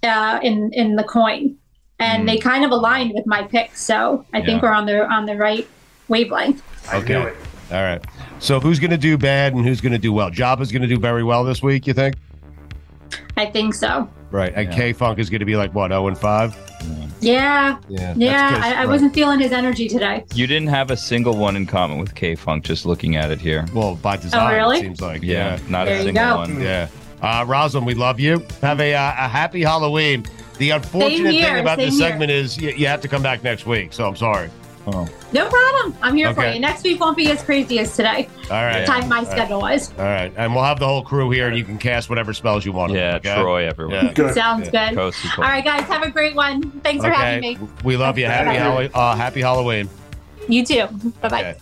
[0.03, 1.55] uh, in in the coin,
[1.99, 3.75] and they kind of aligned with my pick.
[3.75, 4.65] So I think Hmm.
[4.65, 5.67] We're on the on the right
[6.07, 6.61] wavelength.
[6.93, 7.15] Okay.
[7.71, 8.03] All right.
[8.39, 10.29] So who's going to do bad and who's going to do well?
[10.29, 12.15] Joba's going to do very well this week, you think?
[13.37, 14.09] I think so.
[14.29, 14.51] Right.
[14.55, 16.57] And K Funk is going to be like what, 0 and 5?
[17.21, 18.13] Yeah, Yeah.
[18.17, 18.59] yeah.
[18.61, 18.87] I, I right.
[18.89, 20.25] wasn't feeling his energy today.
[20.33, 22.63] You didn't have a single one in common with K Funk.
[22.65, 23.65] Just looking at it here.
[23.73, 24.81] Well, by design, it really?
[24.81, 25.21] seems like.
[25.21, 26.35] Yeah, not There a single go.
[26.37, 26.59] one.
[26.61, 26.87] Yeah.
[27.21, 28.45] Uh, Rosalind, we love you.
[28.61, 30.25] Have a, uh, a happy Halloween.
[30.57, 32.09] The unfortunate here, thing about this same here.
[32.11, 33.93] segment is you, you have to come back next week.
[33.93, 34.49] So I'm sorry.
[34.87, 35.07] Oh.
[35.31, 35.95] No problem.
[36.01, 36.59] I'm here for you.
[36.59, 38.27] Next week won't be as crazy as today.
[38.49, 38.85] All right.
[38.85, 39.31] Time my All right.
[39.31, 39.91] schedule wise.
[39.91, 40.33] All right.
[40.35, 42.91] And we'll have the whole crew here and you can cast whatever spells you want.
[42.93, 43.35] Yeah, okay?
[43.35, 44.07] Troy, everyone.
[44.07, 44.13] Yeah.
[44.13, 44.33] Good.
[44.33, 44.95] Sounds good.
[44.95, 45.37] Coast coast.
[45.37, 45.83] right, guys.
[45.83, 46.71] Have a great one.
[46.81, 47.59] Thanks for having me.
[47.83, 48.25] We love you.
[48.25, 49.87] Happy, Hallow- uh, happy Halloween.
[50.47, 50.87] You too.
[51.21, 51.41] Bye bye.
[51.41, 51.59] Okay.